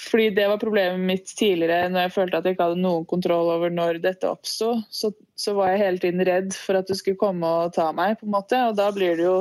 Fordi 0.00 0.30
det 0.36 0.46
var 0.48 0.60
problemet 0.60 1.02
mitt 1.04 1.32
tidligere, 1.36 1.90
når 1.92 2.06
jeg 2.06 2.14
følte 2.14 2.38
at 2.38 2.46
jeg 2.46 2.56
ikke 2.56 2.68
hadde 2.70 2.80
noen 2.80 3.04
kontroll 3.10 3.50
over 3.52 3.72
når 3.74 4.00
dette 4.00 4.28
oppsto. 4.28 4.72
Så, 4.88 5.12
så 5.36 5.52
var 5.58 5.72
jeg 5.72 5.82
hele 5.82 6.02
tiden 6.02 6.24
redd 6.24 6.56
for 6.56 6.78
at 6.78 6.88
du 6.88 6.96
skulle 6.96 7.20
komme 7.20 7.46
og 7.46 7.74
ta 7.76 7.90
meg, 7.96 8.16
på 8.20 8.28
en 8.28 8.34
måte. 8.34 8.60
Og 8.70 8.78
da 8.78 8.88
blir 8.96 9.20
det 9.20 9.28
jo 9.28 9.38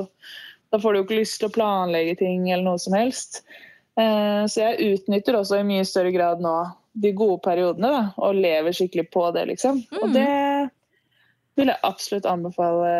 Da 0.69 0.77
får 0.77 0.93
du 0.93 0.97
jo 0.99 1.03
ikke 1.07 1.17
lyst 1.17 1.39
til 1.41 1.47
å 1.47 1.53
planlegge 1.55 2.19
ting 2.19 2.43
eller 2.51 2.67
noe 2.67 2.81
som 2.81 2.93
helst. 2.93 3.39
Eh, 3.97 4.43
så 4.45 4.67
jeg 4.67 4.91
utnytter 4.99 5.39
også 5.39 5.57
i 5.57 5.65
mye 5.65 5.87
større 5.87 6.11
grad 6.13 6.43
nå 6.45 6.53
de 6.99 7.09
gode 7.17 7.39
periodene, 7.41 7.89
da, 7.89 8.03
og 8.21 8.37
lever 8.37 8.75
skikkelig 8.75 9.07
på 9.09 9.23
det, 9.33 9.47
liksom. 9.49 9.79
Mm. 9.89 9.97
Og 10.03 10.13
det 10.13 10.27
vil 11.57 11.71
jeg 11.71 11.85
absolutt 11.87 12.27
anbefale 12.29 12.91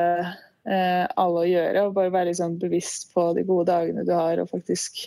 eh, 0.65 1.05
alle 1.13 1.43
å 1.43 1.47
gjøre. 1.49 1.85
Og 1.85 1.95
bare 1.97 2.13
være 2.15 2.31
litt 2.31 2.39
sånn 2.41 2.57
bevisst 2.61 3.09
på 3.13 3.29
de 3.37 3.45
gode 3.45 3.69
dagene 3.69 4.05
du 4.07 4.13
har, 4.15 4.41
og 4.41 4.49
faktisk 4.49 5.05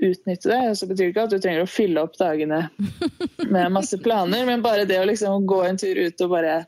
utnytte 0.00 0.48
det. 0.50 0.60
Så 0.78 0.86
betyr 0.88 1.04
det 1.04 1.12
ikke 1.12 1.24
at 1.28 1.32
du 1.34 1.38
trenger 1.42 1.64
å 1.64 1.70
fylle 1.70 2.02
opp 2.06 2.16
dagene 2.20 2.62
med 3.50 3.72
masse 3.74 3.98
planer, 4.02 4.46
men 4.48 4.62
bare 4.64 4.86
det 4.88 4.98
å 5.02 5.06
liksom 5.08 5.46
gå 5.50 5.62
en 5.68 5.80
tur 5.80 5.98
ut 6.00 6.24
og 6.26 6.32
bare 6.34 6.58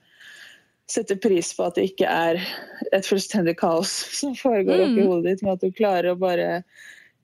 sette 0.92 1.16
pris 1.22 1.52
på 1.56 1.64
at 1.64 1.78
det 1.78 1.86
ikke 1.92 2.08
er 2.10 2.40
et 2.92 3.06
fullstendig 3.08 3.54
kaos 3.60 3.92
som 4.18 4.34
foregår 4.36 4.82
oppi 4.84 5.00
Mm. 5.00 5.08
hodet 5.08 5.24
ditt, 5.30 5.42
men 5.46 5.52
at 5.54 5.62
du 5.62 5.70
klarer 5.72 6.12
å 6.12 6.18
bare 6.20 6.64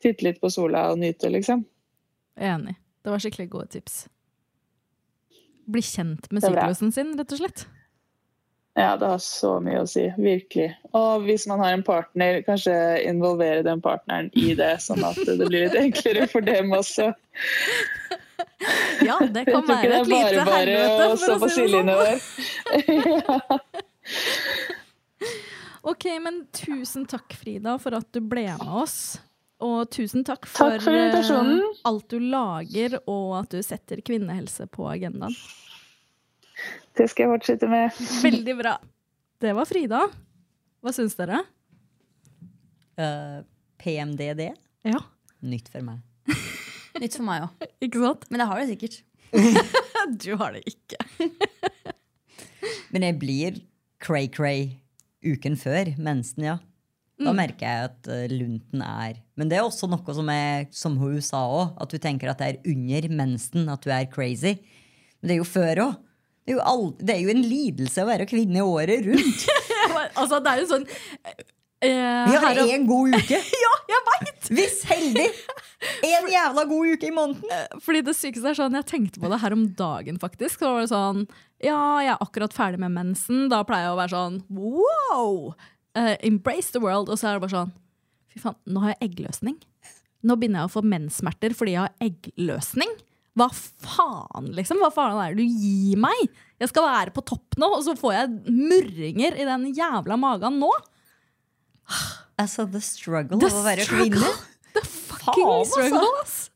titte 0.00 0.24
litt 0.24 0.40
på 0.40 0.48
sola 0.50 0.86
og 0.92 1.00
nyte, 1.02 1.28
liksom. 1.28 1.64
Enig. 2.38 2.76
Det 3.04 3.10
var 3.12 3.18
skikkelig 3.20 3.48
gode 3.50 3.68
tips. 3.74 4.06
Bli 5.68 5.82
kjent 5.84 6.30
med 6.32 6.42
syklusen 6.46 6.92
sin, 6.94 7.10
rett 7.18 7.32
og 7.34 7.38
slett. 7.42 7.66
Ja, 8.76 8.96
det 8.96 9.06
har 9.10 9.18
så 9.22 9.60
mye 9.64 9.80
å 9.82 9.86
si. 9.90 10.04
Virkelig. 10.18 10.68
Og 10.94 11.24
hvis 11.26 11.46
man 11.50 11.62
har 11.64 11.72
en 11.74 11.82
partner, 11.86 12.42
kanskje 12.46 12.74
involvere 13.08 13.64
den 13.66 13.80
partneren 13.82 14.28
i 14.38 14.52
det, 14.58 14.76
sånn 14.84 15.02
at 15.06 15.18
det 15.26 15.38
blir 15.40 15.66
litt 15.66 15.78
enklere 15.78 16.28
for 16.30 16.46
dem 16.46 16.70
også. 16.76 17.12
Ja, 19.02 19.18
det 19.34 19.44
kan 19.48 19.66
være 19.66 20.02
et 20.02 20.10
lite 20.10 20.44
bare 20.44 20.44
bare 20.46 20.76
helvete, 20.76 21.32
å 21.34 21.38
for 21.42 21.48
si 21.50 21.66
det 21.66 21.72
sånn. 21.74 21.90
der. 21.90 22.18
Ok, 25.88 26.04
men 26.20 26.42
tusen 26.52 27.06
takk, 27.08 27.32
Frida, 27.38 27.78
for 27.80 27.96
at 27.96 28.10
du 28.12 28.20
ble 28.20 28.44
med 28.50 28.76
oss. 28.82 29.18
Og 29.64 29.88
tusen 29.90 30.22
takk 30.26 30.46
for, 30.46 30.76
Takk 30.76 30.84
for 30.84 30.94
eh, 30.94 31.62
alt 31.88 32.10
du 32.12 32.18
lager, 32.22 32.98
og 33.10 33.40
at 33.40 33.54
du 33.54 33.62
setter 33.64 34.02
kvinnehelse 34.06 34.68
på 34.70 34.86
agendaen. 34.90 35.34
Det 36.98 37.06
skal 37.10 37.26
jeg 37.28 37.32
fortsette 37.36 37.68
med. 37.70 37.94
Veldig 38.24 38.54
bra. 38.58 38.74
Det 39.42 39.52
var 39.54 39.68
Frida. 39.70 40.00
Hva 40.82 40.92
syns 40.94 41.14
dere? 41.18 41.40
Uh, 42.98 43.42
PMDD? 43.78 44.48
Ja. 44.88 45.00
Nytt 45.46 45.68
for 45.70 45.84
meg. 45.86 46.00
Nytt 46.98 47.14
for 47.14 47.26
meg 47.28 47.44
òg. 47.46 47.68
Ikke 47.86 48.02
sant? 48.02 48.26
Men 48.32 48.42
jeg 48.42 48.50
har 48.50 48.62
det 48.62 48.70
sikkert. 48.74 48.98
Du 50.24 50.30
har 50.40 50.54
det 50.56 50.62
ikke. 50.70 50.96
Men 52.94 53.04
jeg 53.04 53.16
blir 53.20 53.58
cray-cray 54.02 54.70
uken 55.26 55.58
før 55.60 55.90
mensen, 56.00 56.46
ja. 56.48 56.56
Da 57.18 57.32
Mm. 57.32 57.38
merker 57.40 57.66
jeg 57.66 57.86
at 57.88 58.08
eh, 58.14 58.30
lunten 58.30 58.78
er 58.86 59.16
Men 59.34 59.48
det 59.50 59.56
er 59.58 59.64
også 59.66 59.88
noe 59.90 60.12
som, 60.14 60.28
er, 60.30 60.68
som 60.70 60.94
hun 61.00 61.16
sa 61.20 61.40
òg, 61.50 61.72
at 61.82 61.90
du 61.90 61.98
tenker 61.98 62.30
at 62.30 62.38
det 62.38 62.46
er 62.52 62.68
under 62.70 63.08
mensen 63.10 63.66
at 63.72 63.82
du 63.82 63.90
er 63.90 64.06
crazy. 64.06 64.52
Men 65.18 65.26
det 65.28 65.34
er 65.34 65.40
jo 65.40 65.48
før 65.50 65.80
òg. 65.82 65.96
Det, 66.48 66.54
er 66.54 66.56
jo 66.56 66.64
all- 66.64 66.94
det 66.96 67.12
er 67.12 67.18
jo 67.20 67.32
en 67.34 67.42
lidelse 67.44 68.00
å 68.00 68.08
være 68.08 68.24
kvinne 68.28 68.62
året 68.64 69.04
rundt. 69.04 69.42
altså, 70.20 70.38
det 70.40 70.52
er 70.54 70.60
jo 70.62 70.68
sånn 70.70 70.86
eh, 71.84 72.30
Vi 72.30 72.38
har 72.40 72.60
én 72.62 72.86
god 72.88 73.16
uke! 73.18 73.40
ja, 73.64 73.72
jeg 73.92 74.04
veit! 74.06 74.48
Hvis 74.56 74.78
heldig! 74.88 75.26
En 76.08 76.30
jævla 76.32 76.64
god 76.70 76.94
uke 76.94 77.10
i 77.10 77.12
måneden! 77.12 77.82
Fordi 77.84 78.00
det 78.06 78.14
sykeste 78.16 78.48
er 78.48 78.56
sånn, 78.56 78.78
Jeg 78.80 78.88
tenkte 78.88 79.20
på 79.20 79.28
det 79.28 79.42
her 79.42 79.54
om 79.54 79.66
dagen, 79.76 80.16
faktisk. 80.22 80.62
Så 80.62 80.72
var 80.72 80.86
det 80.86 80.90
sånn 80.94 81.26
Ja, 81.60 81.76
jeg 82.00 82.14
er 82.14 82.24
akkurat 82.24 82.56
ferdig 82.56 82.80
med 82.80 82.96
mensen. 82.96 83.44
Da 83.52 83.60
pleier 83.68 83.90
jeg 83.90 83.98
å 83.98 84.00
være 84.00 84.14
sånn 84.16 84.40
wow! 84.56 85.52
Uh, 85.98 86.14
embrace 86.24 86.72
the 86.72 86.80
world. 86.80 87.12
Og 87.12 87.20
så 87.20 87.28
er 87.28 87.36
det 87.36 87.44
bare 87.44 87.58
sånn 87.58 87.76
Fy 88.32 88.40
faen, 88.42 88.56
nå 88.72 88.86
har 88.86 88.94
jeg 88.96 89.10
eggløsning. 89.10 89.60
Nå 90.24 90.34
begynner 90.40 90.64
jeg 90.64 90.70
å 90.72 90.74
få 90.78 90.82
menssmerter 90.84 91.54
fordi 91.56 91.76
jeg 91.76 91.84
har 91.84 92.08
eggløsning. 92.08 92.90
Hva 93.38 93.48
faen, 93.54 94.50
liksom? 94.56 94.80
Hva 94.82 94.90
faen 94.94 95.18
er 95.22 95.34
det 95.36 95.44
du 95.44 95.58
gir 95.62 95.98
meg? 96.00 96.28
Jeg 96.58 96.72
skal 96.72 96.88
være 96.88 97.14
på 97.14 97.22
topp 97.26 97.58
nå, 97.60 97.68
og 97.78 97.82
så 97.86 97.94
får 97.98 98.14
jeg 98.16 98.54
murringer 98.54 99.36
i 99.38 99.46
den 99.46 99.68
jævla 99.76 100.18
magen 100.18 100.58
nå. 100.62 100.70
Altså, 102.38 102.66
the 102.70 102.80
struggle 102.82 103.38
The 103.40 103.50
av 103.50 103.60
å 103.60 103.66
være 103.66 103.86
kvinne. 103.88 104.32
The 104.74 104.82
fucking 104.84 105.46
Faen, 105.46 105.66
struggle, 105.70 106.10
ass. 106.22 106.50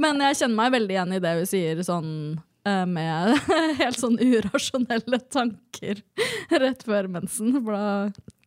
Men 0.00 0.22
jeg 0.24 0.38
kjenner 0.40 0.56
meg 0.62 0.72
veldig 0.76 0.96
igjen 0.96 1.16
i 1.16 1.20
det 1.22 1.34
hun 1.36 1.48
sier, 1.50 1.82
sånn 1.86 2.12
eh, 2.66 2.86
med 2.88 3.36
helt 3.82 4.00
sånn 4.00 4.18
urasjonelle 4.22 5.20
tanker 5.32 6.00
rett 6.62 6.86
før 6.86 7.10
mensen. 7.18 7.58
For 7.58 7.76
da 7.76 7.86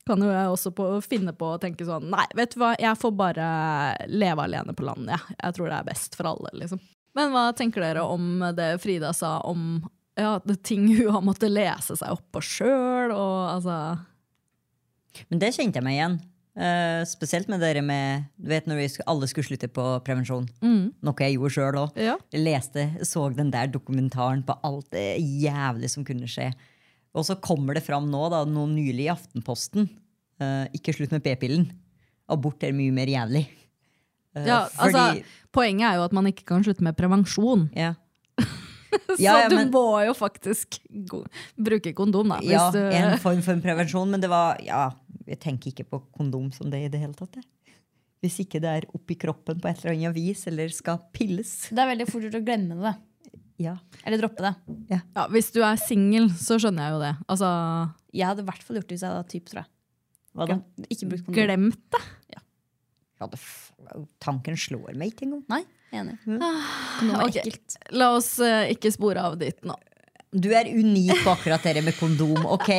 kan 0.07 0.19
jo 0.23 0.29
jeg 0.33 0.49
også 0.51 0.71
på, 0.75 0.87
finne 1.05 1.31
på 1.37 1.53
å 1.53 1.59
tenke 1.61 1.85
sånn 1.87 2.09
Nei, 2.11 2.25
vet 2.35 2.53
du 2.55 2.59
hva, 2.59 2.73
jeg 2.79 2.99
får 2.99 3.13
bare 3.15 3.45
leve 4.11 4.43
alene 4.43 4.73
på 4.75 4.83
landet, 4.87 5.13
jeg. 5.15 5.37
Jeg 5.39 5.55
tror 5.57 5.69
det 5.71 5.77
er 5.79 5.87
best 5.87 6.17
for 6.19 6.31
alle, 6.33 6.51
liksom. 6.59 6.81
Men 7.15 7.29
hva 7.31 7.43
tenker 7.55 7.83
dere 7.85 8.03
om 8.09 8.41
det 8.57 8.71
Frida 8.83 9.13
sa 9.15 9.37
om 9.47 9.83
ja, 10.19 10.35
det 10.45 10.59
ting 10.67 10.87
hun 10.97 11.11
har 11.15 11.23
måttet 11.25 11.49
lese 11.53 11.95
seg 11.97 12.11
opp 12.17 12.25
på 12.35 12.41
sjøl, 12.45 13.13
og 13.15 13.37
altså 13.55 13.77
Men 15.29 15.41
det 15.41 15.53
kjente 15.55 15.79
jeg 15.79 15.85
meg 15.85 15.97
igjen. 15.99 16.19
Uh, 16.53 17.01
spesielt 17.09 17.47
med 17.49 17.63
dere 17.65 17.81
med 17.81 18.27
Du 18.37 18.45
vet 18.51 18.67
når 18.69 18.77
vi 18.77 18.83
sk- 18.93 19.05
alle 19.09 19.25
skulle 19.29 19.47
slutte 19.47 19.69
på 19.73 19.85
prevensjon. 20.05 20.45
Mm. 20.61 20.91
Noe 21.01 21.25
jeg 21.25 21.37
gjorde 21.39 21.53
sjøl 21.55 21.79
òg. 21.81 21.95
Ja. 21.97 22.17
Leste, 22.37 22.83
så 23.09 23.23
den 23.33 23.49
der 23.53 23.71
dokumentaren 23.73 24.43
på 24.45 24.53
alt 24.61 24.91
det 24.93 25.15
jævlig 25.21 25.89
som 25.89 26.05
kunne 26.05 26.29
skje. 26.29 26.51
Og 27.13 27.25
så 27.27 27.35
kommer 27.41 27.77
det 27.77 27.83
fram 27.85 28.07
nå, 28.09 28.23
da, 28.33 28.43
noe 28.49 28.69
nylig 28.71 29.05
i 29.07 29.11
Aftenposten. 29.13 29.89
Uh, 30.41 30.65
ikke 30.73 30.95
slutt 30.97 31.11
med 31.13 31.23
p-pillen. 31.25 31.67
Abort 32.33 32.63
er 32.65 32.73
mye 32.73 32.93
mer 32.95 33.11
jævlig. 33.11 33.45
Uh, 34.33 34.45
Ja, 34.47 34.63
fordi- 34.73 34.97
altså, 34.97 35.23
poenget 35.53 35.91
er 35.91 35.99
jo 35.99 36.05
at 36.07 36.15
man 36.17 36.25
ikke 36.31 36.45
kan 36.49 36.63
slutte 36.65 36.81
med 36.81 36.97
prevensjon. 36.97 37.69
Ja. 37.77 37.93
Så 39.13 39.19
Ja, 39.21 39.37
ja, 39.43 39.49
du 39.49 39.57
må 39.73 39.85
jo 40.05 40.13
faktisk 40.13 40.79
bruke 41.57 41.93
kondom, 41.97 42.29
da. 42.29 42.39
Hvis 42.41 42.51
ja, 42.53 42.65
du, 42.73 42.79
en 42.79 43.17
form 43.21 43.41
for 43.45 43.53
en 43.53 43.61
prevensjon, 43.61 44.09
men 44.09 44.21
det 44.21 44.29
var 44.29 44.57
Ja, 44.65 44.91
jeg 45.25 45.39
tenker 45.41 45.71
ikke 45.71 45.85
på 45.89 46.01
kondom 46.17 46.51
som 46.53 46.69
det 46.69 46.83
i 46.85 46.91
det 46.93 46.99
hele 47.01 47.13
tatt. 47.17 47.37
jeg. 47.37 47.45
Hvis 48.23 48.37
ikke 48.39 48.61
det 48.63 48.69
er 48.71 48.85
oppi 48.95 49.17
kroppen 49.19 49.59
på 49.59 49.67
et 49.69 49.81
eller 49.83 49.97
annet 49.97 50.15
vis, 50.15 50.45
eller 50.47 50.69
skal 50.69 50.99
pilles. 51.11 51.69
Det 51.69 51.77
er 51.81 51.89
veldig 51.89 52.07
fort 52.09 52.23
gjort 52.23 52.37
å 52.39 52.45
glemme 52.45 52.77
det. 52.81 52.93
Ja. 53.61 53.75
Eller 54.03 54.21
droppe 54.21 54.43
det. 54.43 54.53
ja, 54.89 55.27
hvis 55.33 55.51
du 55.53 55.61
er 55.65 55.77
singel, 55.81 56.29
så 56.39 56.57
skjønner 56.61 56.87
jeg 56.87 56.95
jo 56.95 57.03
det. 57.03 57.13
Altså, 57.29 57.51
Jeg 58.13 58.29
hadde 58.29 58.45
i 58.45 58.49
hvert 58.49 58.65
fall 58.65 58.79
gjort 58.79 58.89
det 58.89 58.97
hvis 58.97 59.05
jeg 59.05 59.13
hadde 59.13 59.31
typ, 59.33 59.45
tror 59.51 59.61
jeg. 59.63 59.69
Hva 60.33 60.49
da? 60.49 60.57
Ikke 60.89 61.09
brukt 61.11 61.25
kondom. 61.27 61.37
glemt 61.37 61.83
det. 61.93 62.03
Ja, 62.33 63.27
det 63.29 63.39
f 63.39 63.59
tanken 64.23 64.57
slår 64.57 64.95
meg 64.97 65.13
ikke 65.13 65.27
engang. 65.27 65.43
Nei, 65.51 65.61
enig. 65.95 66.15
Kondom 66.25 67.17
er 67.19 67.25
okay. 67.27 67.43
ekkelt. 67.43 67.75
La 67.95 68.09
oss 68.17 68.31
uh, 68.41 68.63
ikke 68.71 68.91
spore 68.95 69.23
av 69.23 69.37
dit 69.39 69.59
nå. 69.67 69.75
Du 70.33 70.49
er 70.55 70.71
unik 70.71 71.19
på 71.21 71.33
akkurat 71.35 71.65
det 71.67 71.83
med 71.85 71.93
kondom, 71.99 72.47
ok? 72.55 72.71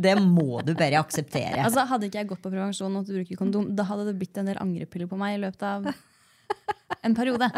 Det 0.00 0.14
må 0.18 0.62
du 0.66 0.72
bare 0.78 0.98
akseptere. 0.98 1.60
Altså, 1.62 1.84
hadde 1.86 2.08
ikke 2.08 2.22
jeg 2.22 2.30
gått 2.32 2.42
på 2.42 2.50
prevensjon 2.50 2.96
og 2.98 3.06
brukt 3.06 3.36
kondom, 3.38 3.68
da 3.76 3.86
hadde 3.86 4.08
det 4.08 4.16
blitt 4.18 4.40
en 4.40 4.50
del 4.50 4.58
angrepiller 4.62 5.10
på 5.10 5.18
meg 5.20 5.36
i 5.36 5.42
løpet 5.44 5.66
av 5.68 5.86
en 7.06 7.16
periode. 7.16 7.50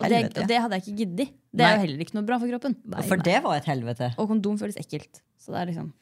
Og 0.00 0.10
det, 0.10 0.20
og 0.34 0.48
det 0.50 0.56
hadde 0.58 0.78
jeg 0.78 0.82
ikke 0.84 0.96
giddet. 1.04 1.34
Det 1.54 1.62
er 1.62 1.68
Nei. 1.68 1.74
jo 1.76 1.82
heller 1.84 2.00
ikke 2.02 2.16
noe 2.16 2.26
bra 2.26 2.38
for 2.42 2.50
kroppen. 2.50 2.74
For 3.06 3.20
det 3.22 3.36
var 3.44 3.60
et 3.60 3.68
helvete. 3.70 4.08
Og 4.18 4.26
kondom 4.32 4.56
føles 4.58 4.78
ekkelt. 4.80 5.20
Så 5.38 5.54
det 5.54 5.60
er 5.60 5.70
liksom 5.70 5.92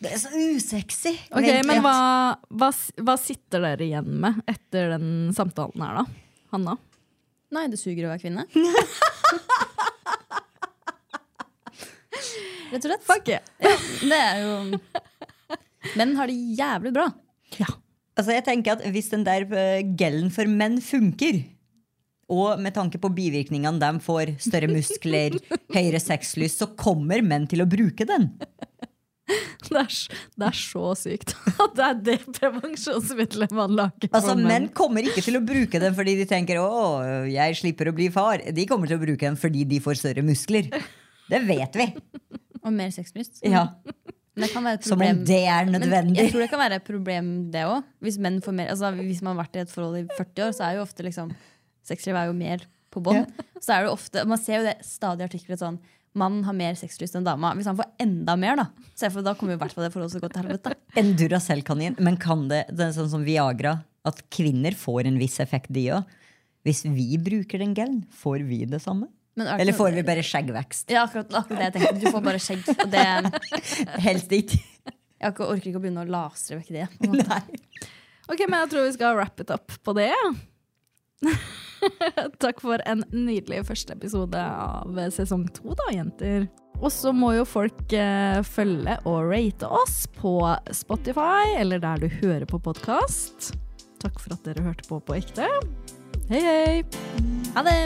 Det 0.00 0.12
er 0.12 0.20
så 0.22 0.30
usexy. 0.32 1.12
Ok, 1.36 1.48
Men 1.68 1.82
hva, 1.84 1.96
hva, 2.48 2.70
hva 3.04 3.16
sitter 3.20 3.64
dere 3.66 3.84
igjen 3.84 4.08
med 4.24 4.40
etter 4.48 4.94
den 4.96 5.34
samtalen 5.36 5.84
her, 5.84 6.00
da? 6.00 6.06
Hanna? 6.54 6.76
Nei, 7.52 7.66
det 7.72 7.78
suger 7.80 8.08
å 8.08 8.12
være 8.14 8.24
kvinne. 8.24 8.46
Rett 12.72 12.82
og 12.82 12.88
slett. 12.90 13.04
Fuck 13.06 13.28
yeah. 13.30 13.44
Det 14.02 14.16
er 14.16 14.40
jo 14.42 14.54
Menn 15.96 16.16
har 16.18 16.26
det 16.30 16.36
jævlig 16.58 16.92
bra. 16.96 17.06
Ja. 17.60 17.68
Altså 18.18 18.32
jeg 18.34 18.44
tenker 18.48 18.74
at 18.74 18.82
Hvis 18.90 19.12
den 19.12 19.22
der 19.26 19.44
gellen 19.98 20.32
for 20.34 20.48
menn 20.50 20.80
funker, 20.82 21.38
og 22.32 22.58
med 22.58 22.74
tanke 22.74 22.98
på 22.98 23.10
bivirkningene 23.14 23.78
de 23.78 24.00
får, 24.02 24.32
større 24.42 24.68
muskler, 24.72 25.36
høyere 25.74 26.00
sexlyst, 26.02 26.58
så 26.62 26.66
kommer 26.78 27.22
menn 27.22 27.46
til 27.50 27.62
å 27.62 27.68
bruke 27.70 28.06
den. 28.08 28.32
Det 29.26 29.74
er, 29.80 29.88
det 30.38 30.46
er 30.46 30.54
så 30.54 30.92
sykt 30.94 31.32
at 31.64 31.72
det 31.74 31.86
er 31.86 31.96
det 32.06 32.16
prevensjonsmiddelet 32.36 33.54
man 33.56 33.72
lager. 33.74 34.10
Altså 34.14 34.36
menn. 34.38 34.46
Menn 34.46 34.68
kommer 34.76 35.06
ikke 35.06 35.24
til 35.26 35.38
å 35.38 35.42
bruke 35.42 35.80
den 35.82 35.96
fordi 35.96 36.14
de 36.20 36.26
tenker 36.30 36.60
å, 36.62 36.68
jeg 37.30 37.56
slipper 37.58 37.90
å 37.90 37.94
bli 37.96 38.06
far. 38.14 38.44
De 38.54 38.66
kommer 38.70 38.86
til 38.90 39.00
å 39.00 39.02
bruke 39.02 39.26
den 39.26 39.38
fordi 39.40 39.64
de 39.66 39.80
får 39.82 39.98
større 40.02 40.22
muskler. 40.26 40.68
Det 41.26 41.40
vet 41.48 41.78
vi. 41.80 41.88
Og 42.62 42.70
mer 42.74 42.92
sexlyst. 42.94 43.42
Ja. 43.46 43.64
Det 44.36 44.50
kan 44.52 44.62
være 44.68 44.78
et 44.78 44.86
Som 44.86 45.00
om 45.02 45.24
det 45.26 45.42
er 45.48 45.64
Men 45.66 45.80
nødvendig. 45.80 46.18
jeg 46.20 46.30
tror 46.34 46.42
det 46.44 46.50
kan 46.52 46.60
være 46.60 46.78
et 46.78 46.86
problem, 46.86 47.28
det 47.50 47.62
òg. 47.66 47.82
Hvis, 48.04 48.18
menn 48.22 48.38
får 48.44 48.54
mer- 48.58 48.70
altså, 48.74 48.90
hvis 49.00 49.22
man 49.24 49.34
har 49.34 49.46
vært 49.46 49.56
i 49.58 49.62
et 49.64 49.72
forhold 49.72 49.98
i 50.02 50.06
40 50.12 50.46
år, 50.46 50.54
så 50.58 50.66
er 50.68 50.76
jo 50.78 50.84
ofte 50.84 51.06
liksom 51.06 51.32
sexliv 51.86 52.16
er 52.18 52.30
jo 52.30 52.36
mer 52.36 52.64
på 52.94 53.02
bånd. 53.04 53.30
Så 53.64 53.76
er 53.76 53.86
det 53.86 53.92
ofte, 53.92 54.24
Man 54.28 54.40
ser 54.40 54.60
jo 54.60 54.66
det 54.68 54.78
stadig 54.86 55.24
i 55.24 55.30
artikler 55.30 55.60
sånn 55.60 55.78
Mannen 56.16 56.46
har 56.46 56.54
mer 56.56 56.76
sexlyst 56.78 57.16
enn 57.18 57.26
dama. 57.26 57.50
Hvis 57.58 57.66
han 57.68 57.76
får 57.76 57.90
enda 58.00 58.38
mer, 58.40 58.56
da 58.56 58.70
så 58.96 59.10
for 59.12 59.20
da 59.20 59.34
kommer 59.36 59.52
jo 59.52 59.60
hvert 59.60 59.74
fall 59.76 59.84
det 59.84 59.90
forholdet 59.92 60.14
så 60.14 60.20
godt 60.22 60.32
til 60.32 60.46
helvete. 60.46 60.70
En 61.00 61.10
Duracell-kanin. 61.20 61.98
Men 62.00 62.16
kan 62.16 62.46
det, 62.48 62.62
det 62.72 62.86
er 62.86 62.94
sånn 62.96 63.10
som 63.12 63.26
Viagra, 63.26 63.74
at 64.08 64.22
kvinner 64.32 64.72
får 64.72 65.10
en 65.10 65.18
viss 65.20 65.36
effekt, 65.44 65.68
de 65.76 65.90
òg? 65.98 66.14
Hvis 66.64 66.80
vi 66.88 67.18
bruker 67.20 67.60
den 67.60 67.74
gelen, 67.76 67.98
får 68.16 68.46
vi 68.48 68.62
det 68.70 68.80
samme? 68.82 69.10
Er 69.36 69.60
Eller 69.60 69.76
får 69.76 69.92
vi 69.92 70.06
bare 70.08 70.24
skjeggvekst? 70.24 70.88
Ja, 70.94 71.04
akkurat, 71.04 71.28
akkurat 71.36 71.60
det 71.60 71.66
jeg 71.66 71.74
tenkte. 71.76 72.00
Du 72.00 72.08
får 72.14 72.24
bare 72.24 72.40
skjegg. 72.40 72.64
Og 72.72 72.88
det, 72.94 73.04
Helst 74.08 74.32
ikke. 74.32 74.62
jeg 75.20 75.36
orker 75.36 75.68
ikke 75.68 75.76
å 75.76 75.84
begynne 75.84 76.06
å 76.06 76.12
lasre 76.16 76.62
vekk 76.62 76.72
det. 76.78 76.88
måte. 77.04 77.42
Ok, 78.32 78.46
men 78.48 78.62
jeg 78.64 78.72
tror 78.72 78.88
vi 78.88 78.96
skal 78.96 79.20
wrap 79.20 79.44
it 79.44 79.52
up 79.52 79.76
på 79.84 79.98
det. 80.00 80.08
Takk 82.42 82.60
for 82.64 82.82
en 82.88 83.04
nydelig 83.12 83.64
første 83.68 83.96
episode 83.96 84.40
av 84.40 84.98
sesong 85.14 85.46
to, 85.56 85.74
da, 85.78 85.90
jenter. 85.94 86.48
Og 86.76 86.90
så 86.92 87.12
må 87.16 87.32
jo 87.38 87.46
folk 87.48 87.92
eh, 87.96 88.40
følge 88.44 88.98
og 89.08 89.30
rate 89.30 89.68
oss 89.68 90.04
på 90.18 90.36
Spotify, 90.76 91.56
eller 91.56 91.80
der 91.80 92.02
du 92.04 92.10
hører 92.20 92.44
på 92.48 92.60
podkast. 92.60 93.54
Takk 94.02 94.20
for 94.20 94.36
at 94.36 94.44
dere 94.44 94.66
hørte 94.66 94.84
på 94.88 95.00
på 95.00 95.16
ekte. 95.16 95.48
Hei, 96.28 96.42
hei! 96.42 96.84
Ha 97.56 97.64
det! 97.64 97.80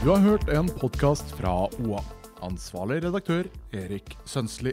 Du 0.00 0.08
har 0.08 0.22
hørt 0.24 0.48
en 0.48 0.68
podkast 0.80 1.34
fra 1.36 1.52
OA. 1.84 2.00
Ansvarlig 2.40 3.02
redaktør 3.04 3.48
Erik 3.76 4.16
Sønsli. 4.24 4.72